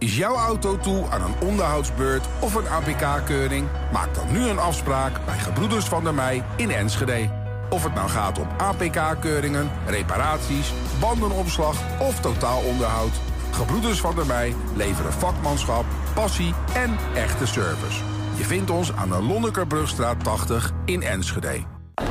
Is 0.00 0.16
jouw 0.16 0.36
auto 0.36 0.78
toe 0.78 1.06
aan 1.10 1.22
een 1.22 1.48
onderhoudsbeurt 1.48 2.26
of 2.38 2.54
een 2.54 2.68
APK-keuring? 2.68 3.68
Maak 3.92 4.14
dan 4.14 4.32
nu 4.32 4.48
een 4.48 4.58
afspraak 4.58 5.24
bij 5.24 5.38
Gebroeders 5.38 5.84
van 5.84 6.04
der 6.04 6.14
Mei 6.14 6.42
in 6.56 6.70
Enschede. 6.70 7.30
Of 7.70 7.82
het 7.84 7.94
nou 7.94 8.08
gaat 8.08 8.38
om 8.38 8.46
APK-keuringen, 8.58 9.70
reparaties, 9.86 10.72
bandenopslag 11.00 11.76
of 11.98 12.20
totaalonderhoud. 12.20 13.10
Gebroeders 13.50 14.00
van 14.00 14.14
der 14.14 14.26
Mei 14.26 14.54
leveren 14.76 15.12
vakmanschap, 15.12 15.84
passie 16.14 16.54
en 16.74 16.96
echte 17.14 17.46
service. 17.46 18.02
Je 18.36 18.44
vindt 18.44 18.70
ons 18.70 18.92
aan 18.92 19.08
de 19.08 19.22
Lonnekerbrugstraat 19.22 20.24
80 20.24 20.72
in 20.84 21.02
Enschede. 21.02 21.64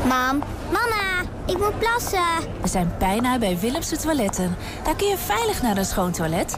Mam, 0.08 0.44
mama, 0.72 1.30
ik 1.46 1.58
moet 1.58 1.80
plassen. 1.80 2.52
We 2.62 2.68
zijn 2.68 2.92
bijna 3.00 3.38
bij 3.38 3.60
Willemse 3.60 3.98
Toiletten. 3.98 4.56
Daar 4.84 4.96
kun 4.96 5.08
je 5.08 5.18
veilig 5.18 5.62
naar 5.62 5.78
een 5.78 5.86
schoon 5.86 6.12
toilet 6.12 6.58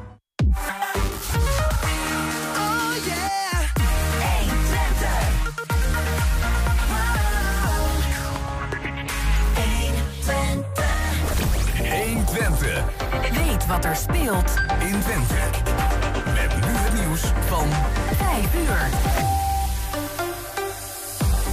Wat 13.67 13.85
er 13.85 13.95
speelt 13.95 14.61
in 14.79 14.99
Twente. 14.99 15.27
Met 16.25 16.55
nu 16.55 16.71
het 16.73 16.93
nieuws 16.93 17.21
van 17.21 17.67
5 18.15 18.55
uur. 18.55 18.89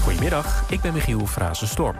Goedemiddag, 0.02 0.64
ik 0.70 0.80
ben 0.80 0.92
Michiel 0.92 1.26
Frazenstorm. 1.26 1.96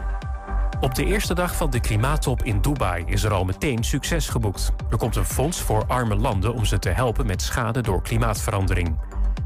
Op 0.81 0.95
de 0.95 1.05
eerste 1.05 1.35
dag 1.35 1.57
van 1.57 1.71
de 1.71 1.81
klimaattop 1.81 2.43
in 2.43 2.61
Dubai 2.61 3.05
is 3.07 3.23
er 3.23 3.33
al 3.33 3.45
meteen 3.45 3.85
succes 3.85 4.29
geboekt. 4.29 4.73
Er 4.91 4.97
komt 4.97 5.17
een 5.17 5.25
fonds 5.25 5.61
voor 5.61 5.85
arme 5.87 6.17
landen 6.17 6.55
om 6.55 6.65
ze 6.65 6.79
te 6.79 6.91
helpen 6.91 7.27
met 7.27 7.43
schade 7.43 7.81
door 7.81 8.03
klimaatverandering. 8.03 8.99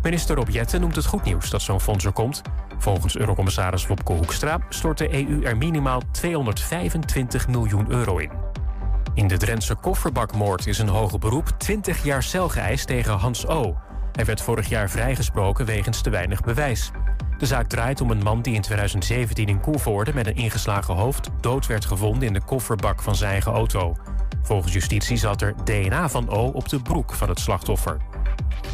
Minister 0.02 0.36
Rob 0.36 0.48
Jetten 0.48 0.80
noemt 0.80 0.96
het 0.96 1.06
goed 1.06 1.24
nieuws 1.24 1.50
dat 1.50 1.62
zo'n 1.62 1.80
fonds 1.80 2.04
er 2.04 2.12
komt. 2.12 2.42
Volgens 2.78 3.16
Eurocommissaris 3.16 3.86
Wopke 3.86 4.12
Hoekstra 4.12 4.58
stort 4.68 4.98
de 4.98 5.26
EU 5.26 5.42
er 5.42 5.56
minimaal 5.56 6.02
225 6.10 7.48
miljoen 7.48 7.90
euro 7.90 8.18
in. 8.18 8.51
In 9.14 9.28
de 9.28 9.36
Drentse 9.36 9.74
kofferbakmoord 9.74 10.66
is 10.66 10.78
een 10.78 10.88
hoger 10.88 11.18
beroep 11.18 11.50
20 11.58 12.04
jaar 12.04 12.22
cel 12.22 12.48
geëist 12.48 12.86
tegen 12.86 13.12
Hans 13.12 13.46
O. 13.46 13.76
Hij 14.12 14.24
werd 14.24 14.40
vorig 14.40 14.68
jaar 14.68 14.90
vrijgesproken 14.90 15.66
wegens 15.66 16.02
te 16.02 16.10
weinig 16.10 16.40
bewijs. 16.40 16.90
De 17.38 17.46
zaak 17.46 17.68
draait 17.68 18.00
om 18.00 18.10
een 18.10 18.22
man 18.22 18.42
die 18.42 18.54
in 18.54 18.60
2017 18.60 19.46
in 19.46 19.60
Koevoorde 19.60 20.14
met 20.14 20.26
een 20.26 20.36
ingeslagen 20.36 20.94
hoofd 20.94 21.30
dood 21.40 21.66
werd 21.66 21.84
gevonden 21.84 22.26
in 22.26 22.32
de 22.32 22.44
kofferbak 22.44 23.02
van 23.02 23.16
zijn 23.16 23.30
eigen 23.30 23.52
auto. 23.52 23.96
Volgens 24.43 24.72
justitie 24.72 25.16
zat 25.16 25.43
er 25.43 25.55
DNA 25.64 26.09
van 26.09 26.28
O 26.28 26.47
op 26.47 26.68
de 26.68 26.80
broek 26.82 27.12
van 27.12 27.28
het 27.28 27.40
slachtoffer. 27.40 27.97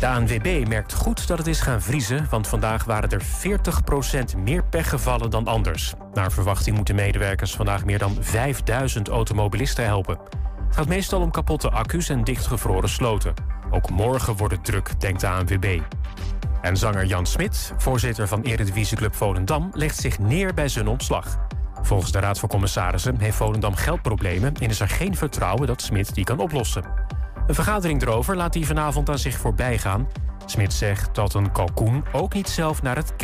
De 0.00 0.06
ANWB 0.06 0.64
merkt 0.68 0.92
goed 0.92 1.26
dat 1.26 1.38
het 1.38 1.46
is 1.46 1.60
gaan 1.60 1.82
vriezen, 1.82 2.26
want 2.30 2.46
vandaag 2.46 2.84
waren 2.84 3.10
er 3.10 3.22
40% 4.34 4.38
meer 4.38 4.64
pechgevallen 4.64 5.30
dan 5.30 5.46
anders. 5.46 5.94
Naar 6.14 6.32
verwachting 6.32 6.76
moeten 6.76 6.94
medewerkers 6.94 7.54
vandaag 7.54 7.84
meer 7.84 7.98
dan 7.98 8.16
5000 8.20 9.08
automobilisten 9.08 9.84
helpen. 9.84 10.18
Het 10.66 10.76
gaat 10.76 10.88
meestal 10.88 11.20
om 11.20 11.30
kapotte 11.30 11.70
accu's 11.70 12.08
en 12.08 12.24
dichtgevroren 12.24 12.88
sloten. 12.88 13.34
Ook 13.70 13.90
morgen 13.90 14.36
wordt 14.36 14.54
het 14.54 14.64
druk, 14.64 15.00
denkt 15.00 15.20
de 15.20 15.28
ANWB. 15.28 15.80
En 16.62 16.76
zanger 16.76 17.04
Jan 17.04 17.26
Smit, 17.26 17.72
voorzitter 17.76 18.28
van 18.28 18.42
Eredivisieclub 18.42 19.14
Volendam, 19.14 19.70
legt 19.72 20.00
zich 20.00 20.18
neer 20.18 20.54
bij 20.54 20.68
zijn 20.68 20.88
ontslag. 20.88 21.38
Volgens 21.82 22.12
de 22.12 22.20
Raad 22.20 22.38
van 22.38 22.48
Commissarissen 22.48 23.20
heeft 23.20 23.36
Volendam 23.36 23.74
geldproblemen 23.74 24.54
en 24.54 24.68
is 24.68 24.80
er 24.80 24.88
geen 24.88 25.16
vertrouwen 25.16 25.66
dat 25.66 25.82
Smit 25.82 26.14
die 26.14 26.24
kan 26.24 26.38
oplossen. 26.38 26.84
Een 27.46 27.54
vergadering 27.54 28.02
erover 28.02 28.36
laat 28.36 28.54
hij 28.54 28.62
vanavond 28.62 29.08
aan 29.08 29.18
zich 29.18 29.36
voorbij 29.36 29.78
gaan. 29.78 30.08
Smit 30.46 30.72
zegt 30.72 31.14
dat 31.14 31.34
een 31.34 31.52
kalkoen 31.52 32.04
ook 32.12 32.34
niet 32.34 32.48
zelf 32.48 32.82
naar 32.82 32.96
het 32.96 33.16
kerk 33.16 33.18